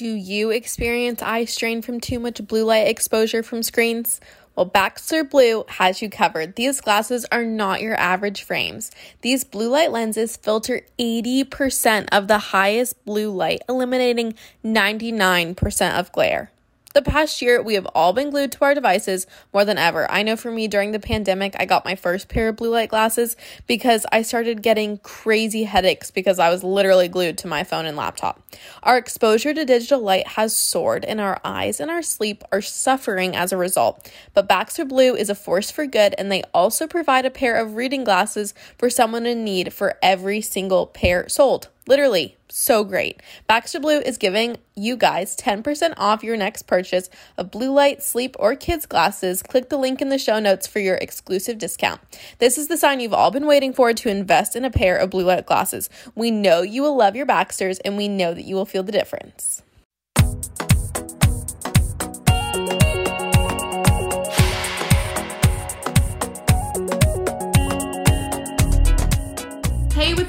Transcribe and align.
Do 0.00 0.14
you 0.14 0.48
experience 0.48 1.20
eye 1.20 1.44
strain 1.44 1.82
from 1.82 2.00
too 2.00 2.18
much 2.18 2.42
blue 2.46 2.64
light 2.64 2.88
exposure 2.88 3.42
from 3.42 3.62
screens? 3.62 4.18
Well, 4.56 4.64
Baxter 4.64 5.24
Blue 5.24 5.66
has 5.68 6.00
you 6.00 6.08
covered. 6.08 6.56
These 6.56 6.80
glasses 6.80 7.26
are 7.30 7.44
not 7.44 7.82
your 7.82 8.00
average 8.00 8.42
frames. 8.42 8.90
These 9.20 9.44
blue 9.44 9.68
light 9.68 9.92
lenses 9.92 10.38
filter 10.38 10.80
80% 10.98 12.08
of 12.12 12.28
the 12.28 12.38
highest 12.38 13.04
blue 13.04 13.30
light, 13.30 13.60
eliminating 13.68 14.36
99% 14.64 15.98
of 15.98 16.10
glare. 16.12 16.50
The 16.92 17.02
past 17.02 17.40
year, 17.40 17.62
we 17.62 17.74
have 17.74 17.86
all 17.94 18.12
been 18.12 18.30
glued 18.30 18.50
to 18.50 18.64
our 18.64 18.74
devices 18.74 19.28
more 19.52 19.64
than 19.64 19.78
ever. 19.78 20.10
I 20.10 20.24
know 20.24 20.34
for 20.34 20.50
me, 20.50 20.66
during 20.66 20.90
the 20.90 20.98
pandemic, 20.98 21.54
I 21.56 21.64
got 21.64 21.84
my 21.84 21.94
first 21.94 22.28
pair 22.28 22.48
of 22.48 22.56
blue 22.56 22.70
light 22.70 22.88
glasses 22.88 23.36
because 23.68 24.04
I 24.10 24.22
started 24.22 24.60
getting 24.60 24.98
crazy 24.98 25.62
headaches 25.62 26.10
because 26.10 26.40
I 26.40 26.48
was 26.48 26.64
literally 26.64 27.06
glued 27.06 27.38
to 27.38 27.46
my 27.46 27.62
phone 27.62 27.86
and 27.86 27.96
laptop. 27.96 28.42
Our 28.82 28.98
exposure 28.98 29.54
to 29.54 29.64
digital 29.64 30.00
light 30.00 30.26
has 30.28 30.56
soared, 30.56 31.04
and 31.04 31.20
our 31.20 31.40
eyes 31.44 31.78
and 31.78 31.92
our 31.92 32.02
sleep 32.02 32.42
are 32.50 32.60
suffering 32.60 33.36
as 33.36 33.52
a 33.52 33.56
result. 33.56 34.10
But 34.34 34.48
Baxter 34.48 34.84
Blue 34.84 35.14
is 35.14 35.30
a 35.30 35.36
force 35.36 35.70
for 35.70 35.86
good, 35.86 36.16
and 36.18 36.30
they 36.32 36.42
also 36.52 36.88
provide 36.88 37.24
a 37.24 37.30
pair 37.30 37.54
of 37.54 37.76
reading 37.76 38.02
glasses 38.02 38.52
for 38.76 38.90
someone 38.90 39.26
in 39.26 39.44
need 39.44 39.72
for 39.72 39.96
every 40.02 40.40
single 40.40 40.86
pair 40.86 41.28
sold. 41.28 41.68
Literally, 41.86 42.36
so 42.48 42.84
great. 42.84 43.22
Baxter 43.46 43.80
Blue 43.80 44.00
is 44.00 44.18
giving 44.18 44.58
you 44.76 44.96
guys 44.96 45.34
10% 45.36 45.94
off 45.96 46.22
your 46.22 46.36
next 46.36 46.62
purchase 46.66 47.08
of 47.36 47.50
blue 47.50 47.72
light, 47.72 48.02
sleep, 48.02 48.36
or 48.38 48.54
kids 48.54 48.86
glasses. 48.86 49.42
Click 49.42 49.70
the 49.70 49.78
link 49.78 50.00
in 50.02 50.08
the 50.08 50.18
show 50.18 50.38
notes 50.38 50.66
for 50.66 50.78
your 50.78 50.96
exclusive 50.96 51.58
discount. 51.58 52.00
This 52.38 52.58
is 52.58 52.68
the 52.68 52.76
sign 52.76 53.00
you've 53.00 53.14
all 53.14 53.30
been 53.30 53.46
waiting 53.46 53.72
for 53.72 53.92
to 53.92 54.08
invest 54.08 54.54
in 54.54 54.64
a 54.64 54.70
pair 54.70 54.96
of 54.96 55.10
blue 55.10 55.24
light 55.24 55.46
glasses. 55.46 55.88
We 56.14 56.30
know 56.30 56.62
you 56.62 56.82
will 56.82 56.96
love 56.96 57.16
your 57.16 57.26
Baxters, 57.26 57.78
and 57.80 57.96
we 57.96 58.08
know 58.08 58.34
that 58.34 58.44
you 58.44 58.54
will 58.54 58.66
feel 58.66 58.82
the 58.82 58.92
difference. 58.92 59.62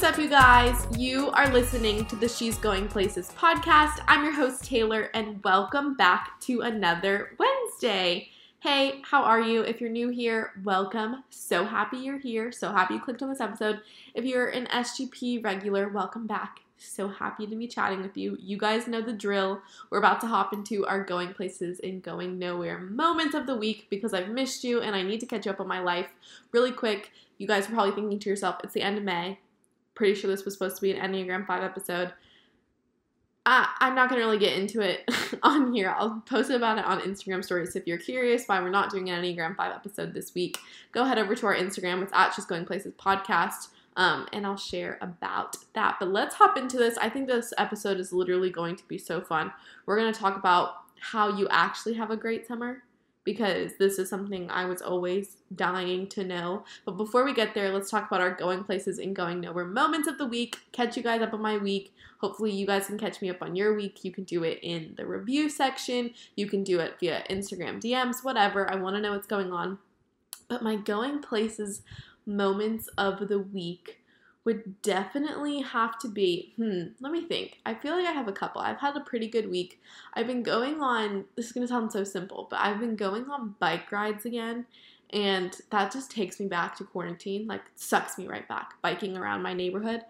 What's 0.02 0.18
up, 0.18 0.24
you 0.24 0.30
guys? 0.30 0.88
You 0.98 1.30
are 1.30 1.54
listening 1.54 2.08
to 2.08 2.16
the 2.16 2.28
She's 2.28 2.58
Going 2.58 2.88
Places 2.88 3.30
podcast. 3.38 4.04
I'm 4.08 4.24
your 4.24 4.34
host, 4.34 4.64
Taylor, 4.64 5.12
and 5.14 5.44
welcome 5.44 5.94
back 5.94 6.42
to 6.42 6.62
another 6.62 7.36
Wednesday. 7.38 8.30
Hey, 8.62 9.04
how 9.04 9.22
are 9.22 9.40
you? 9.40 9.62
If 9.62 9.80
you're 9.80 9.92
new 9.92 10.10
here, 10.10 10.54
welcome. 10.64 11.24
So 11.30 11.66
happy 11.66 11.98
you're 11.98 12.18
here. 12.18 12.52
So 12.52 12.72
happy 12.72 12.96
you 12.96 13.00
clicked 13.00 13.22
on 13.22 13.30
this 13.30 13.40
episode. 13.40 13.82
If 14.16 14.26
you're 14.26 14.48
an 14.48 14.66
SGP 14.74 15.44
regular, 15.44 15.88
welcome 15.88 16.26
back. 16.26 16.62
So 16.80 17.08
happy 17.08 17.46
to 17.46 17.56
be 17.56 17.68
chatting 17.68 18.02
with 18.02 18.18
you. 18.18 18.40
You 18.42 18.58
guys 18.58 18.88
know 18.88 19.04
the 19.04 19.14
drill. 19.14 19.62
We're 19.92 20.00
about 20.00 20.20
to 20.22 20.28
hop 20.28 20.52
into 20.52 20.84
our 20.88 21.04
going 21.04 21.36
places 21.36 21.80
and 21.80 22.02
going 22.02 22.40
nowhere 22.40 22.80
moments 22.80 23.36
of 23.36 23.46
the 23.46 23.56
week 23.56 23.86
because 23.92 24.16
I've 24.16 24.30
missed 24.30 24.64
you 24.64 24.82
and 24.82 24.96
I 24.96 25.04
need 25.04 25.20
to 25.20 25.28
catch 25.28 25.46
up 25.46 25.60
on 25.60 25.68
my 25.68 25.80
life 25.80 26.08
really 26.52 26.72
quick. 26.72 27.12
You 27.38 27.46
guys 27.46 27.68
are 27.68 27.74
probably 27.74 27.94
thinking 27.94 28.18
to 28.18 28.30
yourself, 28.30 28.56
it's 28.64 28.74
the 28.74 28.82
end 28.82 28.98
of 28.98 29.04
May 29.04 29.38
pretty 30.02 30.20
sure 30.20 30.32
this 30.32 30.46
was 30.46 30.56
supposed 30.56 30.78
to 30.78 30.82
be 30.82 30.94
an 30.94 31.14
Enneagram 31.14 31.46
5 31.46 31.62
episode. 31.62 32.12
I, 33.46 33.70
I'm 33.82 33.94
not 33.94 34.10
going 34.10 34.20
to 34.20 34.26
really 34.26 34.40
get 34.40 34.58
into 34.58 34.82
it 34.82 35.08
on 35.44 35.72
here. 35.76 35.94
I'll 35.96 36.24
post 36.26 36.50
about 36.50 36.80
it 36.80 36.86
on 36.86 37.02
Instagram 37.02 37.46
stories. 37.46 37.76
If 37.76 37.86
you're 37.86 38.00
curious 38.00 38.48
why 38.48 38.60
we're 38.62 38.72
not 38.72 38.90
doing 38.90 39.12
an 39.12 39.24
Enneagram 39.24 39.56
5 39.56 39.72
episode 39.72 40.16
this 40.16 40.34
week, 40.34 40.58
go 40.92 41.04
head 41.04 41.20
over 41.20 41.36
to 41.36 41.46
our 41.46 41.56
Instagram. 41.56 42.02
It's 42.02 42.12
at 42.16 42.32
She's 42.32 42.46
Going 42.46 42.66
Places 42.66 42.96
podcast. 42.96 43.68
Um, 43.96 44.28
and 44.34 44.44
I'll 44.44 44.58
share 44.58 44.98
about 45.02 45.56
that. 45.76 45.98
But 46.00 46.10
let's 46.10 46.34
hop 46.34 46.58
into 46.58 46.78
this. 46.78 46.98
I 46.98 47.08
think 47.08 47.28
this 47.28 47.54
episode 47.60 48.00
is 48.00 48.12
literally 48.12 48.50
going 48.50 48.78
to 48.78 48.88
be 48.88 48.98
so 48.98 49.22
fun. 49.22 49.54
We're 49.86 50.00
going 50.00 50.12
to 50.12 50.20
talk 50.20 50.36
about 50.36 50.78
how 51.00 51.38
you 51.38 51.48
actually 51.52 51.94
have 51.94 52.10
a 52.10 52.18
great 52.18 52.48
summer 52.48 52.82
because 53.24 53.74
this 53.78 54.00
is 54.00 54.10
something 54.10 54.50
I 54.50 54.66
was 54.66 54.82
always 54.82 55.38
dying 55.56 56.08
to 56.08 56.24
know. 56.24 56.66
But 56.86 56.98
before 56.98 57.24
we 57.24 57.34
get 57.34 57.54
there, 57.54 57.72
let's 57.72 57.90
talk 57.90 58.08
about 58.08 58.22
our 58.22 58.32
going 58.32 58.64
places 58.64 58.98
and 58.98 59.16
going 59.16 59.42
nowhere 59.42 59.66
moments 59.66 60.08
of 60.08 60.18
the 60.18 60.26
week. 60.26 60.58
Catch 60.72 60.98
you 60.98 61.04
guys 61.04 61.22
up 61.22 61.34
on 61.34 61.42
my 61.42 61.58
week. 61.58 61.94
Hopefully, 62.20 62.52
you 62.52 62.66
guys 62.66 62.88
can 62.88 62.98
catch 62.98 63.22
me 63.22 63.30
up 63.30 63.42
on 63.42 63.56
your 63.56 63.76
week. 63.76 64.04
You 64.04 64.12
can 64.12 64.24
do 64.24 64.44
it 64.44 64.60
in 64.62 64.94
the 64.98 65.06
review 65.06 65.50
section, 65.50 66.12
you 66.36 66.48
can 66.48 66.64
do 66.64 66.80
it 66.80 66.96
via 67.00 67.24
Instagram 67.30 67.82
DMs, 67.82 68.24
whatever. 68.24 68.70
I 68.72 68.76
want 68.76 68.96
to 68.96 69.02
know 69.02 69.14
what's 69.14 69.28
going 69.28 69.52
on. 69.52 69.78
But 70.48 70.64
my 70.64 70.76
going 70.76 71.22
places 71.22 71.82
moments 72.26 72.90
of 72.98 73.28
the 73.28 73.40
week 73.40 74.01
would 74.44 74.82
definitely 74.82 75.62
have 75.62 76.00
to 76.00 76.08
be 76.08 76.54
hmm 76.58 76.84
let 77.00 77.12
me 77.12 77.26
think. 77.26 77.60
I 77.66 77.74
feel 77.76 77.96
like 77.96 78.08
i 78.08 78.12
have 78.12 78.28
a 78.28 78.34
couple. 78.34 78.62
I've 78.62 78.80
had 78.80 78.96
a 78.96 79.02
pretty 79.02 79.28
good 79.28 79.50
week. 79.50 79.82
I've 80.14 80.28
been 80.28 80.44
going 80.44 80.82
on 80.82 81.26
this 81.36 81.48
is 81.48 81.52
going 81.52 81.66
to 81.66 81.72
sound 81.72 81.92
so 81.92 82.04
simple 82.04 82.48
but 82.50 82.60
i've 82.60 82.80
been 82.80 82.96
going 82.96 83.30
on 83.30 83.56
bike 83.60 83.92
rides 83.92 84.26
again 84.26 84.66
and 85.12 85.58
that 85.70 85.92
just 85.92 86.12
takes 86.12 86.40
me 86.40 86.48
back 86.48 86.76
to 86.78 86.84
quarantine 86.84 87.48
like 87.48 87.62
sucks 87.76 88.18
me 88.18 88.28
right 88.28 88.48
back 88.48 88.74
biking 88.82 89.18
around 89.18 89.42
my 89.42 89.54
neighborhood. 89.54 90.02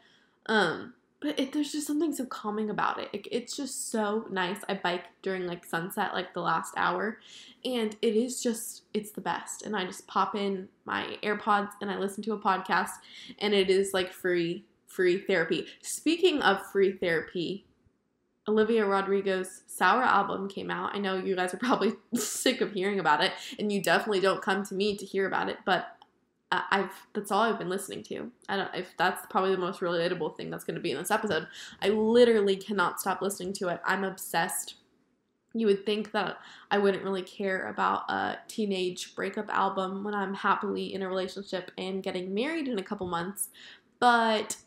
Um 0.46 0.94
but 1.22 1.40
it, 1.40 1.54
there's 1.54 1.72
just 1.72 1.86
something 1.86 2.14
so 2.14 2.26
calming 2.26 2.72
about 2.72 3.00
it. 3.00 3.10
it. 3.14 3.28
It's 3.32 3.56
just 3.56 3.92
so 3.92 4.26
nice. 4.32 4.58
I 4.68 4.74
bike 4.74 5.06
during 5.22 5.46
like 5.46 5.64
sunset, 5.64 6.14
like 6.14 6.34
the 6.34 6.42
last 6.42 6.74
hour, 6.76 7.20
and 7.64 7.96
it 8.02 8.16
is 8.16 8.42
just 8.42 8.84
it's 8.94 9.12
the 9.12 9.22
best. 9.22 9.62
And 9.62 9.76
I 9.76 9.86
just 9.86 10.08
pop 10.08 10.36
in 10.36 10.68
my 10.86 11.18
AirPods 11.24 11.70
and 11.80 11.92
I 11.92 11.98
listen 11.98 12.24
to 12.24 12.34
a 12.34 12.40
podcast, 12.40 12.90
and 13.40 13.54
it 13.54 13.70
is 13.70 13.94
like 13.94 14.12
free 14.12 14.66
free 14.88 15.20
therapy. 15.20 15.68
Speaking 15.82 16.42
of 16.42 16.66
free 16.72 16.92
therapy, 16.92 17.66
Olivia 18.48 18.86
Rodrigo's 18.86 19.62
Sour 19.68 20.02
album 20.02 20.50
came 20.50 20.72
out. 20.72 20.96
I 20.96 20.98
know 20.98 21.18
you 21.18 21.36
guys 21.36 21.54
are 21.54 21.58
probably 21.58 21.94
sick 22.16 22.62
of 22.62 22.74
hearing 22.74 23.00
about 23.00 23.24
it, 23.24 23.32
and 23.60 23.72
you 23.72 23.82
definitely 23.82 24.22
don't 24.22 24.42
come 24.42 24.66
to 24.66 24.74
me 24.74 24.98
to 24.98 25.06
hear 25.06 25.28
about 25.28 25.50
it, 25.50 25.60
but 25.66 25.98
I've 26.52 26.92
that's 27.14 27.32
all 27.32 27.44
I've 27.44 27.60
been 27.60 27.70
listening 27.70 28.04
to. 28.04 28.32
I 28.50 28.58
don't 28.58 28.76
if 28.76 28.94
that's 28.98 29.26
probably 29.30 29.52
the 29.52 29.58
most 29.58 29.80
relatable 29.80 30.36
thing 30.36 30.50
that's 30.50 30.64
going 30.64 30.76
to 30.76 30.82
be 30.82 30.92
in 30.92 30.98
this 30.98 31.12
episode. 31.12 31.48
I 31.82 31.90
literally 31.90 32.58
cannot 32.58 33.00
stop 33.00 33.22
listening 33.22 33.54
to 33.54 33.70
it. 33.70 33.82
I'm 33.86 34.04
obsessed. 34.04 34.76
You 35.54 35.68
would 35.68 35.86
think 35.86 36.12
that 36.12 36.38
I 36.70 36.78
wouldn't 36.78 37.04
really 37.04 37.24
care 37.24 37.68
about 37.68 38.10
a 38.10 38.38
teenage 38.48 39.16
breakup 39.16 39.50
album 39.50 40.04
when 40.04 40.14
I'm 40.14 40.34
happily 40.34 40.94
in 40.94 41.02
a 41.02 41.10
relationship 41.10 41.72
and 41.78 42.04
getting 42.04 42.34
married 42.34 42.68
in 42.68 42.80
a 42.80 42.84
couple 42.84 43.08
months, 43.08 43.50
but 44.00 44.58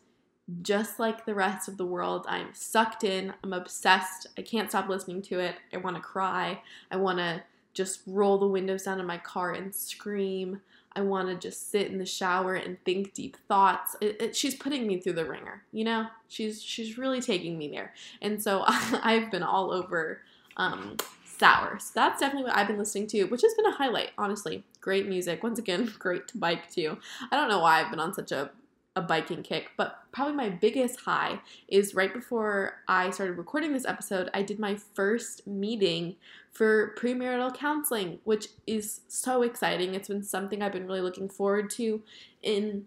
just 0.61 0.99
like 0.99 1.25
the 1.25 1.35
rest 1.35 1.69
of 1.69 1.79
the 1.79 1.87
world, 1.87 2.27
I'm 2.29 2.53
sucked 2.53 3.03
in. 3.03 3.33
I'm 3.43 3.55
obsessed. 3.55 4.27
I 4.37 4.43
can't 4.43 4.69
stop 4.69 4.89
listening 4.89 5.23
to 5.23 5.39
it. 5.39 5.57
I 5.73 5.79
want 5.79 5.97
to 5.97 6.03
cry. 6.03 6.61
I 6.91 6.97
want 6.97 7.19
to 7.19 7.43
just 7.73 8.01
roll 8.07 8.39
the 8.39 8.47
windows 8.47 8.85
down 8.85 9.01
in 9.01 9.07
my 9.07 9.19
car 9.19 9.53
and 9.53 9.75
scream. 9.75 10.61
I 10.97 11.01
want 11.01 11.29
to 11.29 11.35
just 11.35 11.71
sit 11.71 11.91
in 11.91 11.99
the 11.99 12.07
shower 12.07 12.55
and 12.55 12.83
think 12.85 13.15
deep 13.15 13.37
thoughts. 13.49 13.97
It, 14.01 14.21
it, 14.21 14.37
she's 14.37 14.55
putting 14.55 14.87
me 14.87 15.01
through 15.01 15.15
the 15.15 15.25
wringer, 15.25 15.63
you 15.73 15.85
know. 15.85 16.07
She's 16.29 16.63
she's 16.63 16.97
really 16.97 17.21
taking 17.21 17.59
me 17.59 17.69
there, 17.69 17.93
and 18.23 18.43
so 18.43 18.63
I, 18.67 19.19
have 19.21 19.31
been 19.31 19.43
all 19.43 19.73
over 19.73 20.21
um, 20.57 20.97
sour. 21.25 21.79
So 21.81 21.91
that's 21.95 22.21
definitely 22.21 22.49
what 22.49 22.57
I've 22.57 22.69
been 22.69 22.79
listening 22.79 23.09
to, 23.09 23.25
which 23.25 23.43
has 23.43 23.55
been 23.55 23.67
a 23.67 23.73
highlight. 23.73 24.11
Honestly, 24.17 24.65
great 24.81 25.09
music. 25.09 25.43
Once 25.43 25.59
again, 25.59 25.93
great 25.99 26.29
to 26.29 26.39
bike 26.39 26.71
to. 26.73 26.99
I 27.31 27.37
don't 27.37 27.49
know 27.49 27.61
why 27.61 27.81
I've 27.81 27.91
been 27.91 28.01
on 28.01 28.15
such 28.15 28.33
a 28.33 28.51
a 28.97 29.03
biking 29.03 29.43
kick, 29.43 29.71
but 29.77 29.99
probably 30.13 30.35
my 30.35 30.49
biggest 30.49 31.01
high 31.01 31.41
is 31.67 31.95
right 31.95 32.13
before 32.13 32.83
I 32.87 33.11
started 33.11 33.37
recording 33.39 33.73
this 33.73 33.85
episode, 33.85 34.31
I 34.33 34.43
did 34.43 34.59
my 34.59 34.77
first 34.77 35.47
meeting 35.47 36.17
for 36.53 36.95
premarital 36.97 37.57
counseling, 37.57 38.21
which 38.23 38.49
is 38.67 39.01
so 39.09 39.43
exciting. 39.43 39.95
It's 39.95 40.09
been 40.09 40.23
something 40.23 40.63
I've 40.63 40.73
been 40.73 40.87
really 40.87 41.01
looking 41.01 41.29
forward 41.29 41.71
to 41.71 42.03
in 42.43 42.87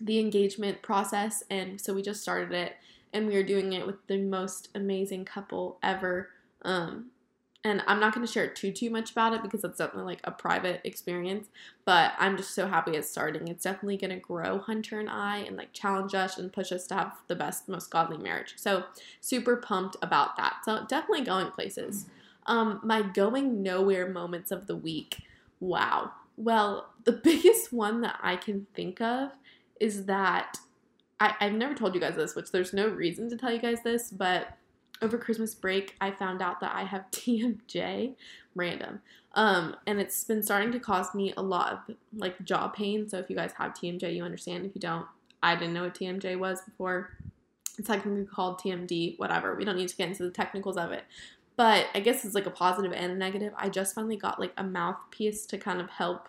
the 0.00 0.18
engagement 0.18 0.80
process, 0.80 1.42
and 1.50 1.80
so 1.80 1.92
we 1.92 2.02
just 2.02 2.22
started 2.22 2.52
it, 2.52 2.76
and 3.12 3.26
we 3.26 3.36
are 3.36 3.42
doing 3.42 3.72
it 3.74 3.86
with 3.86 4.06
the 4.06 4.18
most 4.18 4.68
amazing 4.74 5.24
couple 5.24 5.78
ever. 5.82 6.30
Um, 6.62 7.10
and 7.64 7.82
I'm 7.86 7.98
not 7.98 8.14
going 8.14 8.26
to 8.26 8.32
share 8.32 8.46
too 8.48 8.70
too 8.70 8.88
much 8.88 9.10
about 9.10 9.34
it 9.34 9.42
because 9.42 9.64
it's 9.64 9.78
definitely 9.78 10.12
like 10.12 10.20
a 10.24 10.30
private 10.30 10.80
experience. 10.84 11.48
But 11.84 12.12
I'm 12.18 12.36
just 12.36 12.54
so 12.54 12.68
happy 12.68 12.92
it's 12.92 13.10
starting. 13.10 13.48
It's 13.48 13.64
definitely 13.64 13.96
going 13.96 14.10
to 14.10 14.20
grow 14.20 14.58
Hunter 14.58 15.00
and 15.00 15.10
I 15.10 15.38
and 15.38 15.56
like 15.56 15.72
challenge 15.72 16.14
us 16.14 16.38
and 16.38 16.52
push 16.52 16.70
us 16.70 16.86
to 16.88 16.94
have 16.94 17.16
the 17.26 17.34
best, 17.34 17.68
most 17.68 17.90
godly 17.90 18.18
marriage. 18.18 18.54
So 18.56 18.84
super 19.20 19.56
pumped 19.56 19.96
about 20.02 20.36
that. 20.36 20.58
So 20.64 20.84
definitely 20.88 21.24
going 21.24 21.50
places. 21.50 22.06
Um, 22.46 22.80
my 22.84 23.02
going 23.02 23.62
nowhere 23.62 24.08
moments 24.08 24.50
of 24.50 24.66
the 24.66 24.76
week. 24.76 25.22
Wow. 25.58 26.12
Well, 26.36 26.90
the 27.04 27.12
biggest 27.24 27.72
one 27.72 28.02
that 28.02 28.18
I 28.22 28.36
can 28.36 28.66
think 28.74 29.00
of 29.00 29.32
is 29.80 30.06
that 30.06 30.58
I, 31.20 31.34
I've 31.40 31.52
never 31.52 31.74
told 31.74 31.94
you 31.94 32.00
guys 32.00 32.14
this, 32.14 32.36
which 32.36 32.52
there's 32.52 32.72
no 32.72 32.88
reason 32.88 33.28
to 33.30 33.36
tell 33.36 33.52
you 33.52 33.58
guys 33.58 33.82
this, 33.82 34.10
but 34.10 34.57
over 35.02 35.18
Christmas 35.18 35.54
break, 35.54 35.94
I 36.00 36.10
found 36.10 36.42
out 36.42 36.60
that 36.60 36.74
I 36.74 36.84
have 36.84 37.04
TMJ, 37.10 38.14
random. 38.54 39.00
Um, 39.34 39.76
and 39.86 40.00
it's 40.00 40.24
been 40.24 40.42
starting 40.42 40.72
to 40.72 40.80
cause 40.80 41.14
me 41.14 41.32
a 41.36 41.42
lot 41.42 41.72
of 41.72 41.96
like 42.16 42.42
jaw 42.44 42.68
pain. 42.68 43.08
So 43.08 43.18
if 43.18 43.30
you 43.30 43.36
guys 43.36 43.52
have 43.58 43.74
TMJ, 43.74 44.14
you 44.14 44.24
understand. 44.24 44.66
If 44.66 44.74
you 44.74 44.80
don't, 44.80 45.06
I 45.42 45.54
didn't 45.54 45.74
know 45.74 45.84
what 45.84 45.94
TMJ 45.94 46.38
was 46.38 46.60
before. 46.62 47.10
It's 47.78 47.86
technically 47.86 48.24
called 48.24 48.58
TMD, 48.60 49.18
whatever. 49.18 49.54
We 49.54 49.64
don't 49.64 49.76
need 49.76 49.88
to 49.88 49.96
get 49.96 50.08
into 50.08 50.24
the 50.24 50.30
technicals 50.30 50.76
of 50.76 50.90
it. 50.90 51.04
But 51.56 51.86
I 51.94 52.00
guess 52.00 52.24
it's 52.24 52.34
like 52.34 52.46
a 52.46 52.50
positive 52.50 52.92
and 52.92 53.12
a 53.12 53.14
negative. 53.14 53.52
I 53.56 53.68
just 53.68 53.94
finally 53.94 54.16
got 54.16 54.40
like 54.40 54.52
a 54.56 54.64
mouthpiece 54.64 55.44
to 55.46 55.58
kind 55.58 55.80
of 55.80 55.90
help 55.90 56.28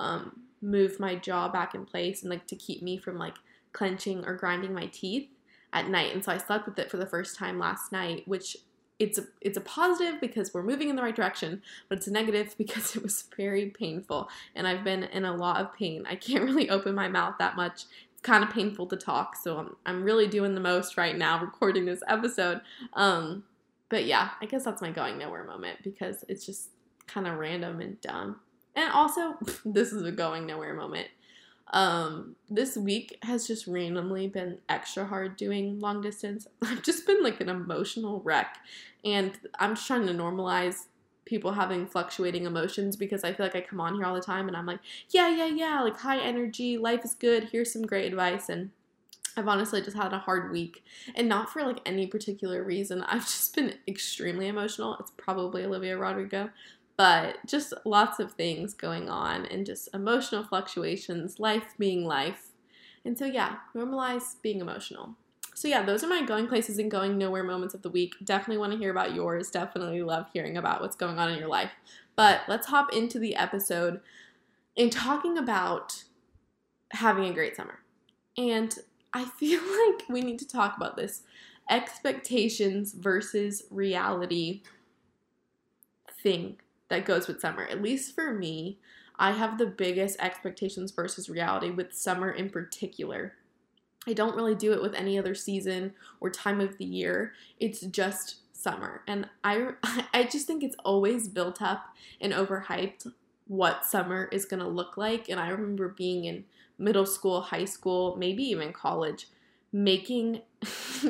um, 0.00 0.40
move 0.60 0.98
my 0.98 1.14
jaw 1.14 1.48
back 1.48 1.74
in 1.74 1.84
place 1.84 2.22
and 2.22 2.30
like 2.30 2.46
to 2.48 2.56
keep 2.56 2.82
me 2.82 2.96
from 2.96 3.18
like 3.18 3.34
clenching 3.72 4.24
or 4.24 4.34
grinding 4.34 4.72
my 4.72 4.86
teeth 4.86 5.28
at 5.74 5.90
night. 5.90 6.14
And 6.14 6.24
so 6.24 6.32
I 6.32 6.38
slept 6.38 6.66
with 6.66 6.78
it 6.78 6.90
for 6.90 6.96
the 6.96 7.06
first 7.06 7.36
time 7.36 7.58
last 7.58 7.92
night, 7.92 8.26
which 8.26 8.56
it's 9.00 9.18
a 9.18 9.24
it's 9.40 9.58
a 9.58 9.60
positive 9.60 10.20
because 10.20 10.54
we're 10.54 10.62
moving 10.62 10.88
in 10.88 10.96
the 10.96 11.02
right 11.02 11.14
direction, 11.14 11.60
but 11.88 11.98
it's 11.98 12.06
a 12.06 12.12
negative 12.12 12.54
because 12.58 12.96
it 12.96 13.02
was 13.02 13.24
very 13.36 13.66
painful 13.66 14.28
and 14.54 14.66
I've 14.66 14.84
been 14.84 15.04
in 15.04 15.24
a 15.24 15.34
lot 15.34 15.60
of 15.60 15.74
pain. 15.74 16.06
I 16.08 16.14
can't 16.14 16.44
really 16.48 16.70
open 16.70 16.94
my 16.94 17.08
mouth 17.08 17.34
that 17.38 17.56
much. 17.56 17.84
It's 18.12 18.22
kind 18.22 18.44
of 18.44 18.50
painful 18.50 18.86
to 18.86 18.96
talk, 18.96 19.36
so 19.36 19.58
I'm 19.58 19.76
I'm 19.84 20.02
really 20.04 20.28
doing 20.28 20.54
the 20.54 20.60
most 20.60 20.96
right 20.96 21.16
now 21.18 21.40
recording 21.42 21.84
this 21.84 22.02
episode. 22.08 22.60
Um 22.94 23.44
but 23.90 24.06
yeah, 24.06 24.30
I 24.40 24.46
guess 24.46 24.64
that's 24.64 24.80
my 24.80 24.90
going 24.90 25.18
nowhere 25.18 25.44
moment 25.44 25.80
because 25.82 26.24
it's 26.28 26.46
just 26.46 26.70
kind 27.06 27.26
of 27.26 27.38
random 27.38 27.80
and 27.80 28.00
dumb. 28.00 28.40
And 28.74 28.90
also, 28.92 29.36
this 29.64 29.92
is 29.92 30.02
a 30.02 30.10
going 30.10 30.46
nowhere 30.46 30.74
moment. 30.74 31.08
Um, 31.74 32.36
this 32.48 32.76
week 32.76 33.18
has 33.24 33.48
just 33.48 33.66
randomly 33.66 34.28
been 34.28 34.58
extra 34.68 35.04
hard 35.04 35.36
doing 35.36 35.80
long 35.80 36.00
distance. 36.00 36.46
I've 36.62 36.84
just 36.84 37.04
been 37.04 37.22
like 37.22 37.40
an 37.40 37.48
emotional 37.48 38.22
wreck, 38.22 38.56
and 39.04 39.32
I'm 39.58 39.74
just 39.74 39.86
trying 39.86 40.06
to 40.06 40.14
normalize 40.14 40.86
people 41.24 41.52
having 41.52 41.86
fluctuating 41.86 42.44
emotions 42.44 42.96
because 42.96 43.24
I 43.24 43.32
feel 43.32 43.46
like 43.46 43.56
I 43.56 43.60
come 43.60 43.80
on 43.80 43.94
here 43.94 44.04
all 44.04 44.14
the 44.14 44.20
time 44.20 44.46
and 44.46 44.56
I'm 44.56 44.66
like, 44.66 44.80
yeah, 45.08 45.28
yeah, 45.34 45.46
yeah, 45.46 45.80
like 45.80 45.98
high 45.98 46.20
energy, 46.20 46.76
life 46.76 47.04
is 47.04 47.14
good, 47.14 47.48
here's 47.50 47.72
some 47.72 47.82
great 47.82 48.06
advice. 48.06 48.50
And 48.50 48.70
I've 49.36 49.48
honestly 49.48 49.80
just 49.80 49.96
had 49.96 50.12
a 50.12 50.18
hard 50.18 50.52
week 50.52 50.84
and 51.14 51.28
not 51.28 51.50
for 51.50 51.62
like 51.62 51.80
any 51.86 52.06
particular 52.06 52.62
reason. 52.62 53.02
I've 53.02 53.22
just 53.22 53.54
been 53.56 53.74
extremely 53.88 54.48
emotional. 54.48 54.96
It's 55.00 55.12
probably 55.16 55.64
Olivia 55.64 55.96
Rodrigo, 55.96 56.50
but 56.96 57.38
just 57.46 57.72
lots 57.84 58.20
of 58.20 58.32
things 58.32 58.72
going 58.74 59.08
on 59.08 59.46
and 59.46 59.66
just 59.66 59.88
emotional 59.94 60.44
fluctuations, 60.44 61.40
life 61.40 61.74
being 61.78 62.04
life. 62.04 62.50
And 63.04 63.18
so, 63.18 63.24
yeah, 63.24 63.56
normalize 63.74 64.40
being 64.42 64.60
emotional. 64.60 65.16
So, 65.54 65.68
yeah, 65.68 65.82
those 65.82 66.04
are 66.04 66.08
my 66.08 66.22
going 66.22 66.46
places 66.46 66.78
and 66.78 66.90
going 66.90 67.18
nowhere 67.18 67.44
moments 67.44 67.74
of 67.74 67.82
the 67.82 67.90
week. 67.90 68.14
Definitely 68.24 68.58
want 68.58 68.72
to 68.72 68.78
hear 68.78 68.90
about 68.90 69.14
yours. 69.14 69.50
Definitely 69.50 70.02
love 70.02 70.26
hearing 70.32 70.56
about 70.56 70.80
what's 70.80 70.96
going 70.96 71.18
on 71.18 71.30
in 71.30 71.38
your 71.38 71.48
life. 71.48 71.70
But 72.16 72.42
let's 72.48 72.68
hop 72.68 72.92
into 72.92 73.18
the 73.18 73.34
episode 73.36 74.00
in 74.76 74.90
talking 74.90 75.36
about 75.36 76.04
having 76.92 77.24
a 77.24 77.34
great 77.34 77.56
summer. 77.56 77.80
And 78.38 78.74
I 79.12 79.24
feel 79.38 79.60
like 79.60 80.08
we 80.08 80.20
need 80.20 80.38
to 80.38 80.48
talk 80.48 80.76
about 80.76 80.96
this 80.96 81.22
expectations 81.70 82.92
versus 82.92 83.64
reality 83.70 84.62
thing 86.22 86.58
that 86.94 87.04
goes 87.04 87.26
with 87.26 87.40
summer. 87.40 87.64
At 87.64 87.82
least 87.82 88.14
for 88.14 88.32
me, 88.32 88.78
I 89.18 89.32
have 89.32 89.58
the 89.58 89.66
biggest 89.66 90.18
expectations 90.20 90.92
versus 90.92 91.28
reality 91.28 91.70
with 91.70 91.92
summer 91.92 92.30
in 92.30 92.50
particular. 92.50 93.34
I 94.06 94.12
don't 94.12 94.36
really 94.36 94.54
do 94.54 94.72
it 94.72 94.82
with 94.82 94.94
any 94.94 95.18
other 95.18 95.34
season 95.34 95.94
or 96.20 96.30
time 96.30 96.60
of 96.60 96.78
the 96.78 96.84
year. 96.84 97.32
It's 97.58 97.80
just 97.80 98.36
summer. 98.52 99.02
And 99.08 99.28
I 99.42 99.70
I 100.14 100.24
just 100.24 100.46
think 100.46 100.62
it's 100.62 100.76
always 100.84 101.28
built 101.28 101.60
up 101.60 101.86
and 102.20 102.32
overhyped 102.32 103.10
what 103.46 103.84
summer 103.84 104.28
is 104.30 104.44
going 104.44 104.60
to 104.60 104.68
look 104.68 104.96
like. 104.96 105.28
And 105.28 105.40
I 105.40 105.48
remember 105.48 105.88
being 105.88 106.24
in 106.24 106.44
middle 106.78 107.06
school, 107.06 107.40
high 107.40 107.66
school, 107.66 108.16
maybe 108.16 108.44
even 108.44 108.72
college, 108.72 109.28
making 109.72 110.42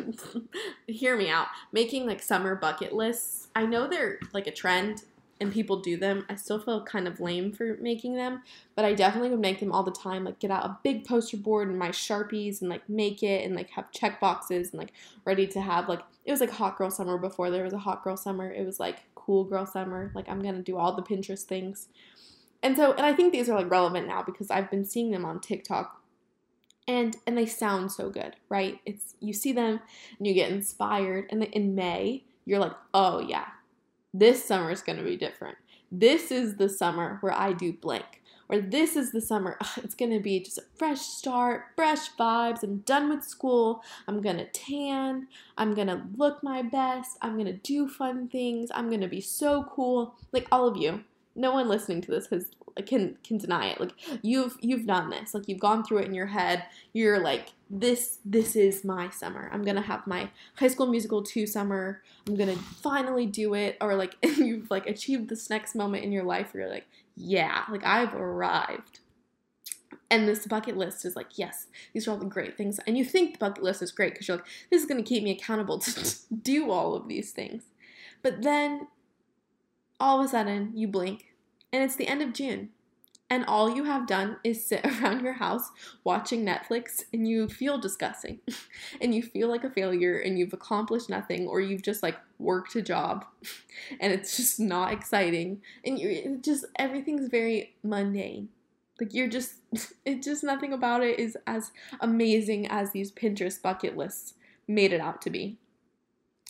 hear 0.86 1.16
me 1.16 1.28
out, 1.28 1.48
making 1.72 2.06
like 2.06 2.22
summer 2.22 2.54
bucket 2.54 2.92
lists. 2.94 3.48
I 3.54 3.66
know 3.66 3.86
they're 3.86 4.19
like 4.32 4.46
a 4.46 4.52
trend 4.52 5.04
and 5.44 5.52
people 5.52 5.79
do 5.79 5.96
them. 5.96 6.26
I 6.29 6.35
still 6.35 6.58
feel 6.58 6.82
kind 6.85 7.06
of 7.06 7.20
lame 7.20 7.52
for 7.52 7.76
making 7.81 8.17
them, 8.17 8.43
but 8.75 8.85
I 8.85 8.94
definitely 8.94 9.31
would 9.31 9.41
make 9.41 9.61
them 9.61 9.70
all 9.70 9.82
the 9.82 9.93
time. 9.93 10.25
Like 10.25 10.41
get 10.41 10.50
out 10.50 10.64
a 10.64 10.79
big 10.82 11.06
poster 11.06 11.37
board 11.37 11.69
and 11.69 11.79
my 11.79 11.91
sharpies 11.91 12.61
and 12.61 12.70
like 12.70 12.88
make 12.88 13.23
it 13.23 13.44
and 13.44 13.55
like 13.55 13.70
have 13.70 13.93
check 13.93 14.20
boxes 14.20 14.70
and 14.70 14.79
like 14.79 14.93
ready 15.25 15.46
to 15.46 15.61
have 15.61 15.88
like 15.88 16.00
it 16.25 16.32
was 16.32 16.41
like 16.41 16.50
hot 16.50 16.76
girl 16.76 16.91
summer 16.91 17.19
before 17.19 17.50
there 17.50 17.62
was 17.62 17.73
a 17.73 17.79
hot 17.79 18.02
girl 18.02 18.17
summer. 18.17 18.50
It 18.50 18.64
was 18.64 18.81
like 18.81 19.05
cool 19.14 19.44
girl 19.44 19.67
summer. 19.67 20.11
Like 20.14 20.29
I'm 20.29 20.43
gonna 20.43 20.62
do 20.62 20.76
all 20.76 20.96
the 20.96 21.02
Pinterest 21.02 21.43
things. 21.43 21.88
And 22.62 22.76
so 22.76 22.93
and 22.93 23.06
I 23.06 23.12
think 23.12 23.32
these 23.32 23.49
are 23.49 23.56
like 23.56 23.70
relevant 23.70 24.08
now 24.08 24.23
because 24.23 24.50
I've 24.50 24.70
been 24.70 24.85
seeing 24.85 25.11
them 25.11 25.25
on 25.25 25.41
TikTok 25.41 26.00
and 26.88 27.17
and 27.26 27.37
they 27.37 27.46
sound 27.46 27.93
so 27.93 28.11
good, 28.11 28.37
right? 28.49 28.81
It's 28.85 29.14
you 29.20 29.32
see 29.32 29.52
them 29.52 29.81
and 30.19 30.26
you 30.26 30.35
get 30.35 30.50
inspired 30.50 31.26
and 31.31 31.44
in 31.44 31.75
May 31.75 32.25
you're 32.46 32.58
like, 32.58 32.75
"Oh 32.93 33.20
yeah, 33.20 33.46
this 34.14 34.44
summer 34.44 34.70
is 34.70 34.81
going 34.81 34.99
to 34.99 35.05
be 35.05 35.16
different. 35.16 35.58
This 35.93 36.31
is 36.31 36.56
the 36.56 36.69
summer 36.69 37.19
where 37.20 37.34
I 37.34 37.52
do 37.52 37.72
blank. 37.72 38.22
Or 38.49 38.61
this 38.61 38.94
is 38.94 39.11
the 39.12 39.20
summer, 39.20 39.56
ugh, 39.61 39.84
it's 39.84 39.94
gonna 39.94 40.20
be 40.20 40.40
just 40.40 40.58
a 40.58 40.64
fresh 40.76 41.00
start, 41.00 41.64
fresh 41.76 42.11
vibes. 42.19 42.62
I'm 42.62 42.78
done 42.78 43.08
with 43.08 43.25
school. 43.25 43.82
I'm 44.06 44.20
gonna 44.20 44.46
tan. 44.46 45.28
I'm 45.56 45.75
gonna 45.75 46.06
look 46.16 46.43
my 46.43 46.62
best. 46.62 47.16
I'm 47.22 47.38
gonna 47.38 47.55
do 47.55 47.88
fun 47.88 48.28
things. 48.28 48.70
I'm 48.75 48.90
gonna 48.90 49.08
be 49.08 49.20
so 49.20 49.64
cool. 49.64 50.14
Like 50.32 50.46
all 50.52 50.69
of 50.69 50.76
you, 50.76 51.05
no 51.34 51.52
one 51.52 51.69
listening 51.69 52.02
to 52.02 52.10
this 52.10 52.26
has 52.26 52.50
can 52.82 53.17
can 53.23 53.38
deny 53.38 53.69
it. 53.69 53.81
Like 53.81 53.93
you've 54.23 54.56
you've 54.61 54.87
done 54.87 55.11
this. 55.11 55.35
Like 55.35 55.49
you've 55.49 55.61
gone 55.61 55.85
through 55.85 55.99
it 55.99 56.06
in 56.06 56.15
your 56.15 56.26
head. 56.26 56.65
You're 56.93 57.21
like 57.21 57.53
this 57.71 58.19
this 58.25 58.56
is 58.56 58.85
my 58.85 59.11
summer. 59.11 59.49
I'm 59.53 59.62
going 59.62 59.76
to 59.76 59.82
have 59.82 60.06
my 60.06 60.31
high 60.56 60.69
school 60.69 60.87
musical 60.87 61.23
2 61.23 61.47
summer. 61.47 62.03
I'm 62.26 62.37
going 62.37 62.55
to 62.55 62.62
finally 62.62 63.26
do 63.26 63.55
it 63.55 63.76
or 63.81 63.94
like 63.94 64.17
you've 64.23 64.71
like 64.71 64.87
achieved 64.87 65.29
this 65.29 65.50
next 65.50 65.75
moment 65.75 66.05
in 66.05 66.12
your 66.12 66.25
life 66.25 66.53
where 66.53 66.65
you're 66.65 66.73
like, 66.73 66.87
yeah, 67.17 67.65
like 67.71 67.85
I've 67.85 68.15
arrived. 68.15 69.00
And 70.11 70.29
this 70.29 70.47
bucket 70.47 70.77
list 70.77 71.05
is 71.05 71.17
like, 71.17 71.38
yes, 71.38 71.67
these 71.93 72.06
are 72.06 72.12
all 72.12 72.17
the 72.19 72.27
great 72.27 72.56
things. 72.56 72.79
And 72.87 72.97
you 72.99 73.05
think 73.05 73.32
the 73.32 73.38
bucket 73.38 73.65
list 73.65 73.82
is 73.82 73.91
great 73.91 74.12
because 74.12 74.29
you're 74.29 74.37
like, 74.37 74.47
this 74.70 74.82
is 74.82 74.88
going 74.88 75.03
to 75.03 75.09
keep 75.09 75.23
me 75.23 75.32
accountable 75.32 75.79
to 75.79 76.17
do 76.43 76.70
all 76.70 76.94
of 76.94 77.09
these 77.09 77.32
things. 77.32 77.65
But 78.23 78.43
then 78.43 78.88
all 79.99 80.20
of 80.20 80.27
a 80.27 80.29
sudden 80.29 80.73
you 80.75 80.88
blink 80.88 81.33
and 81.75 81.82
it's 81.82 81.97
the 81.97 82.06
end 82.06 82.23
of 82.23 82.32
June. 82.32 82.69
And 83.29 83.44
all 83.47 83.75
you 83.75 83.82
have 83.82 84.06
done 84.06 84.37
is 84.44 84.65
sit 84.65 84.87
around 85.03 85.25
your 85.25 85.32
house 85.32 85.71
watching 86.05 86.47
Netflix 86.47 87.03
and 87.12 87.26
you 87.26 87.49
feel 87.49 87.79
disgusting 87.79 88.38
and 89.00 89.12
you 89.12 89.25
feel 89.25 89.49
like 89.49 89.65
a 89.65 89.71
failure 89.71 90.17
and 90.19 90.38
you've 90.38 90.53
accomplished 90.53 91.11
nothing 91.11 91.49
or 91.49 91.61
you've 91.61 91.82
just 91.82 92.00
like 92.00 92.17
worked 92.38 92.76
a 92.76 92.82
job 92.82 93.25
and 94.01 94.13
it's 94.13 94.37
just 94.37 94.60
not 94.60 94.93
exciting 94.93 95.60
and 95.84 95.98
you 95.98 96.39
just 96.41 96.65
everything's 96.79 97.29
very 97.29 97.75
mundane. 97.82 98.51
Like 99.01 99.13
you're 99.13 99.27
just 99.27 99.55
it's 100.05 100.25
just 100.25 100.44
nothing 100.44 100.72
about 100.72 101.03
it 101.03 101.19
is 101.19 101.37
as 101.48 101.72
amazing 102.01 102.69
as 102.69 102.93
these 102.93 103.10
Pinterest 103.10 103.60
bucket 103.60 103.96
lists 103.96 104.34
made 104.69 104.93
it 104.93 105.01
out 105.01 105.20
to 105.22 105.31
be. 105.31 105.58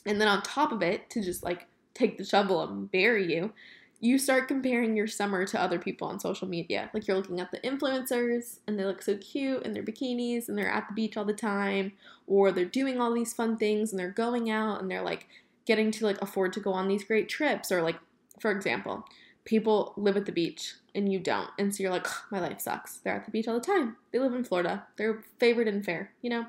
And 0.04 0.20
then 0.20 0.28
on 0.28 0.42
top 0.42 0.70
of 0.70 0.82
it 0.82 1.08
to 1.10 1.22
just 1.22 1.42
like 1.42 1.66
take 1.94 2.18
the 2.18 2.25
shovel 2.25 2.62
and 2.62 2.90
bury 2.90 3.32
you, 3.32 3.54
you 4.00 4.18
start 4.18 4.48
comparing 4.48 4.96
your 4.96 5.06
summer 5.06 5.46
to 5.46 5.60
other 5.60 5.78
people 5.78 6.08
on 6.08 6.20
social 6.20 6.46
media. 6.46 6.90
Like 6.92 7.06
you're 7.06 7.16
looking 7.16 7.40
at 7.40 7.50
the 7.50 7.58
influencers 7.60 8.58
and 8.66 8.78
they 8.78 8.84
look 8.84 9.00
so 9.00 9.16
cute 9.16 9.62
in 9.62 9.72
their 9.72 9.82
bikinis 9.82 10.48
and 10.48 10.58
they're 10.58 10.70
at 10.70 10.88
the 10.88 10.94
beach 10.94 11.16
all 11.16 11.24
the 11.24 11.32
time, 11.32 11.92
or 12.26 12.52
they're 12.52 12.64
doing 12.64 13.00
all 13.00 13.14
these 13.14 13.32
fun 13.32 13.56
things 13.56 13.92
and 13.92 13.98
they're 13.98 14.10
going 14.10 14.50
out 14.50 14.80
and 14.80 14.90
they're 14.90 15.02
like 15.02 15.26
getting 15.64 15.90
to 15.92 16.04
like 16.04 16.20
afford 16.20 16.52
to 16.52 16.60
go 16.60 16.72
on 16.72 16.88
these 16.88 17.04
great 17.04 17.28
trips. 17.28 17.72
Or 17.72 17.82
like, 17.82 17.98
for 18.40 18.50
example, 18.50 19.06
people 19.44 19.94
live 19.96 20.16
at 20.16 20.26
the 20.26 20.32
beach 20.32 20.74
and 20.94 21.10
you 21.10 21.18
don't. 21.18 21.50
And 21.58 21.74
so 21.74 21.82
you're 21.82 21.92
like, 21.92 22.06
my 22.30 22.40
life 22.40 22.60
sucks. 22.60 22.98
They're 22.98 23.14
at 23.14 23.24
the 23.24 23.30
beach 23.30 23.48
all 23.48 23.58
the 23.58 23.60
time. 23.60 23.96
They 24.12 24.18
live 24.18 24.34
in 24.34 24.44
Florida. 24.44 24.86
They're 24.96 25.24
favored 25.38 25.68
and 25.68 25.84
fair, 25.84 26.12
you 26.20 26.30
know? 26.30 26.46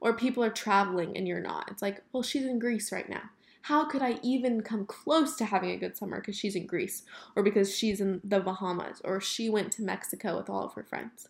Or 0.00 0.12
people 0.12 0.44
are 0.44 0.50
traveling 0.50 1.16
and 1.16 1.26
you're 1.26 1.40
not. 1.40 1.70
It's 1.70 1.80
like, 1.80 2.02
well, 2.12 2.22
she's 2.22 2.44
in 2.44 2.58
Greece 2.58 2.92
right 2.92 3.08
now 3.08 3.30
how 3.62 3.84
could 3.84 4.02
I 4.02 4.18
even 4.22 4.60
come 4.62 4.86
close 4.86 5.36
to 5.36 5.44
having 5.44 5.70
a 5.70 5.76
good 5.76 5.96
summer 5.96 6.20
because 6.20 6.36
she's 6.36 6.56
in 6.56 6.66
Greece 6.66 7.02
or 7.36 7.42
because 7.42 7.74
she's 7.74 8.00
in 8.00 8.20
the 8.24 8.40
Bahamas 8.40 9.00
or 9.04 9.20
she 9.20 9.48
went 9.48 9.72
to 9.72 9.82
Mexico 9.82 10.36
with 10.36 10.50
all 10.50 10.64
of 10.64 10.74
her 10.74 10.82
friends? 10.82 11.28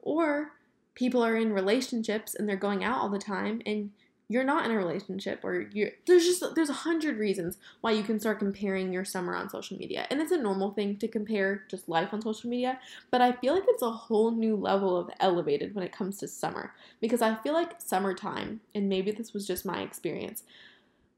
Or 0.00 0.52
people 0.94 1.22
are 1.24 1.36
in 1.36 1.52
relationships 1.52 2.34
and 2.34 2.48
they're 2.48 2.56
going 2.56 2.82
out 2.82 3.00
all 3.00 3.10
the 3.10 3.18
time 3.18 3.60
and 3.66 3.90
you're 4.28 4.44
not 4.44 4.64
in 4.64 4.72
a 4.72 4.76
relationship 4.76 5.40
or 5.44 5.68
you're 5.72 5.90
there's 6.06 6.24
just 6.24 6.42
there's 6.54 6.70
a 6.70 6.72
hundred 6.72 7.16
reasons 7.16 7.58
why 7.80 7.92
you 7.92 8.02
can 8.02 8.18
start 8.18 8.40
comparing 8.40 8.92
your 8.92 9.04
summer 9.04 9.36
on 9.36 9.48
social 9.48 9.76
media 9.76 10.06
and 10.10 10.20
it's 10.20 10.32
a 10.32 10.36
normal 10.36 10.72
thing 10.72 10.96
to 10.96 11.06
compare 11.06 11.62
just 11.70 11.88
life 11.88 12.08
on 12.12 12.20
social 12.20 12.50
media 12.50 12.78
but 13.10 13.20
i 13.20 13.30
feel 13.30 13.54
like 13.54 13.62
it's 13.68 13.82
a 13.82 13.90
whole 13.90 14.32
new 14.32 14.56
level 14.56 14.96
of 14.96 15.08
elevated 15.20 15.74
when 15.74 15.84
it 15.84 15.92
comes 15.92 16.18
to 16.18 16.26
summer 16.26 16.72
because 17.00 17.22
i 17.22 17.34
feel 17.36 17.52
like 17.52 17.80
summertime 17.80 18.60
and 18.74 18.88
maybe 18.88 19.12
this 19.12 19.32
was 19.32 19.46
just 19.46 19.64
my 19.64 19.80
experience 19.80 20.42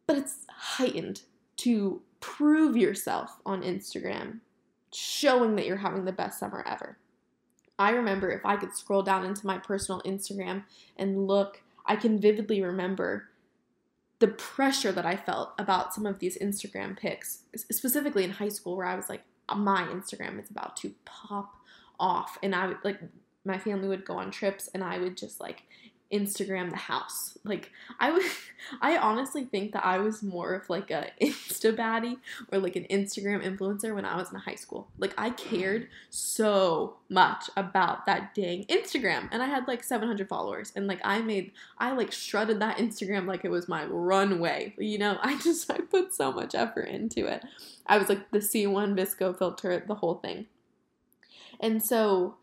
but 0.08 0.16
it's 0.16 0.46
heightened 0.50 1.22
to 1.58 2.00
prove 2.18 2.76
yourself 2.76 3.36
on 3.46 3.62
Instagram, 3.62 4.40
showing 4.92 5.54
that 5.54 5.66
you're 5.66 5.76
having 5.76 6.04
the 6.04 6.12
best 6.12 6.40
summer 6.40 6.64
ever. 6.66 6.98
I 7.78 7.90
remember 7.90 8.30
if 8.30 8.44
I 8.44 8.56
could 8.56 8.74
scroll 8.74 9.02
down 9.02 9.24
into 9.24 9.46
my 9.46 9.58
personal 9.58 10.00
Instagram 10.02 10.64
and 10.96 11.28
look, 11.28 11.62
I 11.86 11.94
can 11.94 12.18
vividly 12.18 12.60
remember 12.62 13.28
the 14.18 14.28
pressure 14.28 14.90
that 14.90 15.06
I 15.06 15.14
felt 15.14 15.52
about 15.58 15.94
some 15.94 16.06
of 16.06 16.18
these 16.18 16.36
Instagram 16.38 16.98
pics, 16.98 17.42
specifically 17.54 18.24
in 18.24 18.30
high 18.30 18.48
school, 18.48 18.76
where 18.76 18.86
I 18.86 18.96
was 18.96 19.08
like, 19.08 19.22
my 19.54 19.82
Instagram 19.82 20.42
is 20.42 20.50
about 20.50 20.76
to 20.78 20.92
pop 21.04 21.54
off. 22.00 22.36
And 22.42 22.54
I 22.54 22.66
would 22.66 22.78
like, 22.82 22.98
my 23.44 23.58
family 23.58 23.88
would 23.88 24.04
go 24.04 24.14
on 24.14 24.30
trips 24.30 24.68
and 24.74 24.82
I 24.82 24.98
would 24.98 25.16
just 25.16 25.40
like 25.40 25.62
Instagram 26.12 26.70
the 26.70 26.76
house. 26.76 27.36
Like 27.44 27.70
I 28.00 28.10
was 28.10 28.24
I 28.80 28.96
honestly 28.96 29.44
think 29.44 29.72
that 29.72 29.84
I 29.84 29.98
was 29.98 30.22
more 30.22 30.54
of 30.54 30.68
like 30.70 30.90
a 30.90 31.10
Insta 31.20 31.76
baddie 31.76 32.18
or 32.50 32.58
like 32.58 32.76
an 32.76 32.86
Instagram 32.90 33.44
influencer 33.44 33.94
when 33.94 34.04
I 34.04 34.16
was 34.16 34.32
in 34.32 34.38
high 34.38 34.54
school. 34.54 34.88
Like 34.98 35.14
I 35.18 35.30
cared 35.30 35.88
so 36.10 36.96
much 37.08 37.50
about 37.56 38.06
that 38.06 38.34
dang 38.34 38.64
Instagram 38.64 39.28
and 39.30 39.42
I 39.42 39.46
had 39.46 39.68
like 39.68 39.84
700 39.84 40.28
followers 40.28 40.72
and 40.74 40.86
like 40.86 41.00
I 41.04 41.20
made 41.20 41.52
I 41.78 41.92
like 41.92 42.12
strutted 42.12 42.60
that 42.60 42.78
Instagram 42.78 43.26
like 43.26 43.44
it 43.44 43.50
was 43.50 43.68
my 43.68 43.84
runway. 43.84 44.74
You 44.78 44.98
know, 44.98 45.18
I 45.22 45.38
just 45.38 45.70
I 45.70 45.78
put 45.78 46.14
so 46.14 46.32
much 46.32 46.54
effort 46.54 46.88
into 46.88 47.26
it. 47.26 47.44
I 47.86 47.98
was 47.98 48.08
like 48.08 48.30
the 48.30 48.38
C1 48.38 48.94
VSCO 48.94 49.38
filter, 49.38 49.84
the 49.86 49.96
whole 49.96 50.16
thing. 50.16 50.46
And 51.60 51.82
so 51.82 52.36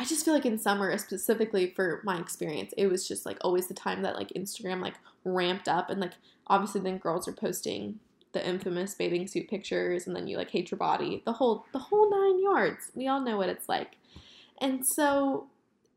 I 0.00 0.04
just 0.04 0.24
feel 0.24 0.32
like 0.32 0.46
in 0.46 0.56
summer, 0.56 0.96
specifically 0.96 1.74
for 1.76 2.00
my 2.04 2.18
experience, 2.18 2.72
it 2.78 2.86
was 2.86 3.06
just 3.06 3.26
like 3.26 3.36
always 3.42 3.66
the 3.66 3.74
time 3.74 4.00
that 4.00 4.16
like 4.16 4.30
Instagram 4.30 4.80
like 4.80 4.94
ramped 5.24 5.68
up 5.68 5.90
and 5.90 6.00
like 6.00 6.14
obviously 6.46 6.80
then 6.80 6.96
girls 6.96 7.28
are 7.28 7.34
posting 7.34 8.00
the 8.32 8.46
infamous 8.48 8.94
bathing 8.94 9.26
suit 9.26 9.46
pictures 9.50 10.06
and 10.06 10.16
then 10.16 10.26
you 10.26 10.38
like 10.38 10.48
hate 10.48 10.70
your 10.70 10.78
body, 10.78 11.20
the 11.26 11.34
whole 11.34 11.66
the 11.74 11.78
whole 11.78 12.10
nine 12.10 12.42
yards. 12.42 12.90
We 12.94 13.08
all 13.08 13.20
know 13.20 13.36
what 13.36 13.50
it's 13.50 13.68
like. 13.68 13.96
And 14.56 14.86
so 14.86 15.48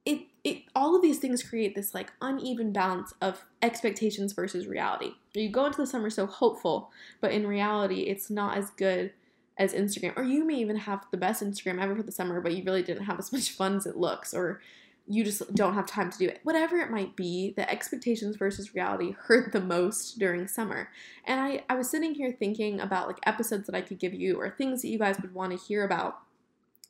it 0.05 0.23
it 0.43 0.63
all 0.75 0.97
of 0.97 1.01
these 1.01 1.19
things 1.19 1.41
create 1.41 1.73
this 1.73 1.93
like 1.93 2.11
uneven 2.19 2.73
balance 2.73 3.13
of 3.21 3.45
expectations 3.61 4.33
versus 4.33 4.67
reality. 4.67 5.11
You 5.33 5.47
go 5.47 5.65
into 5.65 5.79
the 5.79 5.87
summer 5.87 6.09
so 6.09 6.25
hopeful, 6.25 6.91
but 7.21 7.31
in 7.31 7.47
reality 7.47 8.01
it's 8.01 8.29
not 8.29 8.57
as 8.57 8.69
good 8.71 9.13
as 9.57 9.73
Instagram, 9.73 10.17
or 10.17 10.23
you 10.23 10.45
may 10.45 10.55
even 10.55 10.77
have 10.77 11.05
the 11.11 11.17
best 11.17 11.43
Instagram 11.43 11.81
ever 11.81 11.95
for 11.95 12.03
the 12.03 12.11
summer, 12.11 12.41
but 12.41 12.55
you 12.55 12.63
really 12.63 12.83
didn't 12.83 13.05
have 13.05 13.19
as 13.19 13.31
much 13.31 13.51
fun 13.51 13.75
as 13.75 13.85
it 13.85 13.97
looks, 13.97 14.33
or 14.33 14.61
you 15.07 15.23
just 15.23 15.53
don't 15.53 15.73
have 15.73 15.85
time 15.85 16.09
to 16.09 16.17
do 16.17 16.27
it. 16.27 16.39
Whatever 16.43 16.77
it 16.77 16.89
might 16.89 17.15
be, 17.15 17.53
the 17.57 17.69
expectations 17.69 18.37
versus 18.37 18.73
reality 18.73 19.15
hurt 19.19 19.51
the 19.51 19.59
most 19.59 20.17
during 20.17 20.47
summer. 20.47 20.89
And 21.25 21.41
I, 21.41 21.63
I 21.69 21.75
was 21.75 21.89
sitting 21.89 22.15
here 22.15 22.31
thinking 22.31 22.79
about 22.79 23.07
like 23.07 23.17
episodes 23.25 23.65
that 23.65 23.75
I 23.75 23.81
could 23.81 23.99
give 23.99 24.13
you 24.13 24.39
or 24.39 24.49
things 24.49 24.81
that 24.81 24.87
you 24.87 24.97
guys 24.97 25.17
would 25.21 25.33
want 25.33 25.51
to 25.51 25.57
hear 25.57 25.83
about. 25.83 26.19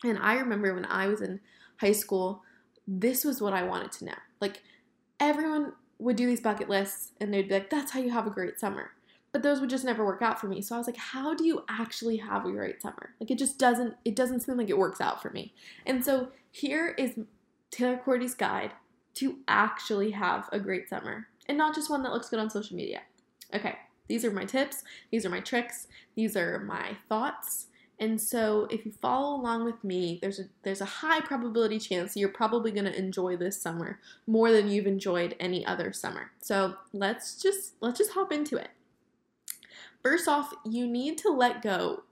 And 0.03 0.19
I 0.19 0.35
remember 0.35 0.73
when 0.73 0.85
I 0.85 1.07
was 1.07 1.21
in 1.21 1.39
high 1.81 1.91
school, 1.91 2.43
this 2.87 3.25
was 3.25 3.41
what 3.41 3.53
I 3.53 3.63
wanted 3.63 3.91
to 3.93 4.05
know. 4.05 4.13
Like 4.39 4.61
everyone 5.19 5.73
would 5.97 6.15
do 6.15 6.27
these 6.27 6.41
bucket 6.41 6.69
lists 6.69 7.13
and 7.19 7.33
they'd 7.33 7.47
be 7.47 7.55
like, 7.55 7.71
that's 7.71 7.93
how 7.93 7.99
you 7.99 8.11
have 8.11 8.27
a 8.27 8.31
great 8.31 8.59
summer 8.59 8.91
but 9.33 9.41
those 9.41 9.59
would 9.59 9.69
just 9.69 9.83
never 9.83 10.05
work 10.05 10.21
out 10.21 10.39
for 10.39 10.47
me. 10.47 10.61
So 10.61 10.75
I 10.75 10.77
was 10.77 10.87
like, 10.87 10.95
how 10.95 11.33
do 11.33 11.43
you 11.43 11.65
actually 11.67 12.17
have 12.17 12.45
a 12.45 12.51
great 12.51 12.81
summer? 12.81 13.15
Like 13.19 13.31
it 13.31 13.39
just 13.39 13.59
doesn't 13.59 13.95
it 14.05 14.15
doesn't 14.15 14.41
seem 14.41 14.57
like 14.57 14.69
it 14.69 14.77
works 14.77 15.01
out 15.01 15.21
for 15.21 15.31
me. 15.31 15.53
And 15.85 16.05
so 16.05 16.29
here 16.51 16.95
is 16.97 17.19
Taylor 17.71 17.97
Cordy's 17.97 18.35
guide 18.35 18.71
to 19.15 19.39
actually 19.47 20.11
have 20.11 20.47
a 20.51 20.59
great 20.59 20.87
summer 20.87 21.27
and 21.49 21.57
not 21.57 21.75
just 21.75 21.89
one 21.89 22.03
that 22.03 22.13
looks 22.13 22.29
good 22.29 22.39
on 22.39 22.49
social 22.49 22.77
media. 22.77 23.01
Okay, 23.53 23.75
these 24.07 24.23
are 24.23 24.31
my 24.31 24.45
tips, 24.45 24.83
these 25.11 25.25
are 25.25 25.29
my 25.29 25.39
tricks, 25.39 25.87
these 26.15 26.37
are 26.37 26.59
my 26.59 26.97
thoughts. 27.09 27.67
And 27.99 28.19
so 28.19 28.67
if 28.69 28.85
you 28.85 28.91
follow 28.91 29.35
along 29.35 29.65
with 29.65 29.83
me, 29.83 30.19
there's 30.21 30.39
a 30.39 30.43
there's 30.61 30.81
a 30.81 30.85
high 30.85 31.21
probability 31.21 31.79
chance 31.79 32.15
you're 32.15 32.29
probably 32.29 32.71
going 32.71 32.85
to 32.85 32.97
enjoy 32.97 33.37
this 33.37 33.59
summer 33.59 33.99
more 34.27 34.51
than 34.51 34.69
you've 34.69 34.87
enjoyed 34.87 35.35
any 35.39 35.65
other 35.65 35.91
summer. 35.91 36.31
So, 36.39 36.75
let's 36.91 37.41
just 37.41 37.73
let's 37.81 37.97
just 37.97 38.11
hop 38.11 38.31
into 38.31 38.57
it. 38.57 38.69
First 40.03 40.27
off, 40.27 40.53
you 40.65 40.85
need 40.85 41.17
to 41.19 41.29
let 41.29 41.61
go 41.61 42.03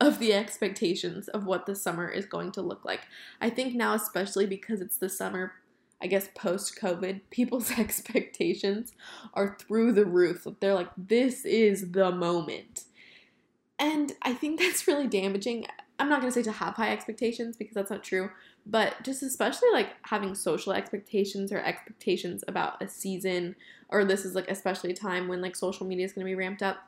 of 0.00 0.18
the 0.18 0.32
expectations 0.32 1.28
of 1.28 1.44
what 1.44 1.66
the 1.66 1.74
summer 1.74 2.08
is 2.08 2.24
going 2.24 2.52
to 2.52 2.62
look 2.62 2.84
like. 2.84 3.02
I 3.40 3.50
think 3.50 3.74
now, 3.74 3.94
especially 3.94 4.46
because 4.46 4.80
it's 4.80 4.96
the 4.96 5.10
summer, 5.10 5.52
I 6.00 6.06
guess 6.06 6.28
post 6.34 6.78
COVID, 6.80 7.20
people's 7.30 7.70
expectations 7.78 8.92
are 9.34 9.56
through 9.60 9.92
the 9.92 10.06
roof. 10.06 10.46
They're 10.60 10.74
like, 10.74 10.90
this 10.96 11.44
is 11.44 11.92
the 11.92 12.10
moment. 12.10 12.84
And 13.78 14.12
I 14.22 14.32
think 14.32 14.58
that's 14.60 14.86
really 14.86 15.06
damaging. 15.06 15.66
I'm 15.98 16.08
not 16.08 16.22
to 16.22 16.30
say 16.30 16.42
to 16.44 16.52
have 16.52 16.74
high 16.74 16.92
expectations 16.92 17.56
because 17.56 17.74
that's 17.74 17.90
not 17.90 18.04
true, 18.04 18.30
but 18.64 19.02
just 19.02 19.22
especially 19.22 19.70
like 19.72 19.96
having 20.02 20.34
social 20.34 20.72
expectations 20.72 21.52
or 21.52 21.58
expectations 21.58 22.44
about 22.46 22.80
a 22.80 22.88
season, 22.88 23.56
or 23.88 24.04
this 24.04 24.24
is 24.24 24.36
like 24.36 24.48
especially 24.48 24.92
a 24.92 24.94
time 24.94 25.26
when 25.26 25.42
like 25.42 25.56
social 25.56 25.86
media 25.86 26.06
is 26.06 26.12
to 26.12 26.22
be 26.22 26.36
ramped 26.36 26.62
up 26.62 26.78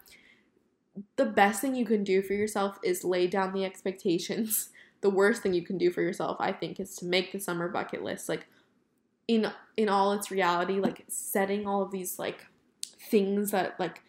the 1.17 1.25
best 1.25 1.61
thing 1.61 1.75
you 1.75 1.85
can 1.85 2.05
do 2.05 2.23
for 2.23 2.35
yourself 2.35 2.79
is 2.83 3.05
lay 3.05 3.27
down 3.27 3.53
the 3.53 3.65
expectations. 3.65 4.71
The 5.03 5.09
worst 5.09 5.43
thing 5.43 5.55
you 5.55 5.65
can 5.65 5.79
do 5.79 5.91
for 5.91 6.03
yourself, 6.03 6.37
I 6.41 6.53
think, 6.53 6.79
is 6.79 6.95
to 6.97 7.07
make 7.07 7.33
the 7.33 7.41
summer 7.41 7.69
bucket 7.69 8.03
list 8.03 8.29
like 8.29 8.47
in 9.27 9.51
in 9.79 9.89
all 9.89 10.13
its 10.13 10.31
reality, 10.31 10.79
like 10.79 11.05
setting 11.09 11.67
all 11.67 11.81
of 11.81 11.91
these 11.91 12.19
like 12.19 12.45
things 13.11 13.53
that 13.53 13.81
like 13.81 14.03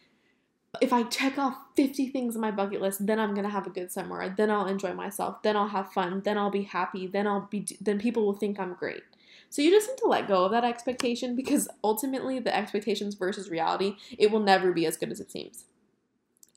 if 0.80 0.94
I 0.94 1.04
check 1.04 1.38
off 1.38 1.56
50 1.76 2.10
things 2.10 2.36
on 2.36 2.42
my 2.42 2.52
bucket 2.52 2.82
list, 2.82 3.06
then 3.06 3.20
I'm 3.20 3.34
going 3.34 3.46
to 3.46 3.52
have 3.52 3.68
a 3.68 3.72
good 3.72 3.92
summer. 3.92 4.34
Then 4.36 4.50
I'll 4.50 4.68
enjoy 4.68 4.94
myself. 4.94 5.44
Then 5.44 5.58
I'll 5.58 5.68
have 5.68 5.92
fun. 5.92 6.22
Then 6.24 6.38
I'll 6.38 6.52
be 6.52 6.64
happy. 6.64 7.08
Then 7.08 7.28
I'll 7.28 7.48
be 7.50 7.66
then 7.80 8.00
people 8.00 8.26
will 8.26 8.34
think 8.34 8.60
I'm 8.60 8.74
great. 8.74 9.04
So 9.50 9.62
you 9.62 9.70
just 9.70 9.90
need 9.90 9.98
to 9.98 10.08
let 10.08 10.28
go 10.28 10.46
of 10.46 10.52
that 10.52 10.64
expectation 10.64 11.36
because 11.36 11.68
ultimately 11.84 12.40
the 12.40 12.56
expectations 12.56 13.16
versus 13.16 13.50
reality, 13.50 13.96
it 14.18 14.32
will 14.32 14.40
never 14.40 14.72
be 14.72 14.86
as 14.86 14.98
good 14.98 15.12
as 15.12 15.20
it 15.20 15.32
seems. 15.32 15.66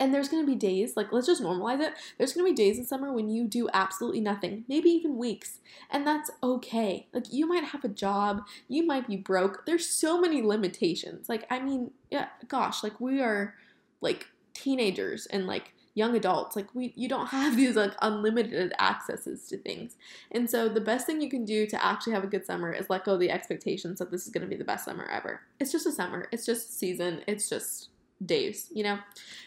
And 0.01 0.13
there's 0.13 0.29
going 0.29 0.45
to 0.45 0.51
be 0.51 0.57
days, 0.57 0.97
like 0.97 1.13
let's 1.13 1.27
just 1.27 1.43
normalize 1.43 1.81
it. 1.81 1.95
There's 2.19 2.33
going 2.33 2.45
to 2.45 2.53
be 2.53 2.57
days 2.57 2.79
in 2.79 2.85
summer 2.85 3.13
when 3.13 3.29
you 3.29 3.47
do 3.47 3.69
absolutely 3.73 4.21
nothing, 4.21 4.65
maybe 4.69 4.91
even 4.91 5.17
weeks. 5.17 5.61
And 5.89 6.05
that's 6.05 6.31
okay. 6.43 7.07
Like 7.13 7.33
you 7.33 7.47
might 7.47 7.65
have 7.65 7.85
a 7.85 7.89
job, 7.89 8.43
you 8.69 8.85
might 8.85 9.07
be 9.07 9.17
broke. 9.17 9.65
There's 9.67 9.87
so 9.87 10.21
many 10.21 10.43
limitations. 10.43 11.29
Like 11.29 11.47
I 11.49 11.61
mean, 11.61 11.93
yeah, 12.11 12.29
gosh, 12.49 12.83
like 12.83 13.01
we 13.01 13.23
are 13.23 13.55
like 14.01 14.27
teenagers 14.53 15.27
and 15.27 15.47
like 15.47 15.75
young 15.95 16.17
adults. 16.17 16.57
Like 16.57 16.75
we 16.75 16.93
you 16.97 17.09
don't 17.09 17.29
have 17.29 17.57
these 17.57 17.77
like 17.77 17.95
unlimited 18.03 18.73
accesses 18.79 19.47
to 19.49 19.59
things. 19.59 19.97
And 20.33 20.51
so 20.51 20.69
the 20.69 20.81
best 20.81 21.07
thing 21.07 21.21
you 21.21 21.31
can 21.31 21.45
do 21.45 21.67
to 21.67 21.85
actually 21.85 22.15
have 22.15 22.25
a 22.25 22.29
good 22.29 22.45
summer 22.45 22.73
is 22.73 22.91
let 22.91 23.05
go 23.05 23.15
of 23.15 23.21
the 23.21 23.31
expectations 23.31 23.99
that 23.99 24.11
this 24.11 24.27
is 24.27 24.33
going 24.33 24.43
to 24.43 24.51
be 24.51 24.57
the 24.57 24.65
best 24.65 24.85
summer 24.85 25.09
ever. 25.11 25.43
It's 25.61 25.73
just 25.73 25.87
a 25.87 25.93
summer. 25.93 26.29
It's 26.33 26.47
just 26.47 26.71
a 26.71 26.73
season. 26.73 27.23
It's 27.27 27.49
just 27.49 27.91
days, 28.27 28.69
you 28.73 28.83
know? 28.83 28.99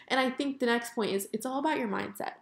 And 0.08 0.18
I 0.20 0.30
think 0.30 0.60
the 0.60 0.66
next 0.66 0.94
point 0.94 1.12
is 1.12 1.28
it's 1.32 1.46
all 1.46 1.58
about 1.58 1.78
your 1.78 1.88
mindset. 1.88 2.32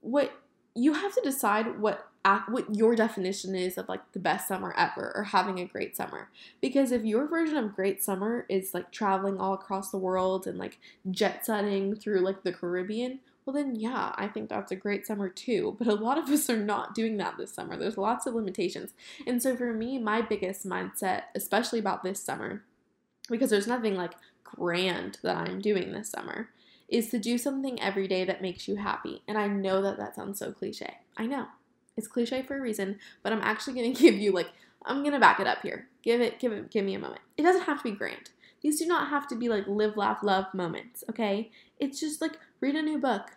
What 0.00 0.32
you 0.74 0.94
have 0.94 1.14
to 1.14 1.20
decide 1.20 1.78
what 1.78 2.08
what 2.48 2.74
your 2.74 2.94
definition 2.94 3.54
is 3.54 3.76
of 3.76 3.88
like 3.88 4.12
the 4.12 4.18
best 4.18 4.46
summer 4.46 4.72
ever 4.76 5.12
or 5.16 5.24
having 5.24 5.58
a 5.58 5.64
great 5.64 5.96
summer. 5.96 6.28
Because 6.60 6.92
if 6.92 7.04
your 7.04 7.26
version 7.26 7.56
of 7.56 7.74
great 7.74 8.02
summer 8.02 8.46
is 8.48 8.74
like 8.74 8.92
traveling 8.92 9.38
all 9.38 9.54
across 9.54 9.90
the 9.90 9.98
world 9.98 10.46
and 10.46 10.56
like 10.56 10.78
jet 11.10 11.44
setting 11.44 11.96
through 11.96 12.20
like 12.20 12.44
the 12.44 12.52
Caribbean, 12.52 13.18
well 13.44 13.54
then 13.54 13.74
yeah, 13.74 14.12
I 14.16 14.28
think 14.28 14.48
that's 14.48 14.70
a 14.70 14.76
great 14.76 15.04
summer 15.04 15.28
too. 15.28 15.74
But 15.78 15.88
a 15.88 15.94
lot 15.94 16.16
of 16.16 16.28
us 16.28 16.48
are 16.48 16.56
not 16.56 16.94
doing 16.94 17.16
that 17.16 17.38
this 17.38 17.52
summer. 17.52 17.76
There's 17.76 17.98
lots 17.98 18.26
of 18.26 18.34
limitations. 18.34 18.94
And 19.26 19.42
so 19.42 19.56
for 19.56 19.72
me, 19.72 19.98
my 19.98 20.22
biggest 20.22 20.64
mindset, 20.64 21.24
especially 21.34 21.80
about 21.80 22.04
this 22.04 22.22
summer, 22.22 22.62
because 23.28 23.50
there's 23.50 23.66
nothing 23.66 23.96
like 23.96 24.12
grand 24.56 25.18
that 25.22 25.36
I'm 25.36 25.60
doing 25.60 25.92
this 25.92 26.10
summer 26.10 26.48
is 26.88 27.08
to 27.08 27.18
do 27.18 27.38
something 27.38 27.80
every 27.80 28.06
day 28.06 28.24
that 28.24 28.42
makes 28.42 28.68
you 28.68 28.76
happy. 28.76 29.22
And 29.26 29.38
I 29.38 29.46
know 29.46 29.80
that 29.82 29.96
that 29.96 30.14
sounds 30.14 30.38
so 30.38 30.52
cliche. 30.52 30.98
I 31.16 31.26
know. 31.26 31.46
It's 31.96 32.06
cliche 32.06 32.42
for 32.42 32.56
a 32.56 32.60
reason, 32.60 32.98
but 33.22 33.32
I'm 33.32 33.42
actually 33.42 33.74
going 33.80 33.94
to 33.94 34.02
give 34.02 34.14
you 34.14 34.32
like 34.32 34.48
I'm 34.84 35.00
going 35.02 35.12
to 35.12 35.20
back 35.20 35.40
it 35.40 35.46
up 35.46 35.62
here. 35.62 35.86
Give 36.02 36.20
it 36.20 36.38
give 36.38 36.52
it 36.52 36.70
give 36.70 36.84
me 36.84 36.94
a 36.94 36.98
moment. 36.98 37.22
It 37.36 37.42
doesn't 37.42 37.64
have 37.64 37.78
to 37.78 37.84
be 37.84 37.96
grand. 37.96 38.30
These 38.62 38.78
do 38.78 38.86
not 38.86 39.08
have 39.08 39.26
to 39.28 39.34
be 39.34 39.48
like 39.48 39.66
live 39.66 39.96
laugh 39.96 40.22
love 40.22 40.52
moments, 40.54 41.02
okay? 41.10 41.50
It's 41.80 41.98
just 41.98 42.20
like 42.20 42.38
read 42.60 42.76
a 42.76 42.82
new 42.82 42.98
book, 42.98 43.32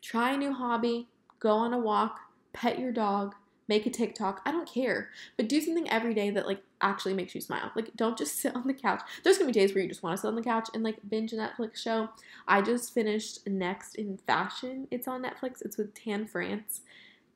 try 0.00 0.32
a 0.32 0.36
new 0.36 0.52
hobby, 0.52 1.08
go 1.40 1.50
on 1.50 1.72
a 1.72 1.78
walk, 1.78 2.20
pet 2.52 2.78
your 2.78 2.92
dog, 2.92 3.34
make 3.68 3.86
a 3.86 3.90
TikTok. 3.90 4.40
I 4.44 4.50
don't 4.50 4.68
care. 4.68 5.10
But 5.36 5.48
do 5.48 5.60
something 5.60 5.88
every 5.90 6.14
day 6.14 6.30
that 6.30 6.46
like 6.46 6.62
actually 6.80 7.14
makes 7.14 7.34
you 7.34 7.40
smile. 7.40 7.70
Like 7.76 7.94
don't 7.94 8.18
just 8.18 8.38
sit 8.38 8.56
on 8.56 8.66
the 8.66 8.74
couch. 8.74 9.02
There's 9.22 9.38
gonna 9.38 9.48
be 9.48 9.52
days 9.52 9.74
where 9.74 9.82
you 9.82 9.88
just 9.88 10.02
want 10.02 10.16
to 10.16 10.20
sit 10.20 10.28
on 10.28 10.34
the 10.34 10.42
couch 10.42 10.68
and 10.74 10.82
like 10.82 10.96
binge 11.08 11.32
a 11.32 11.36
Netflix 11.36 11.76
show. 11.76 12.08
I 12.46 12.62
just 12.62 12.94
finished 12.94 13.46
Next 13.46 13.94
in 13.94 14.18
Fashion. 14.26 14.88
It's 14.90 15.06
on 15.06 15.22
Netflix. 15.22 15.62
It's 15.62 15.76
with 15.76 15.94
Tan 15.94 16.26
France. 16.26 16.80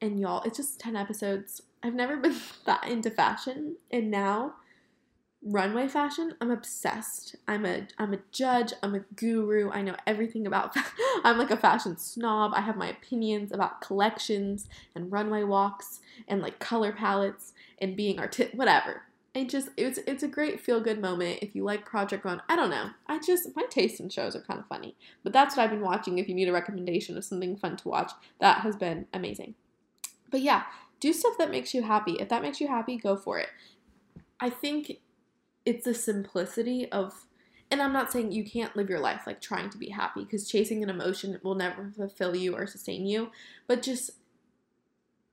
And 0.00 0.18
y'all, 0.18 0.42
it's 0.42 0.56
just 0.56 0.80
10 0.80 0.96
episodes. 0.96 1.62
I've 1.82 1.94
never 1.94 2.16
been 2.18 2.36
that 2.66 2.88
into 2.88 3.10
fashion. 3.10 3.76
And 3.90 4.10
now 4.10 4.54
runway 5.44 5.88
fashion 5.88 6.34
i'm 6.40 6.50
obsessed 6.52 7.34
i'm 7.48 7.66
a 7.66 7.86
i'm 7.98 8.14
a 8.14 8.18
judge 8.30 8.72
i'm 8.82 8.94
a 8.94 9.00
guru 9.16 9.70
i 9.70 9.82
know 9.82 9.96
everything 10.06 10.46
about 10.46 10.74
i'm 11.24 11.36
like 11.36 11.50
a 11.50 11.56
fashion 11.56 11.96
snob 11.96 12.52
i 12.54 12.60
have 12.60 12.76
my 12.76 12.88
opinions 12.88 13.50
about 13.50 13.80
collections 13.80 14.68
and 14.94 15.10
runway 15.10 15.42
walks 15.42 16.00
and 16.28 16.40
like 16.40 16.60
color 16.60 16.92
palettes 16.92 17.54
and 17.80 17.96
being 17.96 18.20
artistic 18.20 18.56
whatever 18.56 19.02
it 19.34 19.48
just 19.48 19.70
it's 19.76 19.98
it's 20.06 20.22
a 20.22 20.28
great 20.28 20.60
feel 20.60 20.80
good 20.80 21.00
moment 21.00 21.38
if 21.40 21.54
you 21.54 21.64
like 21.64 21.86
Project 21.86 22.24
Run. 22.24 22.42
I 22.48 22.56
don't 22.56 22.68
know. 22.68 22.90
I 23.06 23.18
just 23.18 23.48
my 23.56 23.64
taste 23.70 23.98
in 23.98 24.10
shows 24.10 24.36
are 24.36 24.42
kind 24.42 24.60
of 24.60 24.66
funny, 24.66 24.94
but 25.24 25.32
that's 25.32 25.56
what 25.56 25.62
I've 25.62 25.70
been 25.70 25.80
watching. 25.80 26.18
If 26.18 26.28
you 26.28 26.34
need 26.34 26.48
a 26.48 26.52
recommendation 26.52 27.16
of 27.16 27.24
something 27.24 27.56
fun 27.56 27.76
to 27.78 27.88
watch, 27.88 28.12
that 28.40 28.58
has 28.58 28.76
been 28.76 29.06
amazing. 29.14 29.54
But 30.30 30.42
yeah, 30.42 30.64
do 31.00 31.12
stuff 31.14 31.38
that 31.38 31.50
makes 31.50 31.72
you 31.72 31.82
happy. 31.82 32.12
If 32.12 32.28
that 32.28 32.42
makes 32.42 32.60
you 32.60 32.68
happy, 32.68 32.96
go 32.96 33.16
for 33.16 33.38
it. 33.38 33.48
I 34.38 34.50
think 34.50 34.98
it's 35.64 35.84
the 35.84 35.94
simplicity 35.94 36.90
of 36.90 37.26
and 37.70 37.80
I'm 37.80 37.92
not 37.94 38.12
saying 38.12 38.32
you 38.32 38.44
can't 38.44 38.76
live 38.76 38.90
your 38.90 39.00
life 39.00 39.22
like 39.26 39.40
trying 39.40 39.70
to 39.70 39.78
be 39.78 39.88
happy 39.88 40.24
because 40.24 40.46
chasing 40.46 40.82
an 40.82 40.90
emotion 40.90 41.40
will 41.42 41.54
never 41.54 41.90
fulfill 41.96 42.36
you 42.36 42.54
or 42.54 42.66
sustain 42.66 43.06
you, 43.06 43.30
but 43.66 43.80
just 43.80 44.10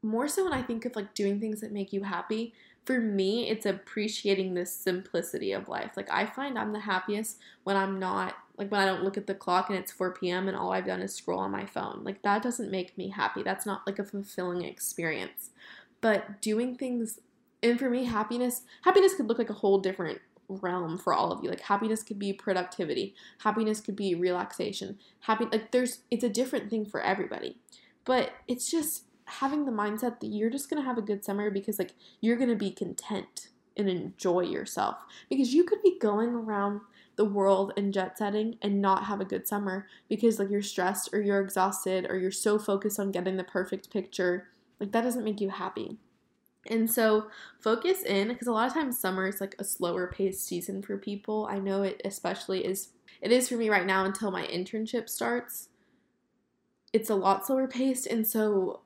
more 0.01 0.29
so 0.29 0.45
when 0.45 0.53
I 0.53 0.61
think 0.61 0.85
of 0.85 0.95
like 0.95 1.13
doing 1.13 1.41
things 1.41 1.59
that 1.59 1.73
make 1.73 1.91
you 1.91 2.03
happy, 2.03 2.53
for 2.85 2.99
me, 2.99 3.47
it's 3.49 3.65
appreciating 3.65 4.53
the 4.53 4.65
simplicity 4.65 5.51
of 5.51 5.69
life. 5.69 5.91
Like, 5.95 6.11
I 6.11 6.25
find 6.25 6.57
I'm 6.57 6.73
the 6.73 6.79
happiest 6.79 7.37
when 7.63 7.75
I'm 7.75 7.99
not, 7.99 8.33
like, 8.57 8.71
when 8.71 8.81
I 8.81 8.85
don't 8.85 9.03
look 9.03 9.15
at 9.15 9.27
the 9.27 9.35
clock 9.35 9.69
and 9.69 9.77
it's 9.77 9.91
4 9.91 10.15
p.m. 10.15 10.47
and 10.47 10.57
all 10.57 10.71
I've 10.71 10.87
done 10.87 11.01
is 11.01 11.13
scroll 11.13 11.39
on 11.39 11.51
my 11.51 11.65
phone. 11.65 12.01
Like, 12.03 12.23
that 12.23 12.41
doesn't 12.41 12.71
make 12.71 12.97
me 12.97 13.09
happy. 13.09 13.43
That's 13.43 13.65
not 13.65 13.85
like 13.85 13.99
a 13.99 14.03
fulfilling 14.03 14.63
experience. 14.63 15.51
But 16.01 16.41
doing 16.41 16.75
things, 16.75 17.19
and 17.61 17.77
for 17.77 17.89
me, 17.89 18.05
happiness, 18.05 18.63
happiness 18.83 19.15
could 19.15 19.27
look 19.27 19.37
like 19.37 19.49
a 19.49 19.53
whole 19.53 19.79
different 19.79 20.19
realm 20.47 20.97
for 20.97 21.13
all 21.13 21.31
of 21.31 21.43
you. 21.43 21.49
Like 21.49 21.61
happiness 21.61 22.03
could 22.03 22.19
be 22.19 22.33
productivity, 22.33 23.15
happiness 23.39 23.81
could 23.81 23.95
be 23.95 24.15
relaxation. 24.15 24.97
Happy 25.21 25.45
like 25.51 25.71
there's 25.71 25.99
it's 26.09 26.23
a 26.23 26.29
different 26.29 26.69
thing 26.69 26.85
for 26.85 27.01
everybody. 27.01 27.57
But 28.05 28.31
it's 28.47 28.69
just 28.69 29.03
having 29.25 29.65
the 29.65 29.71
mindset 29.71 30.19
that 30.19 30.27
you're 30.27 30.49
just 30.49 30.69
going 30.69 30.81
to 30.81 30.87
have 30.87 30.97
a 30.97 31.03
good 31.03 31.23
summer 31.23 31.51
because 31.51 31.77
like 31.77 31.93
you're 32.19 32.37
going 32.37 32.49
to 32.49 32.55
be 32.55 32.71
content 32.71 33.49
and 33.77 33.87
enjoy 33.87 34.41
yourself 34.41 34.97
because 35.29 35.53
you 35.53 35.63
could 35.63 35.81
be 35.83 35.97
going 35.99 36.29
around 36.29 36.81
the 37.15 37.25
world 37.25 37.71
and 37.77 37.93
jet 37.93 38.17
setting 38.17 38.57
and 38.61 38.81
not 38.81 39.05
have 39.05 39.21
a 39.21 39.25
good 39.25 39.47
summer 39.47 39.87
because 40.07 40.39
like 40.39 40.49
you're 40.49 40.61
stressed 40.61 41.09
or 41.13 41.21
you're 41.21 41.41
exhausted 41.41 42.07
or 42.09 42.17
you're 42.17 42.31
so 42.31 42.57
focused 42.57 42.99
on 42.99 43.11
getting 43.11 43.37
the 43.37 43.43
perfect 43.43 43.91
picture 43.91 44.47
like 44.79 44.91
that 44.91 45.03
doesn't 45.03 45.23
make 45.23 45.39
you 45.39 45.49
happy 45.49 45.97
and 46.69 46.89
so 46.89 47.27
focus 47.59 48.03
in 48.03 48.29
because 48.29 48.47
a 48.47 48.51
lot 48.51 48.67
of 48.67 48.73
times 48.73 48.99
summer 48.99 49.27
is 49.27 49.41
like 49.41 49.55
a 49.59 49.63
slower 49.63 50.07
paced 50.07 50.45
season 50.45 50.81
for 50.81 50.97
people. 50.97 51.47
I 51.49 51.59
know 51.59 51.83
it 51.83 52.01
especially 52.05 52.65
is 52.65 52.89
it 53.21 53.31
is 53.31 53.49
for 53.49 53.55
me 53.55 53.69
right 53.69 53.85
now 53.85 54.05
until 54.05 54.31
my 54.31 54.45
internship 54.45 55.09
starts. 55.09 55.69
It's 56.93 57.09
a 57.09 57.15
lot 57.15 57.45
slower 57.45 57.67
paced 57.67 58.07
and 58.07 58.25
so 58.25 58.81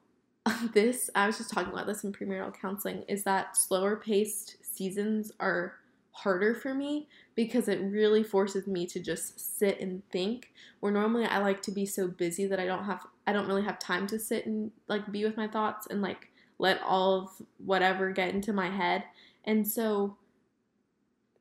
this, 0.73 1.09
I 1.15 1.25
was 1.25 1.37
just 1.37 1.51
talking 1.51 1.71
about 1.71 1.87
this 1.87 2.03
in 2.03 2.11
premarital 2.11 2.59
counseling, 2.59 3.03
is 3.07 3.23
that 3.23 3.55
slower 3.55 3.95
paced 3.95 4.57
seasons 4.61 5.31
are 5.39 5.75
harder 6.11 6.53
for 6.53 6.73
me 6.73 7.07
because 7.35 7.67
it 7.67 7.81
really 7.81 8.23
forces 8.23 8.67
me 8.67 8.85
to 8.85 8.99
just 8.99 9.57
sit 9.57 9.79
and 9.79 10.07
think 10.11 10.53
where 10.79 10.91
normally 10.91 11.25
I 11.25 11.39
like 11.39 11.61
to 11.63 11.71
be 11.71 11.87
so 11.87 12.07
busy 12.07 12.45
that 12.45 12.59
I 12.59 12.65
don't 12.65 12.83
have 12.83 13.01
I 13.25 13.33
don't 13.33 13.47
really 13.47 13.63
have 13.63 13.79
time 13.79 14.05
to 14.07 14.19
sit 14.19 14.45
and 14.45 14.71
like 14.87 15.11
be 15.11 15.25
with 15.25 15.37
my 15.37 15.47
thoughts 15.47 15.87
and 15.89 16.03
like 16.03 16.29
let 16.63 16.81
all 16.81 17.13
of 17.19 17.29
whatever 17.57 18.09
get 18.11 18.33
into 18.33 18.53
my 18.53 18.69
head. 18.69 19.03
And 19.43 19.67
so 19.67 20.15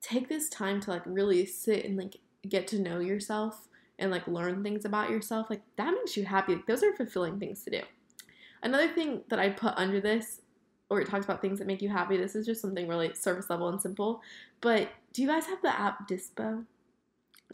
take 0.01 0.29
this 0.29 0.49
time 0.49 0.81
to 0.81 0.91
like 0.91 1.03
really 1.07 1.47
sit 1.47 1.85
and 1.85 1.97
like 1.97 2.17
get 2.49 2.67
to 2.67 2.81
know 2.81 2.99
yourself 2.99 3.69
and 4.01 4.11
like 4.11 4.27
learn 4.27 4.65
things 4.65 4.85
about 4.85 5.11
yourself. 5.11 5.49
Like 5.49 5.63
that 5.77 5.95
makes 5.95 6.17
you 6.17 6.25
happy. 6.25 6.57
Like 6.57 6.67
those 6.67 6.83
are 6.83 6.93
fulfilling 6.97 7.39
things 7.39 7.63
to 7.63 7.71
do. 7.71 7.83
Another 8.65 8.89
thing 8.89 9.21
that 9.31 9.39
I 9.39 9.51
put 9.51 9.75
under 9.77 10.01
this, 10.01 10.41
or 10.91 11.01
it 11.01 11.09
talks 11.09 11.25
about 11.25 11.41
things 11.41 11.61
that 11.61 11.69
make 11.69 11.83
you 11.83 11.89
happy, 11.89 12.17
this 12.17 12.35
is 12.35 12.45
just 12.45 12.61
something 12.61 12.89
really 12.89 13.15
surface 13.15 13.49
level 13.49 13.69
and 13.69 13.81
simple. 13.81 14.23
But 14.61 14.89
do 15.13 15.23
you 15.23 15.29
guys 15.29 15.47
have 15.47 15.63
the 15.63 15.81
app 15.81 16.09
Dispo? 16.09 16.65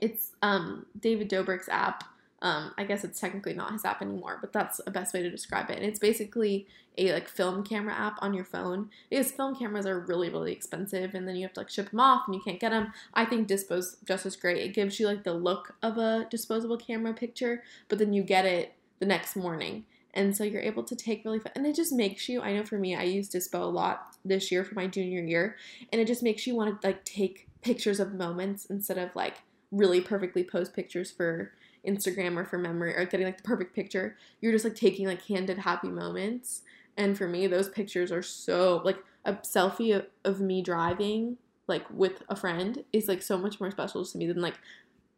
It's 0.01 0.33
um, 0.41 0.87
David 0.99 1.29
Dobrik's 1.29 1.69
app. 1.69 2.03
Um, 2.41 2.73
I 2.79 2.85
guess 2.85 3.03
it's 3.03 3.19
technically 3.19 3.55
not 3.55 3.73
his 3.73 3.85
app 3.85 4.01
anymore, 4.01 4.39
but 4.41 4.53
that's 4.53 4.81
a 4.87 4.93
best 4.93 5.13
way 5.13 5.23
to 5.23 5.31
describe 5.31 5.71
it. 5.71 5.77
And 5.77 5.85
it's 5.85 5.99
basically 5.99 6.67
a 6.97 7.13
like 7.13 7.29
film 7.29 7.65
camera 7.65 7.95
app 7.95 8.17
on 8.21 8.35
your 8.35 8.45
phone 8.45 8.91
because 9.09 9.31
film 9.31 9.55
cameras 9.55 9.87
are 9.87 10.01
really 10.01 10.29
really 10.29 10.53
expensive, 10.53 11.15
and 11.15 11.27
then 11.27 11.37
you 11.37 11.43
have 11.43 11.53
to 11.55 11.61
like 11.61 11.71
ship 11.71 11.91
them 11.91 12.01
off, 12.01 12.23
and 12.27 12.35
you 12.35 12.41
can't 12.41 12.61
get 12.61 12.71
them. 12.71 12.93
I 13.15 13.25
think 13.25 13.49
Dispo's 13.49 13.97
just 14.05 14.27
as 14.27 14.37
great. 14.37 14.59
It 14.59 14.75
gives 14.75 15.01
you 15.01 15.07
like 15.07 15.25
the 15.25 15.35
look 15.35 15.75
of 15.83 15.99
a 15.99 16.27
disposable 16.31 16.77
camera 16.77 17.15
picture, 17.15 17.63
but 17.89 17.99
then 17.99 18.13
you 18.13 18.23
get 18.23 18.45
it 18.45 18.75
the 18.99 19.07
next 19.07 19.37
morning, 19.37 19.85
and 20.15 20.37
so 20.37 20.45
you're 20.45 20.61
able 20.61 20.83
to 20.85 20.97
take 20.97 21.25
really 21.25 21.39
fun, 21.39 21.53
and 21.55 21.67
it 21.67 21.77
just 21.77 21.93
makes 21.93 22.29
you. 22.29 22.41
I 22.41 22.53
know 22.53 22.65
for 22.65 22.79
me, 22.79 22.95
I 22.95 23.05
used 23.05 23.33
Dispo 23.33 23.61
a 23.61 23.65
lot 23.65 24.17
this 24.25 24.51
year 24.53 24.65
for 24.65 24.75
my 24.75 24.87
junior 24.87 25.23
year, 25.23 25.57
and 25.93 26.01
it 26.01 26.07
just 26.07 26.23
makes 26.23 26.47
you 26.47 26.55
want 26.55 26.81
to 26.81 26.87
like 26.87 27.05
take 27.05 27.49
pictures 27.63 28.01
of 28.01 28.15
moments 28.15 28.65
instead 28.67 28.99
of 28.99 29.15
like 29.17 29.43
really 29.71 30.01
perfectly 30.01 30.43
posed 30.43 30.73
pictures 30.75 31.11
for 31.11 31.53
Instagram 31.87 32.37
or 32.37 32.45
for 32.45 32.59
memory 32.59 32.95
or 32.95 33.05
getting 33.05 33.27
like 33.27 33.39
the 33.39 33.43
perfect 33.43 33.75
picture. 33.75 34.17
You're 34.41 34.53
just 34.53 34.65
like 34.65 34.75
taking 34.75 35.07
like 35.07 35.25
candid 35.25 35.59
happy 35.59 35.89
moments. 35.89 36.63
And 36.97 37.17
for 37.17 37.29
me, 37.29 37.47
those 37.47 37.69
pictures 37.69 38.11
are 38.11 38.23
so 38.23 38.83
like 38.85 38.99
a 39.25 39.35
selfie 39.35 39.97
of, 39.97 40.07
of 40.25 40.41
me 40.41 40.63
driving 40.63 41.37
like 41.67 41.85
with 41.91 42.23
a 42.29 42.37
friend 42.37 42.83
is 42.93 43.09
like 43.09 43.23
so 43.23 43.37
much 43.37 43.61
more 43.61 43.71
special 43.71 44.05
to 44.05 44.19
me 44.19 44.27
than 44.27 44.41
like 44.41 44.59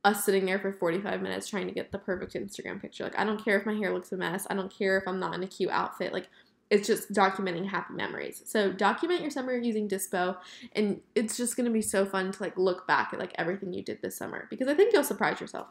us 0.04 0.24
sitting 0.24 0.46
there 0.46 0.58
for 0.58 0.72
45 0.72 1.22
minutes 1.22 1.48
trying 1.48 1.66
to 1.66 1.72
get 1.72 1.92
the 1.92 1.98
perfect 1.98 2.34
Instagram 2.34 2.80
picture. 2.80 3.04
Like, 3.04 3.18
I 3.18 3.24
don't 3.24 3.42
care 3.42 3.58
if 3.58 3.66
my 3.66 3.74
hair 3.74 3.92
looks 3.92 4.12
a 4.12 4.16
mess. 4.16 4.46
I 4.48 4.54
don't 4.54 4.72
care 4.72 4.96
if 4.96 5.06
I'm 5.06 5.20
not 5.20 5.34
in 5.34 5.42
a 5.42 5.46
cute 5.46 5.70
outfit. 5.70 6.12
Like, 6.12 6.28
it's 6.70 6.86
just 6.86 7.12
documenting 7.12 7.68
happy 7.68 7.94
memories. 7.94 8.42
So 8.46 8.72
document 8.72 9.20
your 9.20 9.30
summer 9.30 9.56
using 9.56 9.88
Dispo, 9.88 10.36
and 10.72 11.00
it's 11.14 11.36
just 11.36 11.56
gonna 11.56 11.70
be 11.70 11.82
so 11.82 12.06
fun 12.06 12.30
to 12.30 12.42
like 12.42 12.56
look 12.56 12.86
back 12.86 13.12
at 13.12 13.18
like 13.18 13.32
everything 13.36 13.72
you 13.72 13.82
did 13.82 14.00
this 14.00 14.16
summer 14.16 14.46
because 14.48 14.68
I 14.68 14.74
think 14.74 14.92
you'll 14.92 15.04
surprise 15.04 15.40
yourself. 15.40 15.66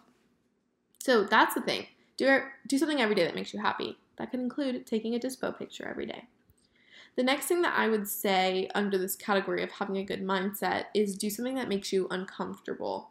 So 1.00 1.24
that's 1.24 1.54
the 1.54 1.62
thing. 1.62 1.88
Do 2.18 2.28
er, 2.28 2.52
do 2.68 2.78
something 2.78 3.02
every 3.02 3.16
day 3.16 3.26
that 3.26 3.36
makes 3.36 3.54
you 3.54 3.62
happy. 3.62 3.98
That 4.18 4.32
could 4.32 4.42
include 4.42 4.86
taking 4.86 5.16
a 5.16 5.20
Dispo 5.20 5.58
picture 5.58 5.88
every 5.88 6.06
day. 6.06 6.26
The 7.16 7.24
next 7.24 7.48
thing 7.48 7.62
that 7.64 7.78
I 7.78 7.88
would 7.88 8.08
say 8.08 8.70
under 8.76 8.98
this 8.98 9.16
category 9.16 9.64
of 9.64 9.72
having 9.72 9.98
a 9.98 10.04
good 10.04 10.24
mindset 10.24 10.86
is 10.94 11.16
do 11.16 11.30
something 11.30 11.56
that 11.56 11.70
makes 11.70 11.92
you 11.92 12.08
uncomfortable 12.12 13.10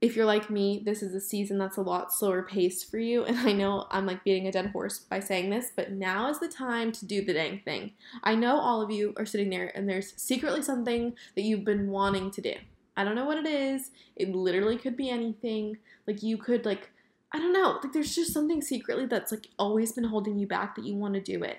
if 0.00 0.16
you're 0.16 0.26
like 0.26 0.48
me, 0.48 0.80
this 0.82 1.02
is 1.02 1.14
a 1.14 1.20
season 1.20 1.58
that's 1.58 1.76
a 1.76 1.82
lot 1.82 2.12
slower 2.12 2.42
paced 2.42 2.90
for 2.90 2.98
you. 2.98 3.24
And 3.24 3.38
I 3.48 3.52
know 3.52 3.86
I'm 3.90 4.06
like 4.06 4.24
beating 4.24 4.46
a 4.46 4.52
dead 4.52 4.70
horse 4.70 4.98
by 4.98 5.20
saying 5.20 5.50
this, 5.50 5.72
but 5.74 5.92
now 5.92 6.30
is 6.30 6.40
the 6.40 6.48
time 6.48 6.92
to 6.92 7.06
do 7.06 7.24
the 7.24 7.34
dang 7.34 7.60
thing. 7.60 7.92
I 8.22 8.34
know 8.34 8.58
all 8.58 8.80
of 8.80 8.90
you 8.90 9.14
are 9.16 9.26
sitting 9.26 9.50
there 9.50 9.72
and 9.74 9.88
there's 9.88 10.14
secretly 10.16 10.62
something 10.62 11.14
that 11.34 11.42
you've 11.42 11.64
been 11.64 11.90
wanting 11.90 12.30
to 12.32 12.40
do. 12.40 12.54
I 13.00 13.04
don't 13.04 13.14
know 13.14 13.24
what 13.24 13.38
it 13.38 13.46
is. 13.46 13.90
It 14.16 14.34
literally 14.34 14.76
could 14.76 14.96
be 14.96 15.08
anything. 15.08 15.78
Like 16.06 16.22
you 16.22 16.36
could 16.36 16.66
like 16.66 16.90
I 17.32 17.38
don't 17.38 17.52
know. 17.52 17.78
Like 17.82 17.92
there's 17.92 18.14
just 18.14 18.32
something 18.32 18.60
secretly 18.60 19.06
that's 19.06 19.32
like 19.32 19.46
always 19.58 19.92
been 19.92 20.04
holding 20.04 20.38
you 20.38 20.46
back 20.46 20.74
that 20.74 20.84
you 20.84 20.96
want 20.96 21.14
to 21.14 21.20
do 21.20 21.42
it. 21.42 21.58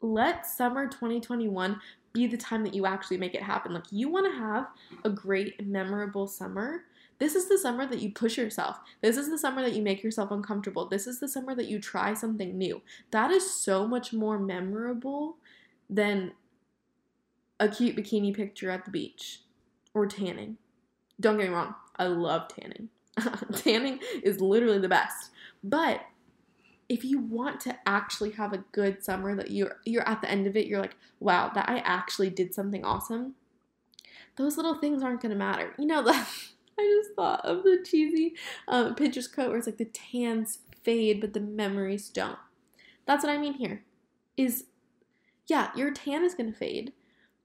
Let 0.00 0.46
summer 0.46 0.86
2021 0.86 1.80
be 2.12 2.26
the 2.26 2.36
time 2.36 2.62
that 2.64 2.74
you 2.74 2.86
actually 2.86 3.18
make 3.18 3.34
it 3.34 3.42
happen. 3.42 3.74
Like 3.74 3.90
you 3.90 4.08
want 4.08 4.32
to 4.32 4.38
have 4.38 4.68
a 5.04 5.10
great 5.10 5.66
memorable 5.66 6.26
summer 6.26 6.84
this 7.18 7.34
is 7.34 7.48
the 7.48 7.58
summer 7.58 7.86
that 7.86 8.00
you 8.00 8.10
push 8.10 8.36
yourself. 8.36 8.78
This 9.00 9.16
is 9.16 9.30
the 9.30 9.38
summer 9.38 9.62
that 9.62 9.74
you 9.74 9.82
make 9.82 10.02
yourself 10.02 10.30
uncomfortable. 10.30 10.88
This 10.88 11.06
is 11.06 11.20
the 11.20 11.28
summer 11.28 11.54
that 11.54 11.68
you 11.68 11.78
try 11.78 12.12
something 12.12 12.58
new. 12.58 12.82
That 13.12 13.30
is 13.30 13.54
so 13.54 13.86
much 13.86 14.12
more 14.12 14.38
memorable 14.38 15.36
than 15.88 16.32
a 17.60 17.68
cute 17.68 17.96
bikini 17.96 18.34
picture 18.34 18.68
at 18.68 18.84
the 18.84 18.90
beach 18.90 19.43
or 19.94 20.06
tanning. 20.06 20.58
Don't 21.20 21.38
get 21.38 21.48
me 21.48 21.54
wrong, 21.54 21.74
I 21.96 22.06
love 22.06 22.48
tanning. 22.48 22.88
tanning 23.54 24.00
is 24.22 24.40
literally 24.40 24.80
the 24.80 24.88
best. 24.88 25.30
But 25.62 26.02
if 26.88 27.04
you 27.04 27.18
want 27.18 27.60
to 27.60 27.76
actually 27.86 28.32
have 28.32 28.52
a 28.52 28.64
good 28.72 29.02
summer 29.02 29.34
that 29.36 29.50
you're 29.50 29.78
you're 29.84 30.06
at 30.06 30.20
the 30.20 30.30
end 30.30 30.46
of 30.46 30.56
it, 30.56 30.66
you're 30.66 30.80
like, 30.80 30.96
wow, 31.20 31.50
that 31.54 31.68
I 31.68 31.78
actually 31.78 32.30
did 32.30 32.54
something 32.54 32.84
awesome. 32.84 33.34
Those 34.36 34.56
little 34.56 34.74
things 34.74 35.02
aren't 35.02 35.22
gonna 35.22 35.34
matter. 35.34 35.74
You 35.78 35.86
know, 35.86 36.02
the 36.04 36.12
I 36.12 37.00
just 37.02 37.14
thought 37.14 37.44
of 37.44 37.62
the 37.62 37.82
cheesy 37.84 38.34
um, 38.66 38.94
Pinterest 38.94 39.32
quote 39.32 39.48
where 39.48 39.58
it's 39.58 39.66
like 39.66 39.78
the 39.78 39.84
tans 39.84 40.58
fade, 40.82 41.20
but 41.20 41.32
the 41.32 41.40
memories 41.40 42.08
don't. 42.08 42.38
That's 43.06 43.24
what 43.24 43.32
I 43.32 43.38
mean 43.38 43.54
here. 43.54 43.84
Is 44.36 44.64
yeah, 45.46 45.70
your 45.76 45.92
tan 45.92 46.24
is 46.24 46.34
gonna 46.34 46.52
fade, 46.52 46.92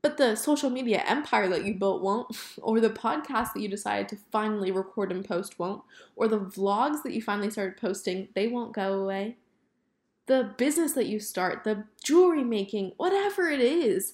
but 0.01 0.17
the 0.17 0.35
social 0.35 0.69
media 0.69 1.03
empire 1.05 1.49
that 1.49 1.65
you 1.65 1.73
built 1.73 2.01
won't, 2.01 2.35
or 2.61 2.79
the 2.79 2.89
podcast 2.89 3.53
that 3.53 3.61
you 3.61 3.67
decided 3.67 4.07
to 4.09 4.17
finally 4.31 4.71
record 4.71 5.11
and 5.11 5.25
post 5.25 5.59
won't, 5.59 5.83
or 6.15 6.27
the 6.27 6.39
vlogs 6.39 7.03
that 7.03 7.13
you 7.13 7.21
finally 7.21 7.49
started 7.49 7.77
posting, 7.77 8.29
they 8.33 8.47
won't 8.47 8.73
go 8.73 8.93
away. 8.93 9.37
The 10.27 10.53
business 10.57 10.93
that 10.93 11.07
you 11.07 11.19
start, 11.19 11.63
the 11.63 11.85
jewelry 12.03 12.43
making, 12.43 12.93
whatever 12.97 13.49
it 13.49 13.59
is, 13.59 14.13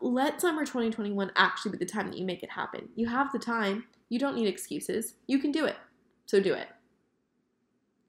let 0.00 0.40
summer 0.40 0.64
2021 0.64 1.32
actually 1.36 1.72
be 1.72 1.78
the 1.78 1.86
time 1.86 2.10
that 2.10 2.18
you 2.18 2.24
make 2.24 2.42
it 2.42 2.50
happen. 2.50 2.90
You 2.94 3.06
have 3.08 3.32
the 3.32 3.38
time. 3.38 3.84
You 4.10 4.18
don't 4.18 4.36
need 4.36 4.46
excuses. 4.46 5.14
You 5.26 5.38
can 5.38 5.50
do 5.50 5.64
it. 5.64 5.76
So 6.26 6.40
do 6.40 6.54
it. 6.54 6.68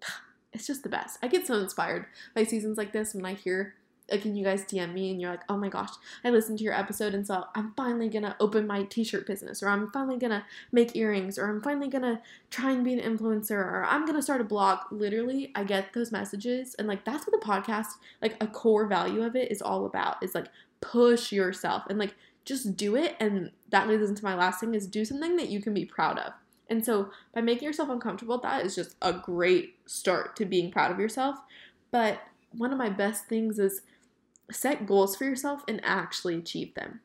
It's 0.53 0.67
just 0.67 0.83
the 0.83 0.89
best. 0.89 1.19
I 1.21 1.27
get 1.27 1.45
so 1.45 1.55
inspired 1.55 2.05
by 2.33 2.45
seasons 2.45 2.77
like 2.77 2.93
this 2.93 3.13
when 3.13 3.25
I 3.25 3.33
hear 3.33 3.75
like 4.11 4.25
and 4.25 4.37
you 4.37 4.43
guys 4.43 4.63
DM 4.63 4.93
me 4.93 5.11
and 5.11 5.19
you're 5.19 5.31
like, 5.31 5.43
oh 5.49 5.57
my 5.57 5.69
gosh, 5.69 5.89
I 6.23 6.29
listened 6.29 6.59
to 6.59 6.63
your 6.63 6.73
episode 6.73 7.13
and 7.13 7.25
so 7.25 7.45
I'm 7.55 7.73
finally 7.75 8.09
gonna 8.09 8.35
open 8.39 8.67
my 8.67 8.83
t-shirt 8.83 9.25
business 9.25 9.63
or 9.63 9.69
I'm 9.69 9.91
finally 9.91 10.17
gonna 10.17 10.45
make 10.71 10.95
earrings 10.95 11.39
or 11.39 11.49
I'm 11.49 11.61
finally 11.61 11.87
gonna 11.87 12.21
try 12.49 12.71
and 12.71 12.83
be 12.83 12.93
an 12.93 12.99
influencer 12.99 13.51
or 13.51 13.85
I'm 13.87 14.05
gonna 14.05 14.21
start 14.21 14.41
a 14.41 14.45
blog. 14.45 14.79
Literally, 14.91 15.51
I 15.55 15.63
get 15.63 15.93
those 15.93 16.11
messages 16.11 16.75
and 16.75 16.87
like 16.87 17.05
that's 17.05 17.25
what 17.25 17.39
the 17.39 17.45
podcast, 17.45 17.87
like 18.21 18.35
a 18.41 18.47
core 18.47 18.87
value 18.87 19.23
of 19.23 19.35
it 19.35 19.51
is 19.51 19.61
all 19.61 19.85
about. 19.85 20.21
Is 20.21 20.35
like 20.35 20.47
push 20.81 21.31
yourself 21.31 21.83
and 21.89 21.97
like 21.97 22.15
just 22.45 22.77
do 22.77 22.95
it. 22.95 23.15
And 23.19 23.51
that 23.69 23.87
leads 23.87 24.07
into 24.07 24.23
my 24.23 24.35
last 24.35 24.59
thing 24.59 24.73
is 24.75 24.87
do 24.87 25.03
something 25.03 25.35
that 25.37 25.49
you 25.49 25.61
can 25.61 25.73
be 25.73 25.85
proud 25.85 26.19
of. 26.19 26.33
And 26.69 26.85
so 26.85 27.09
by 27.33 27.41
making 27.41 27.65
yourself 27.65 27.89
uncomfortable, 27.89 28.39
that 28.39 28.65
is 28.65 28.75
just 28.75 28.95
a 29.01 29.13
great 29.13 29.75
start 29.85 30.35
to 30.37 30.45
being 30.45 30.71
proud 30.71 30.91
of 30.91 30.99
yourself. 30.99 31.37
But 31.91 32.21
one 32.51 32.71
of 32.71 32.77
my 32.77 32.89
best 32.89 33.25
things 33.27 33.59
is 33.59 33.81
set 34.51 34.85
goals 34.85 35.15
for 35.15 35.25
yourself 35.25 35.63
and 35.67 35.81
actually 35.83 36.35
achieve 36.35 36.73
them. 36.75 37.01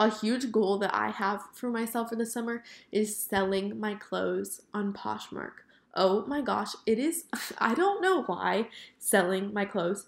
A 0.00 0.10
huge 0.10 0.50
goal 0.50 0.78
that 0.78 0.94
I 0.94 1.10
have 1.10 1.42
for 1.52 1.70
myself 1.70 2.08
for 2.08 2.16
the 2.16 2.26
summer 2.26 2.64
is 2.90 3.16
selling 3.16 3.78
my 3.78 3.94
clothes 3.94 4.62
on 4.74 4.92
Poshmark. 4.92 5.62
Oh 5.94 6.26
my 6.26 6.40
gosh, 6.40 6.74
it 6.86 6.98
is, 6.98 7.24
I 7.58 7.74
don't 7.74 8.02
know 8.02 8.22
why 8.22 8.68
selling 8.98 9.52
my 9.52 9.64
clothes 9.64 10.06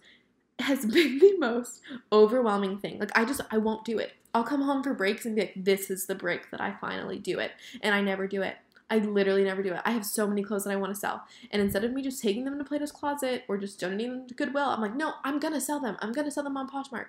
has 0.58 0.84
been 0.86 1.18
the 1.18 1.36
most 1.38 1.80
overwhelming 2.12 2.78
thing. 2.78 2.98
Like, 2.98 3.16
I 3.16 3.24
just, 3.24 3.40
I 3.50 3.58
won't 3.58 3.84
do 3.84 3.98
it. 3.98 4.12
I'll 4.34 4.42
come 4.42 4.62
home 4.62 4.82
for 4.82 4.94
breaks 4.94 5.26
and 5.26 5.36
be 5.36 5.42
like, 5.42 5.54
this 5.56 5.90
is 5.90 6.06
the 6.06 6.14
break 6.16 6.50
that 6.50 6.60
I 6.60 6.72
finally 6.80 7.18
do 7.18 7.38
it. 7.38 7.52
And 7.80 7.94
I 7.94 8.00
never 8.00 8.26
do 8.26 8.42
it. 8.42 8.56
I 8.94 8.98
literally 8.98 9.42
never 9.42 9.60
do 9.60 9.72
it. 9.72 9.80
I 9.84 9.90
have 9.90 10.06
so 10.06 10.24
many 10.24 10.44
clothes 10.44 10.64
that 10.64 10.70
I 10.70 10.76
want 10.76 10.94
to 10.94 10.98
sell. 10.98 11.24
And 11.50 11.60
instead 11.60 11.82
of 11.82 11.92
me 11.92 12.00
just 12.00 12.22
taking 12.22 12.44
them 12.44 12.56
to 12.58 12.64
Plato's 12.64 12.92
Closet 12.92 13.42
or 13.48 13.58
just 13.58 13.80
donating 13.80 14.18
them 14.18 14.28
to 14.28 14.34
Goodwill, 14.34 14.68
I'm 14.68 14.80
like, 14.80 14.94
no, 14.94 15.14
I'm 15.24 15.40
going 15.40 15.52
to 15.52 15.60
sell 15.60 15.80
them. 15.80 15.96
I'm 15.98 16.12
going 16.12 16.26
to 16.26 16.30
sell 16.30 16.44
them 16.44 16.56
on 16.56 16.70
Poshmark. 16.70 17.06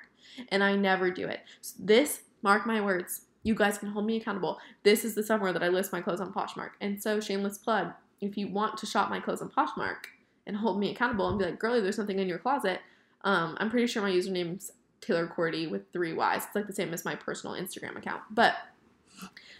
And 0.49 0.63
I 0.63 0.75
never 0.75 1.11
do 1.11 1.27
it. 1.27 1.41
So 1.61 1.75
this, 1.77 2.21
mark 2.41 2.65
my 2.65 2.81
words, 2.81 3.21
you 3.43 3.53
guys 3.53 3.77
can 3.77 3.89
hold 3.89 4.07
me 4.07 4.17
accountable. 4.17 4.57
This 4.81 5.05
is 5.05 5.13
the 5.13 5.21
summer 5.21 5.53
that 5.53 5.61
I 5.61 5.67
list 5.67 5.93
my 5.93 6.01
clothes 6.01 6.21
on 6.21 6.33
Poshmark. 6.33 6.71
And 6.81 7.01
so, 7.01 7.19
shameless 7.19 7.59
plug, 7.59 7.91
if 8.19 8.35
you 8.35 8.47
want 8.47 8.77
to 8.79 8.87
shop 8.87 9.11
my 9.11 9.19
clothes 9.19 9.43
on 9.43 9.51
Poshmark 9.51 10.05
and 10.47 10.57
hold 10.57 10.79
me 10.79 10.91
accountable 10.91 11.29
and 11.29 11.37
be 11.37 11.45
like, 11.45 11.59
girlie, 11.59 11.81
there's 11.81 11.95
something 11.95 12.17
in 12.17 12.27
your 12.27 12.39
closet, 12.39 12.79
um, 13.23 13.55
I'm 13.59 13.69
pretty 13.69 13.85
sure 13.85 14.01
my 14.01 14.09
username's 14.09 14.71
Taylor 15.01 15.27
Cordy 15.27 15.67
with 15.67 15.91
three 15.93 16.13
Y's. 16.13 16.45
It's 16.45 16.55
like 16.55 16.65
the 16.65 16.73
same 16.73 16.93
as 16.95 17.05
my 17.05 17.13
personal 17.13 17.55
Instagram 17.55 17.95
account. 17.95 18.23
But 18.31 18.55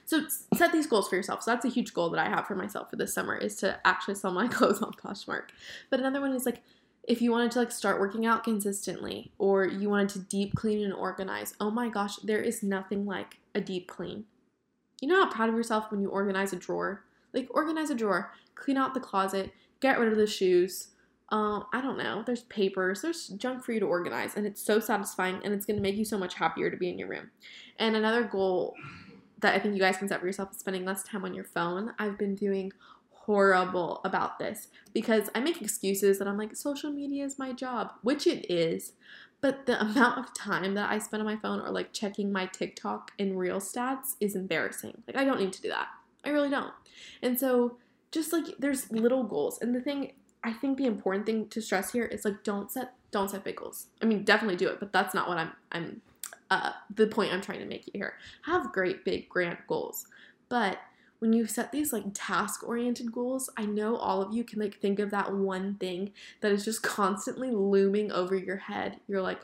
so 0.05 0.25
set 0.55 0.71
these 0.71 0.87
goals 0.87 1.07
for 1.07 1.15
yourself. 1.15 1.43
So 1.43 1.51
that's 1.51 1.65
a 1.65 1.69
huge 1.69 1.93
goal 1.93 2.09
that 2.11 2.25
I 2.25 2.29
have 2.29 2.45
for 2.45 2.55
myself 2.55 2.89
for 2.89 2.95
this 2.95 3.13
summer 3.13 3.35
is 3.35 3.55
to 3.57 3.79
actually 3.85 4.15
sell 4.15 4.31
my 4.31 4.47
clothes 4.49 4.81
on 4.81 4.93
Poshmark. 4.93 5.49
But 5.89 5.99
another 5.99 6.21
one 6.21 6.33
is 6.33 6.45
like 6.45 6.61
if 7.07 7.21
you 7.21 7.31
wanted 7.31 7.51
to 7.51 7.59
like 7.59 7.71
start 7.71 7.99
working 7.99 8.25
out 8.25 8.43
consistently 8.43 9.31
or 9.37 9.65
you 9.65 9.89
wanted 9.89 10.09
to 10.09 10.19
deep 10.19 10.55
clean 10.55 10.83
and 10.83 10.93
organize. 10.93 11.53
Oh 11.59 11.71
my 11.71 11.89
gosh, 11.89 12.17
there 12.17 12.41
is 12.41 12.63
nothing 12.63 13.05
like 13.05 13.39
a 13.53 13.61
deep 13.61 13.87
clean. 13.87 14.25
You 15.01 15.09
know 15.09 15.23
how 15.23 15.31
proud 15.31 15.49
of 15.49 15.55
yourself 15.55 15.91
when 15.91 16.01
you 16.01 16.09
organize 16.09 16.53
a 16.53 16.55
drawer? 16.55 17.03
Like 17.33 17.47
organize 17.51 17.89
a 17.89 17.95
drawer, 17.95 18.31
clean 18.55 18.77
out 18.77 18.93
the 18.93 18.99
closet, 18.99 19.51
get 19.81 19.99
rid 19.99 20.11
of 20.11 20.17
the 20.17 20.25
shoes, 20.25 20.89
uh, 21.31 21.61
I 21.73 21.81
don't 21.81 21.97
know. 21.97 22.23
There's 22.25 22.43
papers, 22.43 23.01
there's 23.01 23.29
junk 23.29 23.63
for 23.63 23.71
you 23.71 23.79
to 23.79 23.85
organize, 23.85 24.35
and 24.35 24.45
it's 24.45 24.61
so 24.61 24.79
satisfying 24.79 25.41
and 25.43 25.53
it's 25.53 25.65
going 25.65 25.75
to 25.75 25.81
make 25.81 25.95
you 25.95 26.05
so 26.05 26.17
much 26.17 26.35
happier 26.35 26.69
to 26.69 26.77
be 26.77 26.89
in 26.89 26.99
your 26.99 27.09
room. 27.09 27.31
And 27.77 27.95
another 27.95 28.23
goal 28.23 28.75
that 29.39 29.53
I 29.53 29.59
think 29.59 29.75
you 29.75 29.81
guys 29.81 29.97
can 29.97 30.07
set 30.07 30.19
for 30.19 30.25
yourself 30.25 30.51
is 30.51 30.57
spending 30.57 30.85
less 30.85 31.03
time 31.03 31.25
on 31.25 31.33
your 31.33 31.43
phone. 31.43 31.93
I've 31.99 32.17
been 32.17 32.35
doing 32.35 32.71
horrible 33.09 34.01
about 34.05 34.37
this 34.37 34.67
because 34.93 35.29
I 35.33 35.39
make 35.39 35.61
excuses 35.61 36.19
that 36.19 36.27
I'm 36.27 36.37
like, 36.37 36.55
social 36.55 36.91
media 36.91 37.25
is 37.25 37.39
my 37.39 37.51
job, 37.51 37.91
which 38.01 38.27
it 38.27 38.49
is. 38.51 38.93
But 39.41 39.65
the 39.65 39.79
amount 39.89 40.19
of 40.19 40.33
time 40.33 40.73
that 40.75 40.89
I 40.89 40.99
spend 40.99 41.21
on 41.21 41.27
my 41.27 41.37
phone 41.37 41.59
or 41.59 41.69
like 41.69 41.91
checking 41.91 42.31
my 42.31 42.45
TikTok 42.45 43.11
and 43.19 43.37
Reel 43.37 43.59
stats 43.59 44.15
is 44.19 44.35
embarrassing. 44.35 45.03
Like, 45.07 45.17
I 45.17 45.25
don't 45.25 45.39
need 45.39 45.53
to 45.53 45.61
do 45.61 45.69
that. 45.69 45.87
I 46.23 46.29
really 46.29 46.49
don't. 46.49 46.73
And 47.21 47.39
so, 47.39 47.77
just 48.11 48.31
like 48.31 48.45
there's 48.59 48.91
little 48.91 49.23
goals. 49.23 49.59
And 49.61 49.75
the 49.75 49.81
thing 49.81 50.13
I 50.43 50.53
think 50.53 50.77
the 50.77 50.85
important 50.85 51.25
thing 51.25 51.47
to 51.49 51.61
stress 51.61 51.91
here 51.91 52.05
is 52.05 52.23
like 52.23 52.43
don't 52.43 52.71
set 52.71 52.93
don't 53.11 53.29
set 53.29 53.43
big 53.43 53.57
goals. 53.57 53.87
I 54.01 54.05
mean, 54.05 54.23
definitely 54.23 54.55
do 54.55 54.69
it, 54.69 54.79
but 54.79 54.93
that's 54.93 55.13
not 55.13 55.27
what 55.27 55.37
I'm 55.37 55.51
I'm 55.71 56.01
uh, 56.51 56.71
the 56.93 57.07
point 57.07 57.33
I'm 57.33 57.41
trying 57.41 57.59
to 57.59 57.65
make 57.65 57.89
here. 57.93 58.15
Have 58.43 58.73
great 58.73 59.03
big 59.05 59.29
grand 59.29 59.57
goals, 59.67 60.07
but 60.49 60.79
when 61.19 61.33
you 61.33 61.47
set 61.47 61.71
these 61.71 61.93
like 61.93 62.03
task 62.13 62.67
oriented 62.67 63.11
goals, 63.11 63.49
I 63.57 63.65
know 63.65 63.95
all 63.95 64.21
of 64.21 64.33
you 64.33 64.43
can 64.43 64.59
like 64.59 64.79
think 64.79 64.99
of 64.99 65.11
that 65.11 65.33
one 65.33 65.75
thing 65.75 66.11
that 66.41 66.51
is 66.51 66.65
just 66.65 66.83
constantly 66.83 67.51
looming 67.51 68.11
over 68.11 68.35
your 68.35 68.57
head. 68.57 68.99
You're 69.07 69.21
like, 69.21 69.39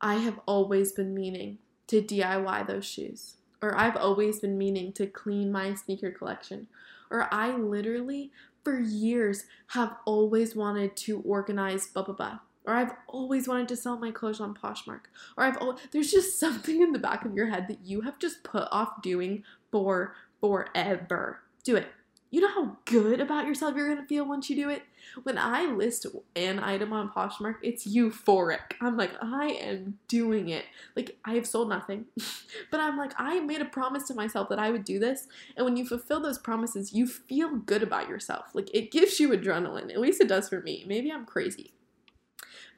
I 0.00 0.14
have 0.16 0.40
always 0.46 0.92
been 0.92 1.14
meaning 1.14 1.58
to 1.86 2.02
DIY 2.02 2.66
those 2.66 2.84
shoes, 2.84 3.36
or 3.62 3.76
I've 3.76 3.96
always 3.96 4.40
been 4.40 4.58
meaning 4.58 4.92
to 4.94 5.06
clean 5.06 5.52
my 5.52 5.74
sneaker 5.74 6.10
collection, 6.10 6.66
or 7.10 7.32
I 7.32 7.54
literally 7.56 8.32
for 8.64 8.80
years 8.80 9.44
have 9.68 9.96
always 10.06 10.56
wanted 10.56 10.96
to 10.96 11.20
organize 11.20 11.86
blah 11.86 12.02
blah 12.02 12.14
blah. 12.14 12.38
Or 12.64 12.74
I've 12.74 12.92
always 13.06 13.46
wanted 13.46 13.68
to 13.68 13.76
sell 13.76 13.98
my 13.98 14.10
clothes 14.10 14.40
on 14.40 14.54
Poshmark. 14.54 15.02
Or 15.36 15.44
I've 15.44 15.58
always, 15.58 15.80
there's 15.92 16.10
just 16.10 16.38
something 16.40 16.80
in 16.80 16.92
the 16.92 16.98
back 16.98 17.24
of 17.24 17.34
your 17.34 17.46
head 17.46 17.68
that 17.68 17.84
you 17.84 18.02
have 18.02 18.18
just 18.18 18.42
put 18.42 18.68
off 18.70 19.02
doing 19.02 19.44
for 19.70 20.14
forever. 20.40 21.40
Do 21.62 21.76
it. 21.76 21.88
You 22.30 22.40
know 22.40 22.48
how 22.48 22.76
good 22.84 23.20
about 23.20 23.46
yourself 23.46 23.76
you're 23.76 23.94
gonna 23.94 24.08
feel 24.08 24.26
once 24.26 24.50
you 24.50 24.56
do 24.56 24.68
it? 24.68 24.82
When 25.22 25.38
I 25.38 25.66
list 25.66 26.04
an 26.34 26.58
item 26.58 26.92
on 26.92 27.08
Poshmark, 27.08 27.58
it's 27.62 27.86
euphoric. 27.86 28.72
I'm 28.80 28.96
like, 28.96 29.12
I 29.22 29.50
am 29.50 30.00
doing 30.08 30.48
it. 30.48 30.64
Like, 30.96 31.16
I 31.24 31.34
have 31.34 31.46
sold 31.46 31.68
nothing, 31.68 32.06
but 32.72 32.80
I'm 32.80 32.98
like, 32.98 33.12
I 33.18 33.38
made 33.38 33.60
a 33.60 33.66
promise 33.66 34.08
to 34.08 34.14
myself 34.14 34.48
that 34.48 34.58
I 34.58 34.72
would 34.72 34.84
do 34.84 34.98
this. 34.98 35.28
And 35.56 35.64
when 35.64 35.76
you 35.76 35.86
fulfill 35.86 36.18
those 36.18 36.38
promises, 36.38 36.92
you 36.92 37.06
feel 37.06 37.54
good 37.54 37.84
about 37.84 38.08
yourself. 38.08 38.46
Like, 38.52 38.68
it 38.74 38.90
gives 38.90 39.20
you 39.20 39.28
adrenaline. 39.28 39.92
At 39.92 40.00
least 40.00 40.20
it 40.20 40.26
does 40.26 40.48
for 40.48 40.60
me. 40.60 40.84
Maybe 40.88 41.12
I'm 41.12 41.26
crazy. 41.26 41.72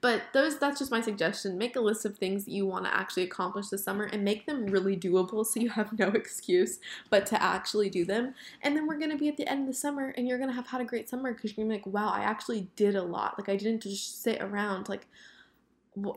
But 0.00 0.22
those 0.32 0.58
that's 0.58 0.78
just 0.78 0.90
my 0.90 1.00
suggestion. 1.00 1.58
Make 1.58 1.76
a 1.76 1.80
list 1.80 2.04
of 2.04 2.16
things 2.16 2.44
that 2.44 2.50
you 2.50 2.66
want 2.66 2.84
to 2.84 2.94
actually 2.94 3.24
accomplish 3.24 3.68
this 3.68 3.84
summer 3.84 4.04
and 4.04 4.24
make 4.24 4.46
them 4.46 4.66
really 4.66 4.96
doable 4.96 5.44
so 5.44 5.60
you 5.60 5.70
have 5.70 5.92
no 5.98 6.08
excuse 6.08 6.78
but 7.10 7.26
to 7.26 7.42
actually 7.42 7.90
do 7.90 8.04
them. 8.04 8.34
And 8.62 8.76
then 8.76 8.86
we're 8.86 8.98
to 8.98 9.16
be 9.16 9.28
at 9.28 9.36
the 9.36 9.48
end 9.48 9.62
of 9.62 9.66
the 9.66 9.74
summer 9.74 10.08
and 10.16 10.28
you're 10.28 10.38
to 10.38 10.52
have 10.52 10.66
had 10.66 10.80
a 10.80 10.84
great 10.84 11.08
summer 11.08 11.32
because 11.32 11.56
you're 11.56 11.64
to 11.64 11.68
be 11.68 11.76
like, 11.76 11.86
"Wow, 11.94 12.10
I 12.10 12.20
actually 12.20 12.68
did 12.76 12.94
a 12.94 13.02
lot. 13.02 13.38
Like 13.38 13.48
I 13.48 13.56
didn't 13.56 13.82
just 13.82 14.22
sit 14.22 14.42
around 14.42 14.88
like 14.88 15.06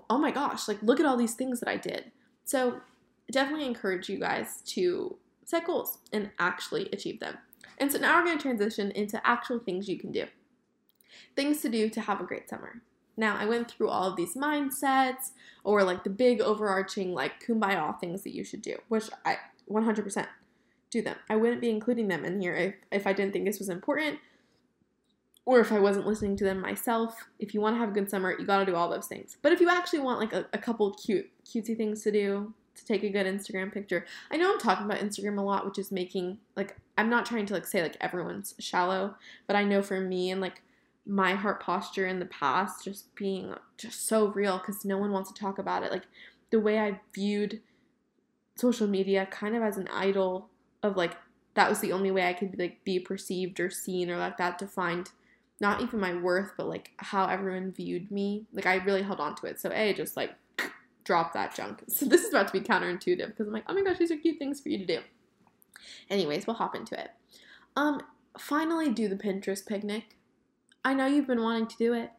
oh 0.10 0.18
my 0.18 0.32
gosh, 0.32 0.68
like 0.68 0.82
look 0.84 1.00
at 1.00 1.06
all 1.06 1.18
these 1.18 1.36
things 1.36 1.60
that 1.62 1.70
I 1.70 1.78
did." 1.78 2.12
So, 2.46 2.82
definitely 3.32 3.68
encourage 3.68 4.10
you 4.10 4.20
guys 4.20 4.62
to 4.66 5.16
set 5.46 5.66
goals 5.66 6.00
and 6.12 6.32
actually 6.40 6.90
achieve 6.92 7.20
them. 7.20 7.38
And 7.80 7.92
so 7.92 7.98
now 7.98 8.18
we're 8.18 8.26
going 8.26 8.38
to 8.38 8.42
transition 8.42 8.92
into 8.92 9.26
actual 9.26 9.60
things 9.60 9.88
you 9.88 9.98
can 9.98 10.12
do. 10.12 10.26
Things 11.36 11.62
to 11.62 11.70
do 11.70 11.90
to 11.90 12.02
have 12.02 12.20
a 12.20 12.26
great 12.26 12.50
summer. 12.50 12.82
Now, 13.20 13.36
I 13.36 13.46
went 13.46 13.70
through 13.70 13.90
all 13.90 14.10
of 14.10 14.16
these 14.16 14.36
mindsets 14.36 15.32
or 15.66 15.84
like 15.84 16.06
the 16.06 16.10
big 16.10 16.40
overarching 16.40 17.14
like 17.14 17.46
kumbaya 17.46 18.00
things 18.00 18.24
that 18.24 18.34
you 18.34 18.46
should 18.46 18.62
do, 18.62 18.78
which 18.88 19.10
I 19.26 19.36
100% 19.70 20.26
do 20.90 21.02
them. 21.02 21.18
I 21.30 21.36
wouldn't 21.36 21.60
be 21.60 21.70
including 21.70 22.08
them 22.08 22.24
in 22.24 22.40
here 22.40 22.56
if, 22.56 22.76
if 22.94 23.06
I 23.06 23.12
didn't 23.12 23.34
think 23.34 23.44
this 23.44 23.60
was 23.60 23.68
important 23.68 24.20
or 25.46 25.60
if 25.60 25.74
I 25.74 25.80
wasn't 25.80 26.08
listening 26.08 26.38
to 26.38 26.46
them 26.46 26.62
myself. 26.62 27.28
If 27.40 27.54
you 27.54 27.60
want 27.60 27.76
to 27.76 27.80
have 27.80 27.90
a 27.90 27.92
good 27.92 28.10
summer, 28.10 28.34
you 28.40 28.46
got 28.46 28.60
to 28.60 28.66
do 28.66 28.76
all 28.76 28.90
those 28.90 29.08
things. 29.08 29.36
But 29.42 29.52
if 29.52 29.60
you 29.60 29.70
actually 29.70 30.00
want 30.00 30.22
like 30.22 30.32
a, 30.32 30.48
a 30.54 30.58
couple 30.58 30.94
cute, 30.94 31.30
cutesy 31.46 31.76
things 31.76 32.02
to 32.04 32.14
do, 32.14 32.54
to 32.76 32.86
take 32.86 33.04
a 33.04 33.10
good 33.10 33.26
Instagram 33.26 33.74
picture. 33.74 34.06
I 34.32 34.38
know 34.38 34.54
I'm 34.54 34.60
talking 34.60 34.86
about 34.86 35.00
Instagram 35.00 35.38
a 35.38 35.42
lot, 35.42 35.66
which 35.66 35.78
is 35.78 35.92
making 35.92 36.38
like 36.56 36.78
I'm 36.98 37.10
not 37.10 37.26
trying 37.26 37.46
to 37.48 37.54
like 37.54 37.68
say 37.68 37.82
like 37.82 37.98
everyone's 38.00 38.54
shallow, 38.60 39.16
but 39.46 39.58
I 39.58 39.66
know 39.66 39.82
for 39.82 40.00
me 40.00 40.32
and 40.32 40.40
like 40.40 40.62
my 41.06 41.34
heart 41.34 41.62
posture 41.62 42.08
in 42.08 42.20
the 42.20 42.26
past 42.26 42.84
just 42.84 43.14
being 43.16 43.54
just 43.78 44.08
so 44.08 44.28
real 44.28 44.58
because 44.58 44.86
no 44.86 44.98
one 44.98 45.12
wants 45.12 45.32
to 45.32 45.40
talk 45.40 45.58
about 45.58 45.84
it. 45.84 45.92
Like 45.92 46.04
the 46.52 46.60
way 46.60 46.80
I 46.80 47.00
viewed 47.14 47.62
social 48.56 48.88
media 48.88 49.28
kind 49.32 49.56
of 49.56 49.64
as 49.64 49.78
an 49.78 49.88
idol 49.88 50.50
of 50.84 50.98
like 50.98 51.16
that 51.56 51.70
was 51.70 51.80
the 51.80 51.92
only 51.92 52.12
way 52.12 52.28
I 52.28 52.34
could 52.34 52.58
like 52.60 52.84
be 52.84 53.00
perceived 53.00 53.60
or 53.60 53.70
seen 53.70 54.10
or 54.10 54.18
like 54.18 54.38
that 54.38 54.58
defined 54.58 55.12
not 55.62 55.82
even 55.82 56.00
my 56.00 56.14
worth 56.14 56.52
but 56.58 56.68
like 56.68 56.92
how 56.98 57.28
everyone 57.28 57.72
viewed 57.72 58.12
me. 58.12 58.46
Like 58.54 58.66
I 58.66 58.76
really 58.76 59.02
held 59.02 59.20
on 59.20 59.36
to 59.36 59.48
it. 59.48 59.60
So 59.60 59.72
A 59.74 59.94
just 59.94 60.16
like 60.16 60.36
drop 61.04 61.34
that 61.34 61.56
junk. 61.56 61.84
So 61.90 62.06
this 62.06 62.24
is 62.24 62.30
about 62.30 62.48
to 62.48 62.54
be 62.54 62.62
counterintuitive 62.62 63.28
because 63.28 63.48
I'm 63.48 63.54
like, 63.54 63.66
oh 63.68 63.74
my 63.74 63.82
gosh, 63.82 63.98
these 63.98 64.12
are 64.12 64.18
cute 64.18 64.38
things 64.38 64.62
for 64.62 64.70
you 64.70 64.78
to 64.78 64.86
do. 64.86 65.00
Anyways, 66.10 66.46
we'll 66.46 66.56
hop 66.56 66.76
into 66.76 67.00
it. 67.00 67.12
Um, 67.76 68.02
finally 68.38 68.92
do 68.92 69.08
the 69.08 69.16
Pinterest 69.16 69.66
picnic. 69.66 70.16
I 70.84 70.94
know 70.94 71.06
you've 71.06 71.28
been 71.28 71.42
wanting 71.42 71.68
to 71.68 71.78
do 71.78 71.94
it 71.94 72.12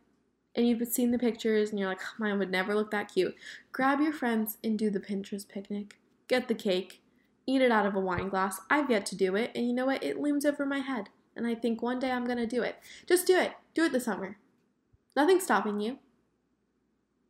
and 0.54 0.66
you've 0.66 0.86
seen 0.88 1.10
the 1.10 1.18
pictures 1.18 1.70
and 1.70 1.78
you're 1.78 1.88
like, 1.88 2.00
mine 2.18 2.38
would 2.38 2.50
never 2.50 2.74
look 2.74 2.90
that 2.90 3.12
cute. 3.12 3.34
Grab 3.72 4.00
your 4.00 4.12
friends 4.12 4.58
and 4.62 4.78
do 4.78 4.90
the 4.90 5.00
Pinterest 5.00 5.48
picnic. 5.48 5.98
Get 6.28 6.48
the 6.48 6.54
cake. 6.54 7.02
Eat 7.46 7.62
it 7.62 7.72
out 7.72 7.86
of 7.86 7.94
a 7.94 8.00
wine 8.00 8.28
glass. 8.28 8.60
I've 8.68 8.90
yet 8.90 9.06
to 9.06 9.16
do 9.16 9.34
it, 9.34 9.50
and 9.54 9.66
you 9.66 9.72
know 9.72 9.86
what? 9.86 10.04
It 10.04 10.20
looms 10.20 10.44
over 10.44 10.64
my 10.64 10.78
head. 10.78 11.08
And 11.34 11.46
I 11.46 11.54
think 11.54 11.82
one 11.82 11.98
day 11.98 12.10
I'm 12.10 12.26
to 12.26 12.46
do 12.46 12.62
it. 12.62 12.76
Just 13.06 13.26
do 13.26 13.36
it. 13.36 13.52
Do 13.74 13.84
it 13.84 13.92
this 13.92 14.04
summer. 14.04 14.36
Nothing's 15.16 15.44
stopping 15.44 15.80
you. 15.80 15.98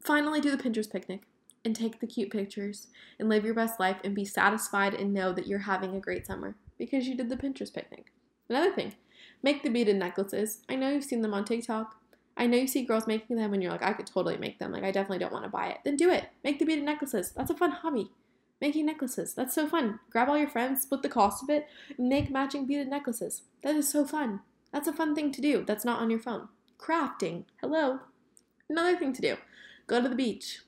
finally 0.00 0.40
do 0.40 0.54
the 0.54 0.62
Pinterest 0.62 0.90
picnic 0.90 1.22
and 1.64 1.76
take 1.76 2.00
the 2.00 2.06
cute 2.06 2.30
pictures 2.30 2.88
and 3.18 3.28
live 3.28 3.44
your 3.44 3.54
best 3.54 3.78
life 3.78 3.98
and 4.02 4.14
be 4.14 4.24
satisfied 4.24 4.94
and 4.94 5.12
know 5.12 5.32
that 5.32 5.46
you're 5.46 5.60
having 5.60 5.94
a 5.94 6.00
great 6.00 6.26
summer 6.26 6.56
because 6.78 7.06
you 7.06 7.14
did 7.14 7.28
the 7.28 7.36
Pinterest 7.36 7.72
picnic. 7.72 8.12
Another 8.48 8.72
thing, 8.72 8.94
make 9.42 9.62
the 9.62 9.70
beaded 9.70 9.96
necklaces. 9.96 10.60
I 10.68 10.76
know 10.76 10.90
you've 10.90 11.04
seen 11.04 11.22
them 11.22 11.34
on 11.34 11.44
TikTok. 11.44 11.96
I 12.36 12.46
know 12.46 12.56
you 12.56 12.66
see 12.66 12.84
girls 12.84 13.06
making 13.06 13.36
them 13.36 13.52
and 13.52 13.62
you're 13.62 13.72
like, 13.72 13.82
I 13.82 13.92
could 13.92 14.06
totally 14.06 14.36
make 14.38 14.58
them. 14.58 14.72
Like, 14.72 14.84
I 14.84 14.90
definitely 14.90 15.18
don't 15.18 15.32
want 15.32 15.44
to 15.44 15.50
buy 15.50 15.68
it. 15.68 15.78
Then 15.84 15.96
do 15.96 16.10
it. 16.10 16.26
Make 16.42 16.58
the 16.58 16.64
beaded 16.64 16.84
necklaces. 16.84 17.32
That's 17.32 17.50
a 17.50 17.56
fun 17.56 17.70
hobby. 17.70 18.10
Making 18.60 18.86
necklaces. 18.86 19.34
That's 19.34 19.54
so 19.54 19.68
fun. 19.68 20.00
Grab 20.10 20.28
all 20.28 20.38
your 20.38 20.48
friends, 20.48 20.82
split 20.82 21.02
the 21.02 21.08
cost 21.08 21.42
of 21.42 21.50
it, 21.50 21.66
make 21.98 22.30
matching 22.30 22.66
beaded 22.66 22.88
necklaces. 22.88 23.42
That 23.62 23.76
is 23.76 23.88
so 23.88 24.04
fun. 24.04 24.40
That's 24.72 24.88
a 24.88 24.92
fun 24.92 25.14
thing 25.14 25.32
to 25.32 25.40
do. 25.40 25.64
That's 25.66 25.84
not 25.84 26.00
on 26.00 26.10
your 26.10 26.20
phone. 26.20 26.48
Crafting. 26.78 27.44
Hello. 27.60 28.00
Another 28.68 28.96
thing 28.96 29.12
to 29.14 29.22
do 29.22 29.36
go 29.86 30.00
to 30.00 30.08
the 30.08 30.14
beach. 30.14 30.60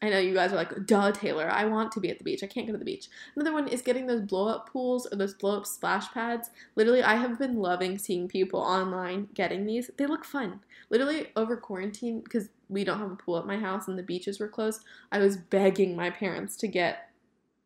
I 0.00 0.10
know 0.10 0.18
you 0.18 0.32
guys 0.32 0.52
are 0.52 0.56
like, 0.56 0.86
duh, 0.86 1.10
Taylor, 1.10 1.50
I 1.50 1.64
want 1.64 1.90
to 1.92 2.00
be 2.00 2.08
at 2.08 2.18
the 2.18 2.24
beach. 2.24 2.44
I 2.44 2.46
can't 2.46 2.66
go 2.66 2.72
to 2.72 2.78
the 2.78 2.84
beach. 2.84 3.08
Another 3.34 3.52
one 3.52 3.66
is 3.66 3.82
getting 3.82 4.06
those 4.06 4.20
blow 4.20 4.46
up 4.46 4.70
pools 4.70 5.08
or 5.10 5.16
those 5.16 5.34
blow 5.34 5.56
up 5.56 5.66
splash 5.66 6.12
pads. 6.12 6.50
Literally, 6.76 7.02
I 7.02 7.16
have 7.16 7.38
been 7.38 7.56
loving 7.56 7.98
seeing 7.98 8.28
people 8.28 8.60
online 8.60 9.28
getting 9.34 9.66
these. 9.66 9.90
They 9.96 10.06
look 10.06 10.24
fun. 10.24 10.60
Literally, 10.88 11.28
over 11.34 11.56
quarantine, 11.56 12.20
because 12.20 12.48
we 12.68 12.84
don't 12.84 13.00
have 13.00 13.10
a 13.10 13.16
pool 13.16 13.38
at 13.38 13.46
my 13.46 13.58
house 13.58 13.88
and 13.88 13.98
the 13.98 14.02
beaches 14.04 14.38
were 14.38 14.48
closed, 14.48 14.84
I 15.10 15.18
was 15.18 15.36
begging 15.36 15.96
my 15.96 16.10
parents 16.10 16.56
to 16.58 16.68
get 16.68 17.10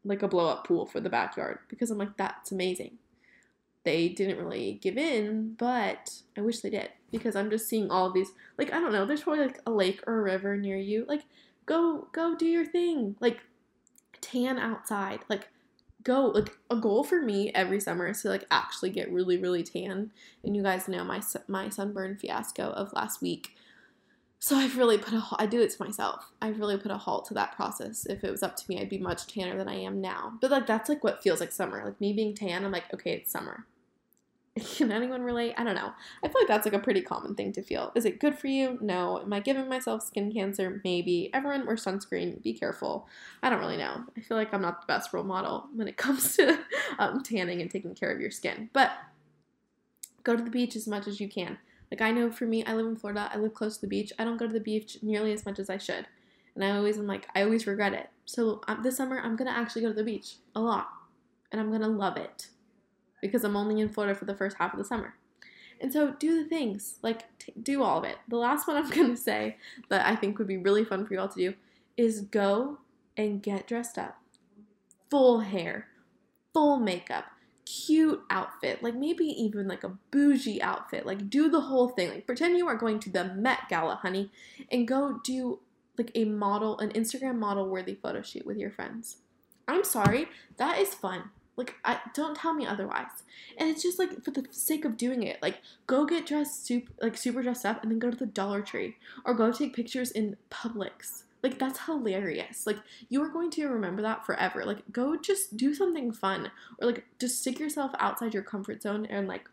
like 0.05 0.23
a 0.23 0.29
blow 0.29 0.49
up 0.49 0.67
pool 0.67 0.87
for 0.87 1.01
the 1.01 1.11
backyard 1.11 1.59
because 1.69 1.91
I'm 1.91 1.99
like, 1.99 2.17
that's 2.17 2.51
amazing. 2.51 2.99
They 3.85 4.09
didn't 4.09 4.39
really 4.39 4.79
give 4.81 4.97
in, 4.97 5.55
but 5.55 6.13
I 6.37 6.41
wish 6.41 6.61
they 6.61 6.71
did 6.71 6.91
because 7.11 7.35
I'm 7.35 7.51
just 7.51 7.69
seeing 7.69 7.91
all 7.91 8.11
these. 8.11 8.31
Like, 8.57 8.73
I 8.73 8.81
don't 8.81 8.93
know, 8.93 9.05
there's 9.05 9.23
probably 9.23 9.45
like 9.45 9.61
a 9.67 9.71
lake 9.71 10.03
or 10.07 10.21
a 10.21 10.23
river 10.23 10.57
near 10.57 10.77
you. 10.77 11.05
Like, 11.09 11.23
go 11.67 12.09
go 12.13 12.35
do 12.35 12.47
your 12.47 12.67
thing. 12.67 13.17
Like 13.21 13.41
tan 14.21 14.59
outside. 14.59 15.21
Like 15.29 15.49
go 16.03 16.27
like 16.27 16.57
a 16.71 16.77
goal 16.77 17.05
for 17.05 17.23
me 17.23 17.51
every 17.55 17.81
summer 17.81 18.09
is 18.09 18.23
to 18.23 18.29
like 18.29 18.45
actually 18.51 18.91
get 18.91 19.13
really 19.13 19.37
really 19.37 19.63
tan. 19.63 20.11
And 20.45 20.57
you 20.57 20.63
guys 20.63 20.89
know 20.89 21.05
my 21.05 21.23
my 21.49 21.69
sunburn 21.69 22.17
fiasco 22.17 22.71
of 22.71 22.93
last 22.93 23.23
week. 23.23 23.57
So 24.39 24.57
i've 24.57 24.77
really 24.77 24.99
put 24.99 25.15
a 25.15 25.23
i 25.39 25.47
do 25.47 25.61
it 25.61 25.71
to 25.71 25.85
myself. 25.85 26.33
I've 26.41 26.59
really 26.59 26.77
put 26.77 26.91
a 26.91 26.99
halt 26.99 27.27
to 27.27 27.35
that 27.35 27.55
process. 27.55 28.07
If 28.07 28.25
it 28.25 28.31
was 28.31 28.43
up 28.43 28.57
to 28.57 28.65
me 28.69 28.81
i'd 28.81 28.89
be 28.89 28.99
much 28.99 29.27
tanner 29.27 29.57
than 29.57 29.69
i 29.69 29.77
am 29.77 30.01
now. 30.01 30.35
But 30.41 30.51
like 30.51 30.67
that's 30.67 30.89
like 30.89 31.05
what 31.05 31.23
feels 31.23 31.41
like 31.41 31.53
summer. 31.53 31.85
Like 31.85 32.01
me 32.01 32.13
being 32.13 32.35
tan 32.35 32.65
i'm 32.65 32.73
like 32.73 32.93
okay 32.95 33.13
it's 33.13 33.31
summer 33.31 33.67
Can 34.77 34.93
anyone 34.93 35.23
relate? 35.23 35.55
I 35.57 35.65
don't 35.65 35.75
know. 35.75 35.93
I 36.23 36.29
feel 36.29 36.41
like 36.41 36.49
that's 36.49 36.67
like 36.67 36.75
a 36.75 36.79
pretty 36.79 37.01
common 37.01 37.35
thing 37.35 37.53
to 37.53 37.63
feel. 37.63 37.91
Is 37.95 38.05
it 38.05 38.21
good 38.21 38.39
for 38.39 38.49
you? 38.49 38.79
No. 38.83 39.19
Am 39.21 39.33
I 39.33 39.41
giving 39.41 39.69
myself 39.69 40.03
skin 40.03 40.31
cancer? 40.31 40.81
Maybe. 40.85 41.31
Everyone 41.33 41.67
wear 41.67 41.77
sunscreen. 41.77 42.43
Be 42.43 42.53
careful. 42.53 43.09
I 43.43 43.49
don't 43.49 43.61
really 43.61 43.79
know. 43.79 44.05
I 44.17 44.21
feel 44.21 44.37
like 44.37 44.53
I'm 44.53 44.61
not 44.61 44.83
the 44.83 44.87
best 44.87 45.13
role 45.15 45.25
model 45.25 45.69
when 45.75 45.89
it 45.89 45.97
comes 45.97 46.37
to 46.37 46.59
um, 46.99 47.23
tanning 47.23 47.63
and 47.63 47.71
taking 47.71 47.95
care 47.95 48.11
of 48.11 48.21
your 48.21 48.31
skin. 48.31 48.69
But 48.75 48.91
go 50.23 50.37
to 50.37 50.43
the 50.43 50.51
beach 50.51 50.77
as 50.77 50.87
much 50.87 51.07
as 51.07 51.19
you 51.19 51.29
can. 51.29 51.57
Like 51.91 52.03
I 52.03 52.11
know 52.11 52.31
for 52.31 52.45
me, 52.45 52.65
I 52.65 52.75
live 52.75 52.87
in 52.87 52.97
Florida. 52.97 53.31
I 53.33 53.39
live 53.39 53.55
close 53.55 53.77
to 53.77 53.83
the 53.83 53.87
beach. 53.87 54.13
I 54.19 54.25
don't 54.25 54.39
go 54.39 54.47
to 54.47 54.53
the 54.53 54.61
beach 54.61 54.99
nearly 55.03 55.33
as 55.33 55.45
much 55.45 55.59
as 55.59 55.69
I 55.69 55.77
should, 55.77 56.07
and 56.55 56.65
I 56.65 56.71
always 56.71 56.97
am 56.97 57.07
like 57.07 57.29
I 57.35 57.43
always 57.43 57.67
regret 57.67 57.93
it. 57.93 58.09
So 58.25 58.63
um, 58.67 58.83
this 58.83 58.97
summer, 58.97 59.21
I'm 59.21 59.37
gonna 59.37 59.51
actually 59.51 59.83
go 59.83 59.89
to 59.89 59.95
the 59.95 60.03
beach 60.03 60.37
a 60.55 60.61
lot, 60.61 60.89
and 61.51 61.61
I'm 61.61 61.71
gonna 61.71 61.89
love 61.89 62.17
it 62.17 62.49
because 63.23 63.45
I'm 63.45 63.57
only 63.57 63.81
in 63.81 63.89
Florida 63.89 64.15
for 64.15 64.27
the 64.27 64.35
first 64.35 64.59
half 64.59 64.75
of 64.75 64.79
the 64.79 64.85
summer. 64.85 65.15
And 65.81 65.93
so 65.93 66.13
do 66.19 66.43
the 66.43 66.49
things, 66.49 66.97
like 67.03 67.39
t- 67.39 67.55
do 67.61 67.83
all 67.83 67.99
of 67.99 68.05
it. 68.05 68.19
The 68.29 68.37
last 68.37 68.69
one 68.69 68.77
I'm 68.85 68.91
to 68.91 69.17
say 69.17 69.57
that 69.89 70.07
I 70.07 70.15
think 70.15 70.39
would 70.39 70.47
be 70.47 70.59
really 70.59 70.85
fun 70.85 71.07
for 71.07 71.15
you 71.15 71.21
all 71.21 71.29
to 71.29 71.51
do 71.51 71.55
is 71.97 72.21
go 72.21 72.79
and 73.17 73.43
get 73.43 73.67
dressed 73.67 73.99
up. 73.99 74.19
Full 75.11 75.41
hair, 75.41 75.89
full 76.53 76.79
makeup, 76.79 77.25
cute 77.65 78.23
outfit, 78.31 78.83
like 78.83 78.95
maybe 78.95 79.25
even 79.25 79.69
like 79.69 79.85
a 79.85 79.97
bougie 80.11 80.63
outfit. 80.63 81.07
Like 81.07 81.31
do 81.31 81.49
the 81.51 81.61
whole 81.61 81.89
thing. 81.89 82.11
Like 82.11 82.27
pretend 82.27 82.57
you 82.57 82.69
are 82.69 82.77
going 82.77 82.99
to 83.01 83.11
the 83.11 83.25
Met 83.25 83.69
Gala, 83.69 83.97
honey, 83.97 84.31
and 84.71 84.87
go 84.89 85.21
do 85.25 85.61
like 85.99 86.13
a 86.15 86.25
model, 86.25 86.79
an 86.79 86.91
Instagram 86.91 87.39
model 87.39 87.69
worthy 87.69 87.95
photo 87.95 88.23
shoot 88.23 88.47
with 88.47 88.57
your 88.57 88.71
friends. 88.71 89.19
I'm 89.69 89.85
sorry, 89.85 90.29
that 90.57 90.79
is 90.79 90.95
fun. 90.95 91.31
Like, 91.57 91.75
I 91.85 92.01
don't 92.15 92.37
tell 92.37 92.55
me 92.55 92.67
otherwise. 92.67 93.25
And 93.59 93.69
it's 93.69 93.83
just 93.83 93.99
like 93.99 94.25
for 94.25 94.31
the 94.31 94.47
sake 94.51 94.85
of 94.85 94.97
doing 94.97 95.23
it. 95.23 95.43
Like, 95.43 95.61
go 95.87 96.07
get 96.07 96.27
dressed 96.27 96.65
super, 96.65 96.93
like 97.01 97.17
super 97.17 97.43
dressed 97.43 97.67
up, 97.67 97.83
and 97.83 97.91
then 97.91 97.99
go 97.99 98.11
to 98.11 98.17
the 98.17 98.27
Dollar 98.27 98.63
Tree 98.63 98.97
or 99.25 99.35
go 99.35 99.53
take 99.53 99.77
pictures 99.77 100.11
in 100.11 100.37
Publix. 100.51 101.25
Like, 101.43 101.59
that's 101.59 101.81
hilarious. 101.87 102.67
Like, 102.67 102.79
you 103.09 103.23
are 103.23 103.29
going 103.29 103.51
to 103.53 103.67
remember 103.67 104.01
that 104.03 104.25
forever. 104.25 104.65
Like, 104.65 104.79
go 104.93 105.17
just 105.17 105.57
do 105.57 105.75
something 105.75 106.13
fun 106.13 106.51
or 106.79 106.87
like 106.87 107.05
just 107.19 107.41
stick 107.41 107.59
yourself 107.59 107.93
outside 107.99 108.33
your 108.33 108.45
comfort 108.45 108.83
zone 108.83 109.07
and 109.07 109.27
like 109.27 109.49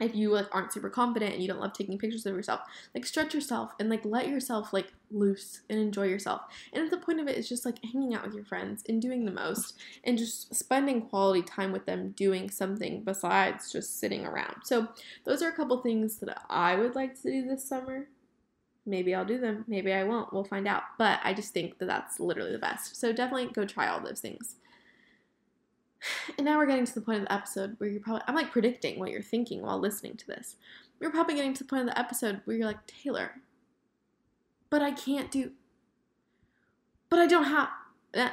if 0.00 0.14
you 0.14 0.30
like 0.30 0.46
aren't 0.52 0.72
super 0.72 0.90
confident 0.90 1.32
and 1.32 1.42
you 1.42 1.48
don't 1.48 1.60
love 1.60 1.72
taking 1.72 1.98
pictures 1.98 2.26
of 2.26 2.34
yourself 2.34 2.60
like 2.94 3.06
stretch 3.06 3.34
yourself 3.34 3.72
and 3.80 3.88
like 3.88 4.04
let 4.04 4.28
yourself 4.28 4.72
like 4.72 4.92
loose 5.10 5.60
and 5.68 5.78
enjoy 5.78 6.04
yourself. 6.04 6.42
And 6.72 6.90
the 6.90 6.96
point 6.96 7.20
of 7.20 7.28
it 7.28 7.36
is 7.36 7.48
just 7.48 7.64
like 7.64 7.82
hanging 7.84 8.14
out 8.14 8.24
with 8.24 8.34
your 8.34 8.44
friends 8.44 8.82
and 8.88 9.00
doing 9.00 9.24
the 9.24 9.30
most 9.30 9.78
and 10.04 10.18
just 10.18 10.54
spending 10.54 11.02
quality 11.02 11.42
time 11.42 11.72
with 11.72 11.86
them 11.86 12.12
doing 12.16 12.50
something 12.50 13.02
besides 13.02 13.72
just 13.72 13.98
sitting 13.98 14.24
around. 14.24 14.62
So 14.64 14.88
those 15.24 15.42
are 15.42 15.48
a 15.48 15.56
couple 15.56 15.78
things 15.78 16.18
that 16.18 16.42
i 16.48 16.74
would 16.74 16.94
like 16.94 17.20
to 17.22 17.30
do 17.30 17.46
this 17.46 17.68
summer. 17.68 18.08
Maybe 18.84 19.14
i'll 19.14 19.24
do 19.24 19.38
them 19.38 19.64
maybe 19.66 19.92
i 19.92 20.04
won't 20.04 20.32
we'll 20.32 20.44
find 20.44 20.66
out. 20.68 20.82
But 20.98 21.20
i 21.24 21.34
just 21.34 21.52
think 21.52 21.78
that 21.78 21.86
that's 21.86 22.20
literally 22.20 22.52
the 22.52 22.58
best. 22.58 22.96
So 22.96 23.12
definitely 23.12 23.52
go 23.52 23.64
try 23.64 23.88
all 23.88 24.00
those 24.00 24.20
things 24.20 24.56
and 26.38 26.44
now 26.44 26.58
we're 26.58 26.66
getting 26.66 26.86
to 26.86 26.94
the 26.94 27.00
point 27.00 27.18
of 27.18 27.24
the 27.24 27.32
episode 27.32 27.74
where 27.78 27.88
you're 27.88 28.00
probably, 28.00 28.22
I'm 28.26 28.34
like 28.34 28.52
predicting 28.52 28.98
what 28.98 29.10
you're 29.10 29.22
thinking 29.22 29.62
while 29.62 29.78
listening 29.78 30.16
to 30.16 30.26
this. 30.26 30.56
You're 31.00 31.10
probably 31.10 31.34
getting 31.34 31.54
to 31.54 31.64
the 31.64 31.68
point 31.68 31.82
of 31.82 31.88
the 31.88 31.98
episode 31.98 32.40
where 32.44 32.56
you're 32.56 32.66
like, 32.66 32.86
Taylor, 32.86 33.32
but 34.70 34.82
I 34.82 34.92
can't 34.92 35.30
do, 35.30 35.52
but 37.08 37.18
I 37.18 37.26
don't 37.26 37.44
have, 37.44 37.68
eh, 38.14 38.30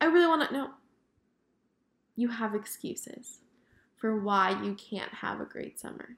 I 0.00 0.04
really 0.06 0.26
want 0.26 0.48
to 0.48 0.54
know. 0.54 0.70
You 2.16 2.28
have 2.28 2.54
excuses 2.54 3.38
for 3.96 4.20
why 4.20 4.50
you 4.62 4.74
can't 4.74 5.14
have 5.14 5.40
a 5.40 5.44
great 5.44 5.80
summer. 5.80 6.16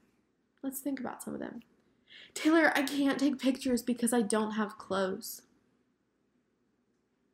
Let's 0.62 0.80
think 0.80 1.00
about 1.00 1.22
some 1.22 1.34
of 1.34 1.40
them. 1.40 1.62
Taylor, 2.34 2.72
I 2.74 2.82
can't 2.82 3.18
take 3.18 3.38
pictures 3.38 3.82
because 3.82 4.12
I 4.12 4.22
don't 4.22 4.52
have 4.52 4.78
clothes. 4.78 5.42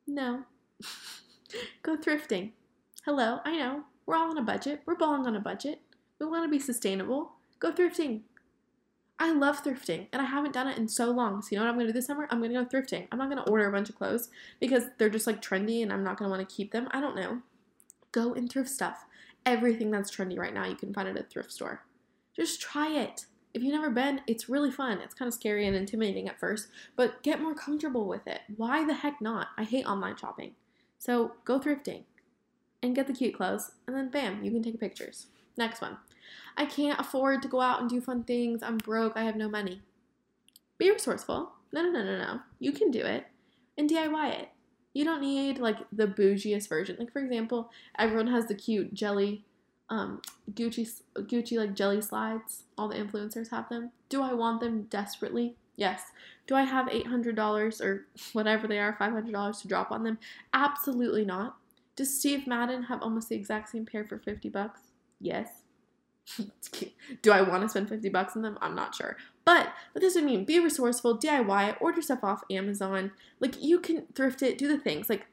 No. 0.07 0.43
Go 1.81 1.97
thrifting. 1.97 2.51
Hello, 3.05 3.39
I 3.43 3.57
know. 3.57 3.83
We're 4.05 4.15
all 4.15 4.29
on 4.29 4.37
a 4.37 4.41
budget. 4.41 4.79
We're 4.85 4.95
balling 4.95 5.27
on 5.27 5.35
a 5.35 5.41
budget. 5.41 5.81
We 6.19 6.25
want 6.25 6.45
to 6.45 6.49
be 6.49 6.57
sustainable. 6.57 7.33
Go 7.59 7.69
thrifting. 7.69 8.21
I 9.19 9.33
love 9.33 9.61
thrifting 9.61 10.07
and 10.13 10.21
I 10.21 10.25
haven't 10.25 10.53
done 10.53 10.69
it 10.69 10.77
in 10.77 10.87
so 10.87 11.11
long. 11.11 11.41
So, 11.41 11.49
you 11.51 11.57
know 11.57 11.65
what 11.65 11.71
I'm 11.71 11.75
going 11.75 11.87
to 11.87 11.91
do 11.91 11.97
this 11.99 12.05
summer? 12.05 12.29
I'm 12.29 12.39
going 12.39 12.53
to 12.53 12.63
go 12.63 12.65
thrifting. 12.65 13.09
I'm 13.11 13.17
not 13.17 13.29
going 13.29 13.43
to 13.43 13.51
order 13.51 13.67
a 13.67 13.73
bunch 13.73 13.89
of 13.89 13.95
clothes 13.95 14.29
because 14.61 14.85
they're 14.97 15.09
just 15.09 15.27
like 15.27 15.41
trendy 15.41 15.83
and 15.83 15.91
I'm 15.91 16.01
not 16.01 16.17
going 16.17 16.31
to 16.31 16.33
want 16.33 16.47
to 16.47 16.55
keep 16.55 16.71
them. 16.71 16.87
I 16.91 17.01
don't 17.01 17.17
know. 17.17 17.41
Go 18.13 18.33
and 18.35 18.49
thrift 18.49 18.69
stuff. 18.69 19.03
Everything 19.45 19.91
that's 19.91 20.09
trendy 20.09 20.39
right 20.39 20.53
now, 20.53 20.65
you 20.65 20.75
can 20.75 20.93
find 20.93 21.09
it 21.09 21.17
at 21.17 21.25
a 21.25 21.27
thrift 21.27 21.51
store. 21.51 21.83
Just 22.33 22.61
try 22.61 22.87
it. 22.87 23.25
If 23.53 23.63
you've 23.63 23.73
never 23.73 23.89
been, 23.89 24.21
it's 24.27 24.47
really 24.47 24.71
fun. 24.71 24.99
It's 24.99 25.13
kind 25.13 25.27
of 25.27 25.33
scary 25.33 25.67
and 25.67 25.75
intimidating 25.75 26.29
at 26.29 26.39
first, 26.39 26.69
but 26.95 27.21
get 27.21 27.41
more 27.41 27.53
comfortable 27.53 28.07
with 28.07 28.25
it. 28.27 28.39
Why 28.55 28.85
the 28.85 28.93
heck 28.93 29.19
not? 29.19 29.49
I 29.57 29.65
hate 29.65 29.85
online 29.85 30.15
shopping. 30.15 30.53
So, 30.99 31.33
go 31.43 31.59
thrifting 31.59 32.03
and 32.83 32.95
get 32.95 33.07
the 33.07 33.13
cute 33.13 33.35
clothes, 33.35 33.71
and 33.87 33.95
then 33.95 34.09
bam, 34.09 34.43
you 34.43 34.51
can 34.51 34.61
take 34.61 34.79
pictures. 34.79 35.27
Next 35.57 35.81
one. 35.81 35.97
I 36.55 36.65
can't 36.65 36.99
afford 36.99 37.41
to 37.41 37.47
go 37.47 37.61
out 37.61 37.81
and 37.81 37.89
do 37.89 38.01
fun 38.01 38.23
things. 38.23 38.61
I'm 38.61 38.77
broke. 38.77 39.13
I 39.15 39.23
have 39.23 39.35
no 39.35 39.49
money. 39.49 39.81
Be 40.77 40.91
resourceful. 40.91 41.53
No, 41.71 41.81
no, 41.81 41.89
no, 41.89 42.03
no, 42.03 42.17
no. 42.17 42.39
You 42.59 42.71
can 42.71 42.91
do 42.91 42.99
it 42.99 43.25
and 43.77 43.89
DIY 43.89 44.39
it. 44.39 44.49
You 44.93 45.03
don't 45.03 45.21
need 45.21 45.57
like 45.57 45.77
the 45.91 46.07
bougiest 46.07 46.69
version. 46.69 46.97
Like 46.99 47.11
for 47.11 47.19
example, 47.19 47.71
everyone 47.97 48.27
has 48.27 48.45
the 48.45 48.53
cute 48.53 48.93
jelly, 48.93 49.43
um, 49.89 50.21
Gucci, 50.51 51.01
Gucci 51.15 51.57
like 51.57 51.73
jelly 51.73 52.01
slides. 52.01 52.63
All 52.77 52.89
the 52.89 52.95
influencers 52.95 53.49
have 53.49 53.69
them. 53.69 53.91
Do 54.09 54.21
I 54.21 54.33
want 54.33 54.59
them 54.59 54.83
desperately? 54.83 55.55
Yes. 55.75 56.03
Do 56.45 56.55
I 56.55 56.63
have 56.63 56.89
eight 56.91 57.07
hundred 57.07 57.35
dollars 57.35 57.81
or 57.81 58.05
whatever 58.33 58.67
they 58.67 58.77
are, 58.77 58.95
five 58.99 59.13
hundred 59.13 59.31
dollars 59.31 59.61
to 59.61 59.67
drop 59.67 59.91
on 59.91 60.03
them? 60.03 60.19
Absolutely 60.53 61.25
not. 61.25 61.57
Does 61.95 62.17
Steve 62.17 62.47
Madden 62.47 62.83
have 62.83 63.01
almost 63.01 63.29
the 63.29 63.35
exact 63.35 63.69
same 63.69 63.85
pair 63.85 64.03
for 64.03 64.17
50 64.17 64.49
bucks? 64.49 64.81
Yes. 65.19 65.49
Do 67.21 67.31
I 67.31 67.41
want 67.41 67.63
to 67.63 67.69
spend 67.69 67.89
50 67.89 68.09
bucks 68.09 68.35
on 68.35 68.41
them? 68.41 68.57
I'm 68.61 68.75
not 68.75 68.95
sure. 68.95 69.17
But 69.45 69.73
what 69.91 70.01
does 70.01 70.15
it 70.15 70.23
mean? 70.23 70.45
Be 70.45 70.59
resourceful, 70.59 71.17
DIY, 71.17 71.77
order 71.81 72.01
stuff 72.01 72.23
off 72.23 72.43
Amazon. 72.49 73.11
Like 73.39 73.61
you 73.61 73.79
can 73.79 74.05
thrift 74.15 74.41
it, 74.41 74.57
do 74.57 74.67
the 74.67 74.77
things. 74.77 75.09
Like 75.09 75.27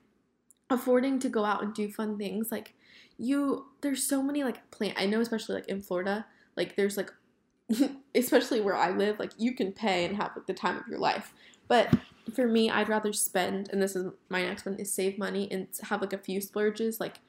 affording 0.69 1.19
to 1.21 1.29
go 1.29 1.45
out 1.45 1.63
and 1.63 1.73
do 1.73 1.91
fun 1.91 2.19
things. 2.19 2.51
Like 2.51 2.75
you 3.19 3.67
there's 3.83 4.03
so 4.03 4.23
many 4.23 4.43
like 4.43 4.71
plant 4.71 4.95
I 4.97 5.07
know 5.07 5.21
especially 5.21 5.55
like 5.55 5.69
in 5.69 5.81
Florida, 5.81 6.27
like 6.57 6.77
there's 6.77 6.97
like 6.97 7.13
especially 8.15 8.61
where 8.61 8.77
I 8.77 8.91
live, 8.91 9.19
like 9.19 9.33
you 9.39 9.55
can 9.55 9.73
pay 9.73 10.05
and 10.05 10.17
have 10.17 10.33
like 10.37 10.47
the 10.47 10.55
time 10.55 10.77
of 10.77 10.89
your 10.89 10.99
life. 10.99 11.33
But 11.69 11.95
for 12.31 12.47
me, 12.47 12.71
I'd 12.71 12.89
rather 12.89 13.13
spend, 13.13 13.69
and 13.73 13.81
this 13.81 13.97
is 13.97 14.13
my 14.29 14.43
next 14.43 14.65
one, 14.67 14.77
is 14.77 14.93
save 14.93 15.19
money 15.19 15.49
and 15.51 15.67
have 15.85 16.01
like 16.01 16.13
a 16.13 16.19
few 16.19 16.41
splurges, 16.41 17.01
like 17.01 17.21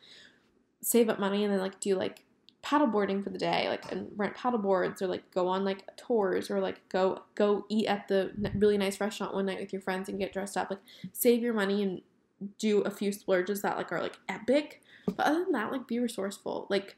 save 0.82 1.10
up 1.10 1.20
money 1.20 1.44
and 1.44 1.54
then 1.54 1.60
like 1.60 1.80
do 1.80 1.96
like 1.96 2.26
paddleboarding 2.64 3.24
for 3.24 3.30
the 3.30 3.38
day, 3.38 3.68
like 3.68 3.92
and 3.92 4.08
rent 4.16 4.36
paddleboards 4.36 5.02
or 5.02 5.08
like 5.08 5.30
go 5.32 5.48
on 5.48 5.64
like 5.66 5.84
tours 5.98 6.50
or 6.50 6.60
like 6.60 6.88
go 6.90 7.22
go 7.36 7.66
eat 7.70 7.88
at 7.88 8.08
the 8.08 8.32
really 8.56 8.78
nice 8.78 9.00
restaurant 9.00 9.34
one 9.34 9.46
night 9.46 9.60
with 9.60 9.74
your 9.74 9.82
friends 9.82 10.10
and 10.10 10.20
get 10.20 10.34
dressed 10.34 10.58
up. 10.58 10.70
Like 10.70 10.82
save 11.14 11.42
your 11.42 11.54
money 11.54 11.84
and 11.84 12.02
do 12.58 12.82
a 12.82 12.92
few 12.92 13.12
splurges 13.12 13.62
that 13.62 13.78
like 13.78 13.92
are 13.92 14.02
like 14.02 14.18
epic. 14.30 14.82
But 15.06 15.26
other 15.26 15.44
than 15.44 15.54
that, 15.54 15.72
like 15.72 15.88
be 15.88 16.00
resourceful. 16.00 16.68
Like 16.70 16.96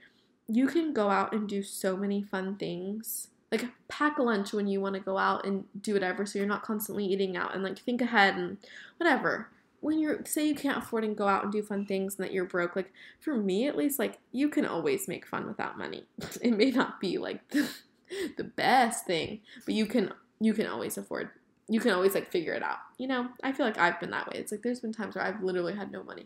you 0.48 0.68
can 0.68 0.94
go 0.94 1.10
out 1.10 1.34
and 1.34 1.48
do 1.48 1.64
so 1.64 1.96
many 1.96 2.22
fun 2.22 2.58
things 2.58 3.30
like 3.54 3.70
pack 3.88 4.18
lunch 4.18 4.52
when 4.52 4.68
you 4.68 4.82
want 4.82 4.96
to 4.96 5.00
go 5.00 5.20
out 5.20 5.46
and 5.46 5.66
do 5.80 5.94
whatever 5.94 6.26
so 6.26 6.40
you're 6.40 6.48
not 6.48 6.64
constantly 6.64 7.06
eating 7.06 7.38
out 7.38 7.54
and 7.54 7.64
like 7.64 7.78
think 7.78 8.02
ahead 8.02 8.36
and 8.36 8.58
whatever. 8.98 9.50
When 9.80 10.00
you're 10.00 10.26
say 10.26 10.48
you 10.48 10.56
can't 10.56 10.80
afford 10.80 11.04
and 11.04 11.16
go 11.16 11.28
out 11.28 11.44
and 11.44 11.52
do 11.52 11.62
fun 11.62 11.86
things 11.86 12.16
and 12.18 12.26
that 12.26 12.34
you're 12.34 12.46
broke 12.46 12.76
like 12.76 12.92
for 13.20 13.36
me 13.38 13.68
at 13.68 13.78
least 13.78 14.00
like 14.00 14.18
you 14.32 14.50
can 14.50 14.66
always 14.66 15.08
make 15.08 15.28
fun 15.28 15.46
without 15.46 15.78
money. 15.78 16.06
It 16.42 16.58
may 16.58 16.72
not 16.72 17.00
be 17.00 17.20
like 17.20 17.48
the, 17.50 17.70
the 18.38 18.44
best 18.44 19.06
thing 19.06 19.42
but 19.66 19.76
you 19.76 19.86
can 19.86 20.14
you 20.40 20.54
can 20.54 20.66
always 20.66 20.98
afford 20.98 21.30
you 21.70 21.80
can 21.80 21.92
always 21.92 22.16
like 22.16 22.32
figure 22.32 22.54
it 22.54 22.64
out 22.64 22.80
you 22.98 23.08
know? 23.08 23.30
I 23.44 23.52
feel 23.52 23.66
like 23.66 23.78
i've 23.78 24.00
been 24.00 24.12
that 24.12 24.28
way. 24.28 24.40
It's 24.40 24.52
like 24.52 24.64
there's 24.64 24.80
been 24.80 24.94
times 24.94 25.16
where 25.16 25.26
i've 25.26 25.44
literally 25.44 25.76
had 25.76 25.92
no 25.92 26.02
money. 26.02 26.26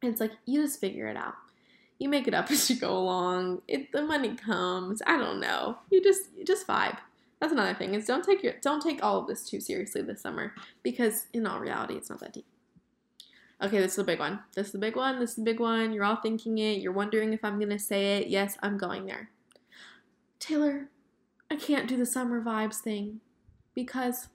And 0.00 0.10
it's 0.10 0.20
like 0.20 0.32
you 0.46 0.62
just 0.62 0.80
figure 0.80 1.08
it 1.08 1.16
out 1.16 1.34
you 1.98 2.08
make 2.08 2.28
it 2.28 2.34
up 2.34 2.50
as 2.50 2.68
you 2.70 2.76
go 2.76 2.96
along. 2.96 3.62
It 3.68 3.92
the 3.92 4.02
money 4.02 4.34
comes. 4.34 5.02
I 5.06 5.16
don't 5.16 5.40
know. 5.40 5.78
You 5.90 6.02
just 6.02 6.24
you 6.36 6.44
just 6.44 6.66
vibe. 6.66 6.98
That's 7.40 7.52
another 7.52 7.74
thing. 7.74 7.94
Is 7.94 8.06
don't 8.06 8.24
take 8.24 8.42
your 8.42 8.54
don't 8.62 8.82
take 8.82 9.02
all 9.02 9.18
of 9.18 9.26
this 9.26 9.48
too 9.48 9.60
seriously 9.60 10.02
this 10.02 10.22
summer 10.22 10.54
because 10.82 11.26
in 11.32 11.46
all 11.46 11.60
reality 11.60 11.94
it's 11.94 12.10
not 12.10 12.20
that 12.20 12.32
deep. 12.32 12.46
Okay, 13.62 13.78
this 13.78 13.92
is 13.92 13.96
the 13.96 14.04
big 14.04 14.18
one. 14.18 14.40
This 14.54 14.66
is 14.66 14.72
the 14.72 14.78
big 14.78 14.96
one. 14.96 15.18
This 15.18 15.30
is 15.30 15.36
the 15.36 15.42
big 15.42 15.60
one. 15.60 15.92
You're 15.92 16.04
all 16.04 16.16
thinking 16.16 16.58
it. 16.58 16.80
You're 16.80 16.92
wondering 16.92 17.32
if 17.32 17.44
I'm 17.44 17.58
gonna 17.58 17.78
say 17.78 18.18
it. 18.18 18.28
Yes, 18.28 18.58
I'm 18.62 18.76
going 18.76 19.06
there. 19.06 19.30
Taylor, 20.38 20.88
I 21.50 21.56
can't 21.56 21.88
do 21.88 21.96
the 21.96 22.06
summer 22.06 22.42
vibes 22.42 22.76
thing 22.76 23.20
because 23.74 24.28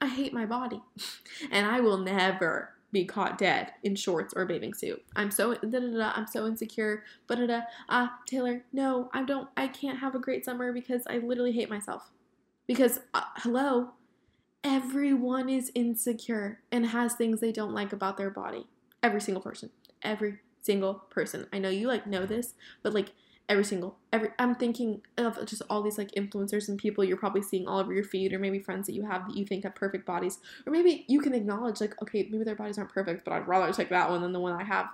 I 0.00 0.06
hate 0.06 0.32
my 0.32 0.46
body. 0.46 0.82
and 1.50 1.66
I 1.66 1.80
will 1.80 1.98
never, 1.98 2.74
be 2.92 3.04
caught 3.04 3.38
dead 3.38 3.72
in 3.82 3.94
shorts 3.94 4.34
or 4.34 4.42
a 4.42 4.46
bathing 4.46 4.74
suit. 4.74 5.02
I'm 5.16 5.30
so 5.30 5.54
da, 5.54 5.78
da, 5.78 5.78
da, 5.80 6.12
I'm 6.14 6.26
so 6.26 6.46
insecure. 6.46 7.04
But 7.26 7.46
da, 7.46 7.62
ah, 7.88 8.18
Taylor, 8.26 8.64
no, 8.72 9.10
I 9.12 9.22
don't. 9.22 9.48
I 9.56 9.68
can't 9.68 9.98
have 9.98 10.14
a 10.14 10.18
great 10.18 10.44
summer 10.44 10.72
because 10.72 11.02
I 11.08 11.18
literally 11.18 11.52
hate 11.52 11.70
myself. 11.70 12.10
Because 12.66 13.00
uh, 13.14 13.22
hello, 13.36 13.90
everyone 14.64 15.48
is 15.48 15.72
insecure 15.74 16.60
and 16.70 16.86
has 16.86 17.14
things 17.14 17.40
they 17.40 17.52
don't 17.52 17.74
like 17.74 17.92
about 17.92 18.16
their 18.16 18.30
body. 18.30 18.66
Every 19.02 19.20
single 19.20 19.42
person. 19.42 19.70
Every 20.02 20.38
single 20.62 20.94
person. 21.10 21.46
I 21.52 21.58
know 21.58 21.68
you 21.68 21.88
like 21.88 22.06
know 22.06 22.26
this, 22.26 22.54
but 22.82 22.92
like 22.92 23.12
every 23.48 23.64
single 23.64 23.98
every 24.12 24.28
i'm 24.38 24.54
thinking 24.54 25.02
of 25.18 25.44
just 25.44 25.60
all 25.68 25.82
these 25.82 25.98
like 25.98 26.12
influencers 26.12 26.68
and 26.68 26.78
people 26.78 27.02
you're 27.02 27.16
probably 27.16 27.42
seeing 27.42 27.66
all 27.66 27.80
over 27.80 27.92
your 27.92 28.04
feed 28.04 28.32
or 28.32 28.38
maybe 28.38 28.60
friends 28.60 28.86
that 28.86 28.94
you 28.94 29.04
have 29.04 29.26
that 29.26 29.36
you 29.36 29.44
think 29.44 29.64
have 29.64 29.74
perfect 29.74 30.06
bodies. 30.06 30.38
Or 30.66 30.72
maybe 30.72 31.04
you 31.08 31.20
can 31.20 31.34
acknowledge 31.34 31.80
like 31.80 32.00
okay 32.00 32.28
maybe 32.30 32.44
their 32.44 32.54
bodies 32.54 32.78
aren't 32.78 32.92
perfect 32.92 33.24
but 33.24 33.32
i'd 33.32 33.48
rather 33.48 33.72
take 33.72 33.90
that 33.90 34.08
one 34.08 34.22
than 34.22 34.32
the 34.32 34.40
one 34.40 34.52
i 34.52 34.64
have. 34.64 34.86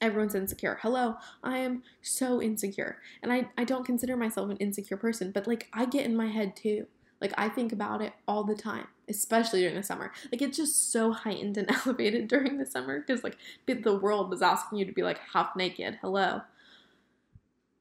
Everyone's 0.00 0.34
insecure. 0.34 0.78
Hello 0.82 1.16
i 1.42 1.58
am 1.58 1.82
so 2.02 2.42
insecure. 2.42 2.98
And 3.22 3.32
i 3.32 3.48
i 3.56 3.64
don't 3.64 3.86
consider 3.86 4.16
myself 4.16 4.50
an 4.50 4.58
insecure 4.58 4.98
person 4.98 5.30
but 5.32 5.46
like 5.46 5.68
i 5.72 5.86
get 5.86 6.04
in 6.04 6.14
my 6.14 6.26
head 6.26 6.54
too. 6.56 6.86
Like 7.20 7.32
i 7.38 7.48
think 7.48 7.72
about 7.72 8.02
it 8.02 8.12
all 8.28 8.44
the 8.44 8.54
time 8.54 8.88
especially 9.08 9.60
during 9.60 9.76
the 9.76 9.82
summer. 9.82 10.12
Like 10.32 10.42
it's 10.42 10.56
just 10.56 10.90
so 10.92 11.12
heightened 11.12 11.56
and 11.56 11.70
elevated 11.86 12.28
during 12.28 12.58
the 12.58 12.66
summer 12.66 13.00
because 13.00 13.24
like 13.24 13.36
the 13.66 13.96
world 13.96 14.32
is 14.32 14.42
asking 14.42 14.78
you 14.78 14.84
to 14.86 14.92
be 14.92 15.02
like 15.02 15.20
half 15.32 15.56
naked. 15.56 15.98
Hello 16.00 16.42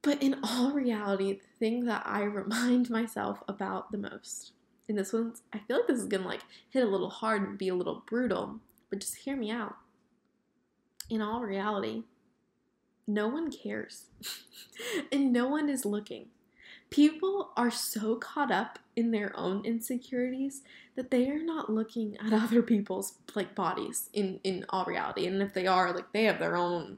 but 0.03 0.21
in 0.21 0.35
all 0.43 0.71
reality, 0.71 1.33
the 1.33 1.57
thing 1.59 1.85
that 1.85 2.03
I 2.05 2.21
remind 2.23 2.89
myself 2.89 3.41
about 3.47 3.91
the 3.91 3.97
most, 3.97 4.51
and 4.87 4.97
this 4.97 5.13
one's, 5.13 5.41
I 5.51 5.59
feel 5.59 5.77
like 5.77 5.87
this 5.87 5.99
is 5.99 6.05
gonna 6.05 6.27
like 6.27 6.41
hit 6.69 6.83
a 6.83 6.89
little 6.89 7.09
hard 7.09 7.41
and 7.41 7.57
be 7.57 7.69
a 7.69 7.75
little 7.75 8.03
brutal, 8.05 8.59
but 8.89 8.99
just 8.99 9.17
hear 9.17 9.35
me 9.35 9.49
out. 9.49 9.77
In 11.09 11.21
all 11.21 11.41
reality, 11.41 12.03
no 13.07 13.27
one 13.27 13.51
cares, 13.51 14.05
and 15.11 15.33
no 15.33 15.47
one 15.47 15.69
is 15.69 15.85
looking. 15.85 16.27
People 16.89 17.51
are 17.57 17.71
so 17.71 18.17
caught 18.17 18.51
up 18.51 18.77
in 18.95 19.11
their 19.11 19.35
own 19.35 19.65
insecurities 19.65 20.61
that 20.95 21.11
they 21.11 21.27
are 21.29 21.41
not 21.41 21.71
looking 21.71 22.17
at 22.17 22.33
other 22.43 22.61
people's 22.61 23.17
like 23.35 23.55
bodies 23.55 24.09
in 24.13 24.39
in 24.43 24.65
all 24.69 24.85
reality 24.85 25.25
and 25.25 25.41
if 25.41 25.53
they 25.53 25.65
are 25.65 25.93
like 25.93 26.11
they 26.13 26.25
have 26.25 26.39
their 26.39 26.55
own 26.55 26.97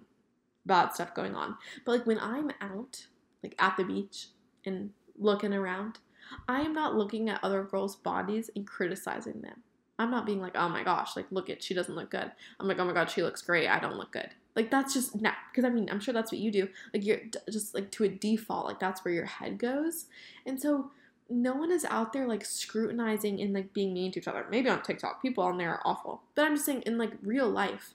bad 0.65 0.93
stuff 0.93 1.13
going 1.13 1.35
on. 1.35 1.55
But 1.85 1.91
like 1.93 2.07
when 2.07 2.19
I'm 2.19 2.51
out, 2.61 3.07
like 3.43 3.55
at 3.59 3.77
the 3.77 3.83
beach 3.83 4.27
and 4.65 4.91
looking 5.17 5.53
around, 5.53 5.99
I 6.47 6.61
am 6.61 6.73
not 6.73 6.95
looking 6.95 7.29
at 7.29 7.43
other 7.43 7.63
girls' 7.63 7.95
bodies 7.95 8.49
and 8.55 8.65
criticizing 8.65 9.41
them. 9.41 9.61
I'm 9.97 10.11
not 10.11 10.25
being 10.25 10.41
like, 10.41 10.55
oh 10.55 10.67
my 10.67 10.83
gosh, 10.83 11.15
like 11.15 11.27
look 11.31 11.49
at 11.49 11.63
she 11.63 11.73
doesn't 11.73 11.95
look 11.95 12.11
good. 12.11 12.31
I'm 12.59 12.67
like, 12.67 12.79
oh 12.79 12.85
my 12.85 12.93
god, 12.93 13.09
she 13.09 13.23
looks 13.23 13.41
great. 13.41 13.69
I 13.69 13.79
don't 13.79 13.95
look 13.97 14.11
good. 14.11 14.29
Like 14.55 14.71
that's 14.71 14.93
just 14.93 15.21
not 15.21 15.35
because 15.51 15.65
I 15.65 15.69
mean 15.69 15.89
I'm 15.89 15.99
sure 15.99 16.13
that's 16.13 16.31
what 16.31 16.41
you 16.41 16.51
do. 16.51 16.67
Like 16.93 17.05
you're 17.05 17.19
just 17.51 17.73
like 17.73 17.91
to 17.91 18.03
a 18.05 18.09
default, 18.09 18.65
like 18.65 18.79
that's 18.79 19.05
where 19.05 19.13
your 19.13 19.25
head 19.25 19.57
goes. 19.57 20.05
And 20.45 20.61
so 20.61 20.91
no 21.29 21.53
one 21.53 21.71
is 21.71 21.85
out 21.85 22.13
there 22.13 22.27
like 22.27 22.45
scrutinizing 22.45 23.41
and 23.41 23.53
like 23.53 23.73
being 23.73 23.93
mean 23.93 24.11
to 24.11 24.19
each 24.19 24.27
other. 24.27 24.45
Maybe 24.49 24.69
on 24.69 24.81
TikTok, 24.81 25.21
people 25.21 25.43
on 25.43 25.57
there 25.57 25.71
are 25.71 25.81
awful. 25.85 26.21
But 26.35 26.45
I'm 26.45 26.55
just 26.55 26.65
saying 26.65 26.83
in 26.83 26.97
like 26.97 27.11
real 27.21 27.49
life, 27.49 27.93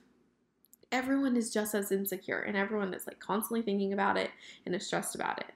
everyone 0.91 1.37
is 1.37 1.51
just 1.51 1.73
as 1.73 1.91
insecure 1.91 2.39
and 2.39 2.57
everyone 2.57 2.93
is 2.93 3.07
like 3.07 3.19
constantly 3.19 3.61
thinking 3.61 3.93
about 3.93 4.17
it 4.17 4.31
and 4.65 4.75
is 4.75 4.85
stressed 4.85 5.15
about 5.15 5.39
it. 5.39 5.51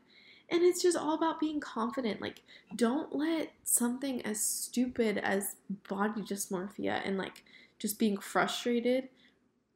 And 0.49 0.61
it's 0.61 0.81
just 0.81 0.97
all 0.97 1.15
about 1.15 1.39
being 1.39 1.59
confident. 1.59 2.21
Like, 2.21 2.43
don't 2.75 3.15
let 3.15 3.51
something 3.63 4.21
as 4.21 4.39
stupid 4.39 5.17
as 5.17 5.55
body 5.89 6.21
dysmorphia 6.21 7.01
and 7.03 7.17
like 7.17 7.43
just 7.79 7.97
being 7.97 8.17
frustrated 8.17 9.09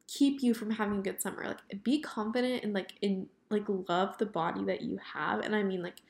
keep 0.07 0.41
you 0.41 0.53
from 0.53 0.71
having 0.71 0.99
a 0.99 1.03
good 1.03 1.21
summer. 1.21 1.45
Like, 1.45 1.83
be 1.83 2.01
confident 2.01 2.63
and 2.63 2.73
like 2.73 2.93
in 3.01 3.27
like 3.49 3.65
love 3.67 4.17
the 4.17 4.25
body 4.25 4.63
that 4.65 4.81
you 4.81 4.99
have. 5.13 5.41
And 5.41 5.55
I 5.55 5.63
mean, 5.63 5.81
like, 5.81 6.01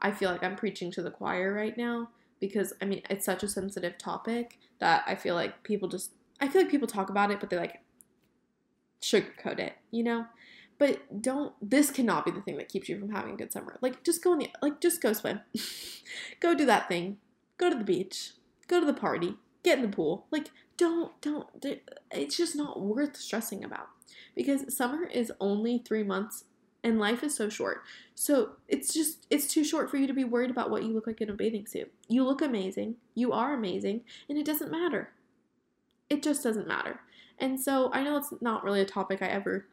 I 0.00 0.10
feel 0.10 0.30
like 0.30 0.42
I'm 0.42 0.56
preaching 0.56 0.90
to 0.92 1.02
the 1.02 1.10
choir 1.10 1.52
right 1.52 1.76
now 1.76 2.10
because 2.40 2.72
I 2.82 2.84
mean, 2.84 3.02
it's 3.10 3.24
such 3.24 3.42
a 3.42 3.48
sensitive 3.48 3.98
topic 3.98 4.58
that 4.80 5.02
I 5.06 5.14
feel 5.14 5.34
like 5.34 5.62
people 5.62 5.88
just 5.88 6.12
I 6.40 6.48
feel 6.48 6.62
like 6.62 6.70
people 6.70 6.86
talk 6.86 7.10
about 7.10 7.30
it, 7.30 7.40
but 7.40 7.50
they 7.50 7.56
like 7.56 7.80
sugarcoat 9.00 9.58
it, 9.58 9.74
you 9.90 10.02
know? 10.02 10.26
But 10.78 11.20
don't 11.20 11.54
this 11.60 11.90
cannot 11.90 12.24
be 12.24 12.30
the 12.30 12.40
thing 12.40 12.56
that 12.56 12.68
keeps 12.68 12.88
you 12.88 12.98
from 12.98 13.10
having 13.10 13.34
a 13.34 13.36
good 13.36 13.52
summer. 13.52 13.78
Like 13.82 14.04
just 14.04 14.22
go 14.22 14.32
in 14.32 14.38
the 14.38 14.48
like 14.62 14.80
just 14.80 15.02
go 15.02 15.12
swim. 15.12 15.40
go 16.40 16.54
do 16.54 16.64
that 16.66 16.88
thing. 16.88 17.18
Go 17.56 17.68
to 17.68 17.76
the 17.76 17.84
beach. 17.84 18.32
Go 18.68 18.78
to 18.78 18.86
the 18.86 18.94
party. 18.94 19.34
Get 19.64 19.78
in 19.78 19.90
the 19.90 19.94
pool. 19.94 20.26
Like 20.30 20.50
don't 20.76 21.20
don't 21.20 21.48
it's 22.12 22.36
just 22.36 22.54
not 22.54 22.80
worth 22.80 23.16
stressing 23.16 23.64
about. 23.64 23.88
Because 24.36 24.72
summer 24.74 25.04
is 25.04 25.32
only 25.40 25.78
3 25.78 26.04
months 26.04 26.44
and 26.84 27.00
life 27.00 27.24
is 27.24 27.34
so 27.34 27.48
short. 27.48 27.82
So 28.14 28.50
it's 28.68 28.94
just 28.94 29.26
it's 29.30 29.52
too 29.52 29.64
short 29.64 29.90
for 29.90 29.96
you 29.96 30.06
to 30.06 30.12
be 30.12 30.22
worried 30.22 30.50
about 30.50 30.70
what 30.70 30.84
you 30.84 30.94
look 30.94 31.08
like 31.08 31.20
in 31.20 31.28
a 31.28 31.34
bathing 31.34 31.66
suit. 31.66 31.92
You 32.08 32.24
look 32.24 32.40
amazing. 32.40 32.94
You 33.16 33.32
are 33.32 33.52
amazing 33.52 34.02
and 34.28 34.38
it 34.38 34.46
doesn't 34.46 34.70
matter. 34.70 35.10
It 36.08 36.22
just 36.22 36.44
doesn't 36.44 36.68
matter. 36.68 37.00
And 37.40 37.60
so 37.60 37.90
I 37.92 38.02
know 38.02 38.16
it's 38.16 38.32
not 38.40 38.64
really 38.64 38.80
a 38.80 38.84
topic 38.84 39.22
I 39.22 39.28
ever 39.28 39.66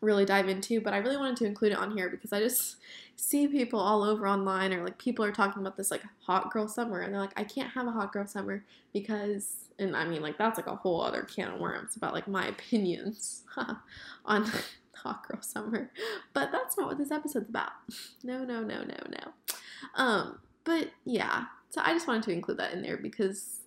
really 0.00 0.24
dive 0.24 0.48
into, 0.48 0.80
but 0.80 0.94
I 0.94 0.98
really 0.98 1.16
wanted 1.16 1.36
to 1.38 1.44
include 1.44 1.72
it 1.72 1.78
on 1.78 1.96
here 1.96 2.08
because 2.08 2.32
I 2.32 2.40
just 2.40 2.76
see 3.16 3.48
people 3.48 3.80
all 3.80 4.04
over 4.04 4.28
online 4.28 4.72
or 4.72 4.84
like 4.84 4.96
people 4.98 5.24
are 5.24 5.32
talking 5.32 5.60
about 5.60 5.76
this 5.76 5.90
like 5.90 6.02
hot 6.20 6.52
girl 6.52 6.68
summer 6.68 7.00
and 7.00 7.12
they're 7.12 7.20
like, 7.20 7.38
I 7.38 7.44
can't 7.44 7.70
have 7.70 7.86
a 7.86 7.92
hot 7.92 8.12
girl 8.12 8.26
summer 8.26 8.64
because, 8.92 9.68
and 9.78 9.96
I 9.96 10.04
mean, 10.04 10.22
like 10.22 10.38
that's 10.38 10.56
like 10.56 10.68
a 10.68 10.76
whole 10.76 11.02
other 11.02 11.22
can 11.22 11.52
of 11.52 11.60
worms 11.60 11.96
about 11.96 12.14
like 12.14 12.28
my 12.28 12.46
opinions 12.46 13.44
on 14.24 14.50
hot 14.94 15.26
girl 15.26 15.42
summer, 15.42 15.90
but 16.32 16.52
that's 16.52 16.76
not 16.78 16.88
what 16.88 16.98
this 16.98 17.10
episode's 17.10 17.48
about. 17.48 17.72
No, 18.22 18.44
no, 18.44 18.60
no, 18.62 18.82
no, 18.82 18.96
no. 19.10 19.54
Um, 19.94 20.38
but 20.64 20.90
yeah, 21.04 21.46
so 21.70 21.80
I 21.84 21.92
just 21.92 22.06
wanted 22.06 22.22
to 22.24 22.32
include 22.32 22.58
that 22.58 22.72
in 22.72 22.82
there 22.82 22.96
because 22.96 23.57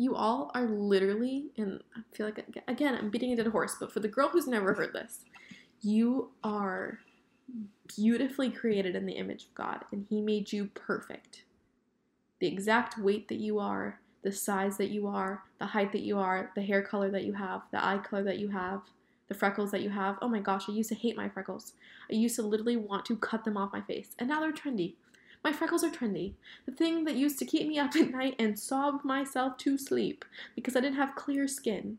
you 0.00 0.16
all 0.16 0.50
are 0.54 0.64
literally, 0.64 1.50
and 1.58 1.82
I 1.94 2.00
feel 2.16 2.24
like, 2.24 2.42
again, 2.66 2.94
I'm 2.94 3.10
beating 3.10 3.34
a 3.34 3.36
dead 3.36 3.48
horse, 3.48 3.76
but 3.78 3.92
for 3.92 4.00
the 4.00 4.08
girl 4.08 4.28
who's 4.28 4.46
never 4.46 4.72
heard 4.72 4.94
this, 4.94 5.26
you 5.82 6.30
are 6.42 7.00
beautifully 7.86 8.48
created 8.48 8.96
in 8.96 9.04
the 9.04 9.12
image 9.12 9.44
of 9.44 9.54
God, 9.54 9.84
and 9.92 10.06
He 10.08 10.22
made 10.22 10.52
you 10.52 10.70
perfect. 10.72 11.44
The 12.38 12.46
exact 12.46 12.96
weight 12.96 13.28
that 13.28 13.40
you 13.40 13.58
are, 13.58 14.00
the 14.22 14.32
size 14.32 14.78
that 14.78 14.88
you 14.88 15.06
are, 15.06 15.42
the 15.58 15.66
height 15.66 15.92
that 15.92 16.00
you 16.00 16.18
are, 16.18 16.50
the 16.54 16.62
hair 16.62 16.80
color 16.80 17.10
that 17.10 17.24
you 17.24 17.34
have, 17.34 17.60
the 17.70 17.84
eye 17.84 17.98
color 17.98 18.22
that 18.22 18.38
you 18.38 18.48
have, 18.48 18.80
the 19.28 19.34
freckles 19.34 19.70
that 19.70 19.82
you 19.82 19.90
have. 19.90 20.16
Oh 20.22 20.28
my 20.28 20.40
gosh, 20.40 20.64
I 20.66 20.72
used 20.72 20.88
to 20.88 20.94
hate 20.94 21.16
my 21.16 21.28
freckles. 21.28 21.74
I 22.10 22.14
used 22.14 22.36
to 22.36 22.42
literally 22.42 22.76
want 22.78 23.04
to 23.04 23.16
cut 23.16 23.44
them 23.44 23.58
off 23.58 23.74
my 23.74 23.82
face, 23.82 24.14
and 24.18 24.30
now 24.30 24.40
they're 24.40 24.50
trendy. 24.50 24.94
My 25.42 25.52
freckles 25.52 25.82
are 25.82 25.90
trendy. 25.90 26.34
The 26.66 26.72
thing 26.72 27.04
that 27.04 27.16
used 27.16 27.38
to 27.38 27.44
keep 27.44 27.66
me 27.66 27.78
up 27.78 27.96
at 27.96 28.10
night 28.10 28.36
and 28.38 28.58
sob 28.58 29.04
myself 29.04 29.56
to 29.58 29.78
sleep 29.78 30.24
because 30.54 30.76
I 30.76 30.80
didn't 30.80 30.98
have 30.98 31.14
clear 31.14 31.48
skin. 31.48 31.98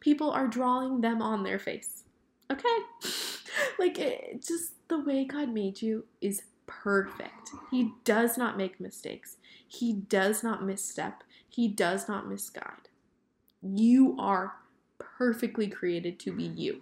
People 0.00 0.30
are 0.30 0.48
drawing 0.48 1.02
them 1.02 1.20
on 1.20 1.42
their 1.42 1.58
face. 1.58 2.04
Okay? 2.50 2.78
like, 3.78 3.98
it, 3.98 4.44
just 4.46 4.72
the 4.88 4.98
way 4.98 5.24
God 5.24 5.50
made 5.50 5.82
you 5.82 6.04
is 6.20 6.42
perfect. 6.66 7.50
He 7.70 7.92
does 8.04 8.38
not 8.38 8.56
make 8.56 8.80
mistakes, 8.80 9.36
He 9.66 9.92
does 9.92 10.42
not 10.42 10.64
misstep, 10.64 11.22
He 11.48 11.68
does 11.68 12.08
not 12.08 12.28
misguide. 12.28 12.88
You 13.62 14.16
are 14.18 14.54
perfectly 14.98 15.68
created 15.68 16.18
to 16.20 16.32
be 16.32 16.44
you. 16.44 16.80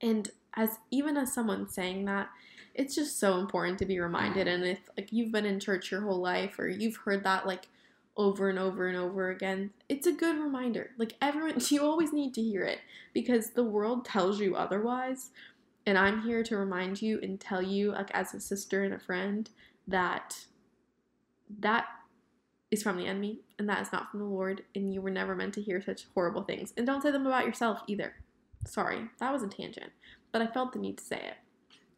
And 0.00 0.30
as 0.54 0.78
even 0.90 1.16
as 1.16 1.32
someone 1.32 1.68
saying 1.68 2.06
that, 2.06 2.30
it's 2.74 2.94
just 2.94 3.18
so 3.18 3.38
important 3.38 3.78
to 3.78 3.84
be 3.84 3.98
reminded 3.98 4.46
and 4.46 4.64
if 4.64 4.78
like 4.96 5.12
you've 5.12 5.32
been 5.32 5.46
in 5.46 5.60
church 5.60 5.90
your 5.90 6.00
whole 6.00 6.20
life 6.20 6.58
or 6.58 6.68
you've 6.68 6.96
heard 6.96 7.24
that 7.24 7.46
like 7.46 7.68
over 8.16 8.48
and 8.48 8.58
over 8.58 8.88
and 8.88 8.98
over 8.98 9.30
again 9.30 9.70
it's 9.88 10.06
a 10.06 10.12
good 10.12 10.38
reminder. 10.38 10.90
Like 10.98 11.14
everyone 11.22 11.60
you 11.70 11.82
always 11.82 12.12
need 12.12 12.34
to 12.34 12.42
hear 12.42 12.62
it 12.64 12.78
because 13.14 13.50
the 13.50 13.64
world 13.64 14.04
tells 14.04 14.40
you 14.40 14.56
otherwise 14.56 15.30
and 15.86 15.96
i'm 15.98 16.22
here 16.22 16.42
to 16.42 16.56
remind 16.56 17.00
you 17.00 17.18
and 17.22 17.40
tell 17.40 17.62
you 17.62 17.92
like 17.92 18.10
as 18.12 18.34
a 18.34 18.40
sister 18.40 18.84
and 18.84 18.94
a 18.94 18.98
friend 18.98 19.50
that 19.88 20.44
that 21.58 21.86
is 22.70 22.82
from 22.82 22.96
the 22.96 23.06
enemy 23.06 23.40
and 23.58 23.68
that 23.68 23.82
is 23.82 23.92
not 23.92 24.10
from 24.10 24.20
the 24.20 24.26
lord 24.26 24.62
and 24.74 24.92
you 24.92 25.00
were 25.00 25.10
never 25.10 25.34
meant 25.34 25.54
to 25.54 25.62
hear 25.62 25.82
such 25.82 26.06
horrible 26.14 26.42
things. 26.42 26.72
And 26.76 26.86
don't 26.86 27.02
say 27.02 27.10
them 27.10 27.26
about 27.26 27.46
yourself 27.46 27.80
either. 27.86 28.14
Sorry 28.66 29.08
that 29.18 29.32
was 29.32 29.42
a 29.42 29.48
tangent 29.48 29.90
but 30.32 30.42
i 30.42 30.46
felt 30.46 30.72
the 30.72 30.78
need 30.78 30.98
to 30.98 31.04
say 31.04 31.16
it 31.16 31.36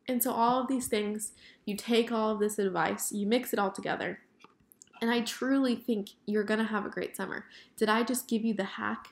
and 0.08 0.22
so, 0.22 0.32
all 0.32 0.60
of 0.60 0.68
these 0.68 0.88
things, 0.88 1.32
you 1.64 1.76
take 1.76 2.10
all 2.10 2.30
of 2.32 2.40
this 2.40 2.58
advice, 2.58 3.12
you 3.12 3.26
mix 3.26 3.52
it 3.52 3.58
all 3.58 3.70
together, 3.70 4.20
and 5.00 5.10
I 5.10 5.20
truly 5.20 5.76
think 5.76 6.10
you're 6.26 6.44
gonna 6.44 6.64
have 6.64 6.86
a 6.86 6.90
great 6.90 7.16
summer. 7.16 7.46
Did 7.76 7.88
I 7.88 8.02
just 8.02 8.28
give 8.28 8.44
you 8.44 8.54
the 8.54 8.64
hack 8.64 9.08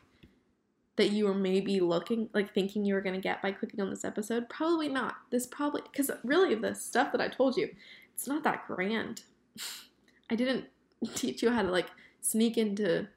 that 0.97 1.12
you 1.12 1.24
were 1.24 1.34
maybe 1.34 1.80
looking, 1.80 2.28
like 2.34 2.53
thinking 2.53 2.84
you 2.84 2.95
were 2.95 3.01
gonna 3.01 3.20
get 3.20 3.43
by 3.43 3.53
clicking 3.53 3.80
on 3.80 3.91
this 3.91 4.05
episode? 4.05 4.49
Probably 4.49 4.88
not. 4.88 5.16
This 5.30 5.47
probably, 5.47 5.82
because 5.91 6.11
really, 6.24 6.55
the 6.55 6.74
stuff 6.74 7.12
that 7.12 7.20
I 7.20 7.28
told 7.28 7.57
you, 7.57 7.70
it's 8.14 8.26
not 8.26 8.45
that 8.45 8.66
grand. 8.66 9.22
I 10.30 10.36
didn't 10.36 10.66
teach 11.14 11.43
you 11.43 11.51
how 11.51 11.62
to 11.62 11.70
like 11.70 11.88
sneak 12.20 12.59
into 12.59 13.09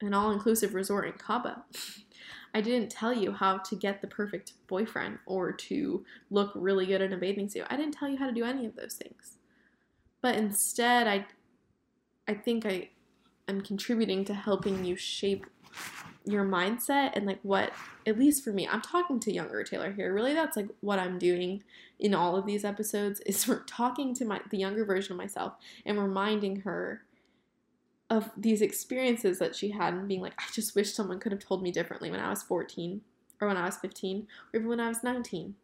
an 0.00 0.14
all 0.14 0.30
inclusive 0.30 0.74
resort 0.74 1.06
in 1.06 1.12
Cabo. 1.12 1.62
I 2.56 2.62
didn't 2.62 2.90
tell 2.90 3.12
you 3.12 3.32
how 3.32 3.58
to 3.58 3.76
get 3.76 4.00
the 4.00 4.06
perfect 4.06 4.54
boyfriend 4.66 5.18
or 5.26 5.52
to 5.52 6.06
look 6.30 6.52
really 6.54 6.86
good 6.86 7.02
in 7.02 7.12
a 7.12 7.18
bathing 7.18 7.50
suit. 7.50 7.66
I 7.68 7.76
didn't 7.76 7.92
tell 7.92 8.08
you 8.08 8.16
how 8.16 8.26
to 8.26 8.32
do 8.32 8.44
any 8.44 8.64
of 8.64 8.74
those 8.76 8.94
things. 8.94 9.36
But 10.22 10.36
instead, 10.36 11.06
I 11.06 11.26
I 12.26 12.32
think 12.32 12.64
I 12.64 12.88
am 13.46 13.60
contributing 13.60 14.24
to 14.24 14.32
helping 14.32 14.86
you 14.86 14.96
shape 14.96 15.44
your 16.24 16.46
mindset 16.46 17.10
and 17.14 17.26
like 17.26 17.38
what 17.42 17.72
at 18.06 18.18
least 18.18 18.42
for 18.42 18.50
me 18.50 18.66
i'm 18.66 18.80
talking 18.80 19.20
to 19.20 19.32
younger 19.32 19.62
taylor 19.62 19.92
here 19.92 20.12
really 20.12 20.34
that's 20.34 20.56
like 20.56 20.66
what 20.80 20.98
i'm 20.98 21.20
doing 21.20 21.62
in 22.00 22.14
all 22.14 22.34
of 22.34 22.46
these 22.46 22.64
episodes 22.64 23.20
is 23.20 23.46
we're 23.48 23.62
talking 23.64 24.12
to 24.12 24.24
my 24.24 24.40
the 24.50 24.58
younger 24.58 24.84
version 24.84 25.12
of 25.12 25.18
myself 25.18 25.52
and 25.84 26.02
reminding 26.02 26.62
her 26.62 27.04
of 28.08 28.30
these 28.36 28.62
experiences 28.62 29.38
that 29.38 29.56
she 29.56 29.70
had 29.70 29.94
and 29.94 30.08
being 30.08 30.20
like, 30.20 30.34
I 30.38 30.44
just 30.52 30.74
wish 30.74 30.94
someone 30.94 31.18
could 31.18 31.32
have 31.32 31.44
told 31.44 31.62
me 31.62 31.72
differently 31.72 32.10
when 32.10 32.20
I 32.20 32.30
was 32.30 32.42
14 32.42 33.00
or 33.40 33.48
when 33.48 33.56
I 33.56 33.66
was 33.66 33.76
15 33.76 34.26
or 34.52 34.58
even 34.58 34.68
when 34.68 34.80
I 34.80 34.88
was 34.88 35.02
19. 35.02 35.54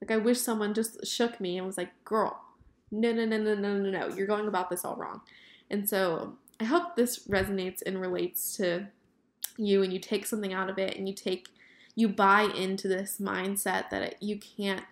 Like, 0.00 0.10
I 0.10 0.16
wish 0.16 0.40
someone 0.40 0.74
just 0.74 1.06
shook 1.06 1.40
me 1.40 1.58
and 1.58 1.66
was 1.66 1.78
like, 1.78 1.90
girl, 2.04 2.42
no, 2.90 3.12
no, 3.12 3.24
no, 3.24 3.38
no, 3.38 3.54
no, 3.54 3.78
no, 3.78 3.90
no, 3.90 4.14
you're 4.14 4.26
going 4.26 4.48
about 4.48 4.70
this 4.70 4.84
all 4.84 4.96
wrong. 4.96 5.20
And 5.70 5.88
so 5.88 6.36
I 6.58 6.64
hope 6.64 6.96
this 6.96 7.26
resonates 7.26 7.82
and 7.84 8.00
relates 8.00 8.56
to 8.56 8.88
you 9.56 9.82
and 9.82 9.92
you 9.92 9.98
take 9.98 10.26
something 10.26 10.52
out 10.52 10.70
of 10.70 10.78
it 10.78 10.96
and 10.96 11.08
you 11.08 11.14
take, 11.14 11.48
you 11.94 12.08
buy 12.08 12.42
into 12.42 12.88
this 12.88 13.18
mindset 13.20 13.90
that 13.90 14.22
you 14.22 14.38
can't 14.38 14.82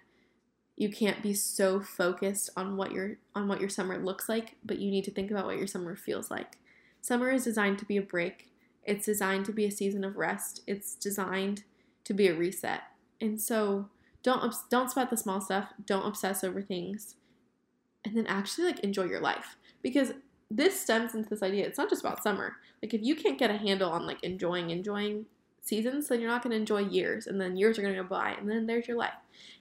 you 0.79 0.89
can't 0.89 1.25
be 1.25 1.35
so 1.35 1.81
focused 1.81 2.51
on 2.57 2.77
what 2.77 2.93
your 2.93 3.17
on 3.35 3.49
what 3.49 3.61
your 3.61 3.69
summer 3.69 3.99
looks 3.99 4.29
like 4.29 4.55
but 4.65 4.79
you 4.79 4.93
need 4.93 5.03
to 5.03 5.11
think 5.11 5.29
about 5.29 5.45
what 5.45 5.59
your 5.59 5.67
summer 5.67 5.97
feels 5.97 6.31
like 6.31 6.57
Summer 7.01 7.31
is 7.31 7.45
designed 7.45 7.79
to 7.79 7.85
be 7.85 7.97
a 7.97 8.03
break. 8.03 8.51
It's 8.85 9.07
designed 9.07 9.45
to 9.47 9.53
be 9.53 9.65
a 9.65 9.71
season 9.71 10.05
of 10.05 10.17
rest. 10.17 10.63
It's 10.67 10.95
designed 10.95 11.65
to 12.05 12.15
be 12.15 12.29
a 12.29 12.35
reset. 12.35 12.83
And 13.21 13.41
so 13.41 13.89
don't 14.23 14.55
don't 14.71 14.91
sweat 14.91 15.11
the 15.11 15.17
small 15.17 15.41
stuff. 15.41 15.73
Don't 15.85 16.07
obsess 16.07 16.43
over 16.43 16.63
things. 16.63 17.17
And 18.05 18.17
then 18.17 18.27
actually 18.27 18.65
like 18.67 18.81
enjoy 18.81 19.05
your 19.05 19.21
life 19.21 19.57
because 19.83 20.13
this 20.51 20.81
stems 20.81 21.15
into 21.15 21.29
this 21.29 21.43
idea. 21.43 21.67
It's 21.67 21.79
not 21.79 21.91
just 21.91 22.03
about 22.03 22.23
summer. 22.23 22.57
Like 22.83 22.95
if 22.95 23.03
you 23.03 23.15
can't 23.15 23.39
get 23.39 23.51
a 23.51 23.59
handle 23.59 23.91
on 23.91 24.07
like 24.07 24.23
enjoying 24.23 24.71
enjoying 24.71 25.27
seasons, 25.69 26.09
then 26.09 26.21
you're 26.21 26.31
not 26.31 26.43
going 26.43 26.53
to 26.53 26.57
enjoy 26.57 26.79
years, 26.79 27.27
and 27.27 27.41
then 27.41 27.57
years 27.57 27.79
are 27.79 27.83
going 27.83 27.95
to 27.95 28.03
go 28.03 28.09
by, 28.09 28.33
and 28.33 28.51
then 28.51 28.67
there's 28.67 28.89
your 28.89 28.97
life. 28.97 29.13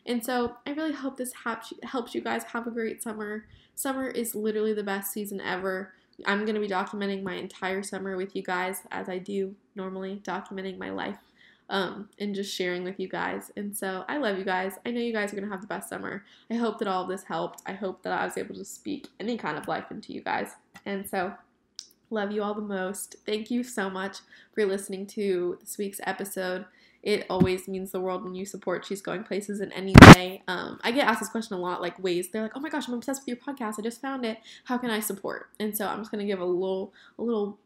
And 0.05 0.25
so 0.25 0.55
I 0.65 0.71
really 0.71 0.93
hope 0.93 1.17
this 1.17 1.33
helps 1.43 1.73
helps 1.83 2.15
you 2.15 2.21
guys 2.21 2.43
have 2.45 2.65
a 2.65 2.71
great 2.71 3.03
summer. 3.03 3.45
Summer 3.75 4.07
is 4.07 4.33
literally 4.33 4.73
the 4.73 4.83
best 4.83 5.11
season 5.11 5.41
ever. 5.41 5.93
I'm 6.25 6.45
going 6.45 6.55
to 6.55 6.61
be 6.61 6.67
documenting 6.67 7.23
my 7.23 7.35
entire 7.35 7.83
summer 7.83 8.17
with 8.17 8.35
you 8.35 8.41
guys 8.41 8.81
as 8.91 9.07
I 9.07 9.17
do 9.19 9.55
normally, 9.75 10.21
documenting 10.25 10.77
my 10.77 10.89
life 10.89 11.17
um, 11.69 12.09
and 12.19 12.33
just 12.33 12.53
sharing 12.53 12.83
with 12.83 12.99
you 12.99 13.07
guys. 13.07 13.51
And 13.55 13.75
so 13.75 14.05
I 14.07 14.17
love 14.17 14.37
you 14.37 14.45
guys. 14.45 14.73
I 14.85 14.91
know 14.91 15.01
you 15.01 15.13
guys 15.13 15.31
are 15.31 15.35
going 15.35 15.47
to 15.47 15.51
have 15.51 15.61
the 15.61 15.67
best 15.67 15.89
summer. 15.89 16.23
I 16.49 16.55
hope 16.55 16.79
that 16.79 16.87
all 16.87 17.03
of 17.03 17.09
this 17.09 17.23
helped. 17.23 17.61
I 17.65 17.73
hope 17.73 18.03
that 18.03 18.13
I 18.13 18.25
was 18.25 18.37
able 18.37 18.55
to 18.55 18.65
speak 18.65 19.07
any 19.19 19.37
kind 19.37 19.57
of 19.57 19.67
life 19.67 19.91
into 19.91 20.13
you 20.13 20.21
guys. 20.21 20.55
And 20.85 21.07
so 21.07 21.33
love 22.09 22.31
you 22.31 22.41
all 22.41 22.53
the 22.53 22.61
most. 22.61 23.17
Thank 23.25 23.51
you 23.51 23.63
so 23.63 23.89
much 23.89 24.19
for 24.53 24.65
listening 24.65 25.05
to 25.07 25.57
this 25.59 25.77
week's 25.77 25.99
episode 26.03 26.65
it 27.03 27.25
always 27.29 27.67
means 27.67 27.91
the 27.91 27.99
world 27.99 28.23
when 28.23 28.35
you 28.35 28.45
support 28.45 28.85
She's 28.85 29.01
Going 29.01 29.23
Places 29.23 29.61
in 29.61 29.71
any 29.71 29.93
way. 30.15 30.43
Um, 30.47 30.79
I 30.83 30.91
get 30.91 31.07
asked 31.07 31.19
this 31.19 31.29
question 31.29 31.55
a 31.55 31.59
lot, 31.59 31.81
like 31.81 32.01
ways 32.01 32.29
they're 32.29 32.41
like, 32.41 32.55
"Oh 32.55 32.59
my 32.59 32.69
gosh, 32.69 32.87
I'm 32.87 32.93
obsessed 32.93 33.21
with 33.21 33.27
your 33.27 33.37
podcast. 33.37 33.75
I 33.79 33.81
just 33.81 34.01
found 34.01 34.25
it. 34.25 34.39
How 34.65 34.77
can 34.77 34.89
I 34.89 34.99
support?" 34.99 35.49
And 35.59 35.75
so 35.75 35.87
I'm 35.87 35.99
just 35.99 36.11
gonna 36.11 36.25
give 36.25 36.39
a 36.39 36.45
little, 36.45 36.93
a 37.17 37.23
little 37.23 37.59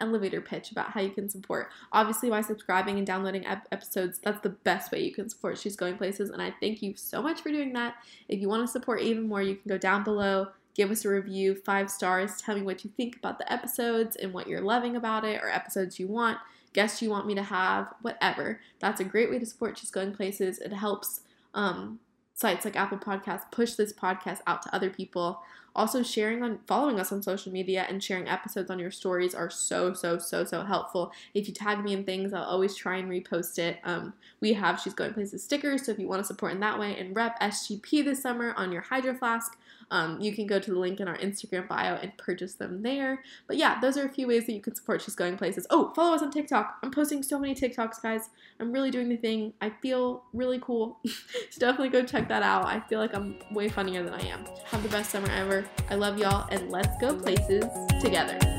elevator 0.00 0.40
pitch 0.40 0.70
about 0.70 0.90
how 0.90 1.00
you 1.00 1.10
can 1.10 1.28
support. 1.28 1.70
Obviously, 1.92 2.30
by 2.30 2.40
subscribing 2.40 2.98
and 2.98 3.06
downloading 3.06 3.46
ep- 3.46 3.68
episodes, 3.72 4.20
that's 4.22 4.40
the 4.40 4.50
best 4.50 4.92
way 4.92 5.02
you 5.02 5.12
can 5.12 5.28
support 5.28 5.58
She's 5.58 5.76
Going 5.76 5.96
Places. 5.96 6.30
And 6.30 6.40
I 6.40 6.54
thank 6.60 6.82
you 6.82 6.94
so 6.96 7.22
much 7.22 7.40
for 7.40 7.50
doing 7.50 7.72
that. 7.74 7.96
If 8.28 8.40
you 8.40 8.48
want 8.48 8.66
to 8.66 8.68
support 8.72 9.00
even 9.02 9.28
more, 9.28 9.42
you 9.42 9.56
can 9.56 9.68
go 9.68 9.78
down 9.78 10.04
below, 10.04 10.48
give 10.78 10.92
us 10.92 11.04
a 11.04 11.08
review, 11.10 11.56
five 11.56 11.90
stars, 11.90 12.40
tell 12.40 12.54
me 12.54 12.62
what 12.62 12.84
you 12.84 12.90
think 12.96 13.16
about 13.16 13.36
the 13.36 13.52
episodes 13.52 14.14
and 14.14 14.32
what 14.32 14.46
you're 14.46 14.60
loving 14.60 14.94
about 14.94 15.24
it, 15.24 15.42
or 15.42 15.50
episodes 15.50 15.98
you 15.98 16.06
want 16.06 16.38
guests 16.72 17.02
you 17.02 17.10
want 17.10 17.26
me 17.26 17.34
to 17.34 17.42
have, 17.42 17.92
whatever. 18.02 18.60
That's 18.78 19.00
a 19.00 19.04
great 19.04 19.30
way 19.30 19.40
to 19.40 19.46
support 19.46 19.76
She's 19.76 19.90
Going 19.90 20.14
Places. 20.14 20.58
It 20.60 20.72
helps 20.72 21.22
um, 21.52 21.98
sites 22.34 22.64
like 22.64 22.76
Apple 22.76 22.98
Podcasts 22.98 23.50
push 23.50 23.74
this 23.74 23.92
podcast 23.92 24.38
out 24.46 24.62
to 24.62 24.74
other 24.74 24.88
people. 24.88 25.40
Also, 25.74 26.02
sharing 26.02 26.42
on 26.42 26.58
following 26.66 26.98
us 26.98 27.12
on 27.12 27.22
social 27.22 27.52
media 27.52 27.86
and 27.88 28.02
sharing 28.02 28.28
episodes 28.28 28.70
on 28.70 28.78
your 28.78 28.90
stories 28.90 29.34
are 29.34 29.50
so 29.50 29.92
so 29.92 30.18
so 30.18 30.44
so 30.44 30.62
helpful. 30.62 31.12
If 31.34 31.48
you 31.48 31.54
tag 31.54 31.82
me 31.84 31.92
in 31.92 32.04
things, 32.04 32.32
I'll 32.32 32.44
always 32.44 32.74
try 32.74 32.96
and 32.96 33.10
repost 33.10 33.58
it. 33.58 33.78
Um, 33.84 34.14
we 34.40 34.54
have 34.54 34.80
She's 34.80 34.94
Going 34.94 35.14
Places 35.14 35.42
stickers, 35.42 35.86
so 35.86 35.92
if 35.92 35.98
you 35.98 36.08
want 36.08 36.20
to 36.20 36.26
support 36.26 36.52
in 36.52 36.60
that 36.60 36.78
way 36.78 36.98
and 36.98 37.14
rep 37.14 37.38
SGP 37.40 38.04
this 38.04 38.22
summer 38.22 38.54
on 38.56 38.72
your 38.72 38.82
Hydro 38.82 39.14
Flask, 39.14 39.56
um, 39.90 40.20
you 40.20 40.32
can 40.34 40.46
go 40.46 40.58
to 40.58 40.70
the 40.70 40.78
link 40.78 41.00
in 41.00 41.08
our 41.08 41.16
Instagram 41.18 41.66
bio 41.68 41.94
and 41.94 42.16
purchase 42.18 42.54
them 42.54 42.82
there. 42.82 43.22
But 43.46 43.56
yeah, 43.56 43.80
those 43.80 43.96
are 43.96 44.04
a 44.04 44.08
few 44.08 44.28
ways 44.28 44.46
that 44.46 44.52
you 44.52 44.60
can 44.60 44.74
support 44.74 45.02
She's 45.02 45.14
Going 45.14 45.36
Places. 45.36 45.66
Oh, 45.70 45.92
follow 45.94 46.14
us 46.14 46.22
on 46.22 46.30
TikTok. 46.30 46.78
I'm 46.82 46.90
posting 46.90 47.22
so 47.22 47.38
many 47.38 47.54
TikToks, 47.54 48.02
guys. 48.02 48.30
I'm 48.60 48.72
really 48.72 48.90
doing 48.90 49.08
the 49.08 49.16
thing. 49.16 49.54
I 49.60 49.70
feel 49.70 50.24
really 50.32 50.58
cool. 50.60 50.98
so 51.06 51.12
definitely 51.58 51.88
go 51.88 52.02
check 52.04 52.28
that 52.28 52.42
out. 52.42 52.66
I 52.66 52.80
feel 52.80 52.98
like 52.98 53.14
I'm 53.14 53.38
way 53.52 53.68
funnier 53.68 54.02
than 54.02 54.14
I 54.14 54.26
am. 54.26 54.44
Have 54.66 54.82
the 54.82 54.88
best 54.88 55.10
summer 55.10 55.30
ever. 55.30 55.57
I 55.90 55.94
love 55.94 56.18
y'all, 56.18 56.46
and 56.50 56.70
let's 56.70 56.96
go 57.00 57.14
places 57.14 57.64
together. 58.00 58.57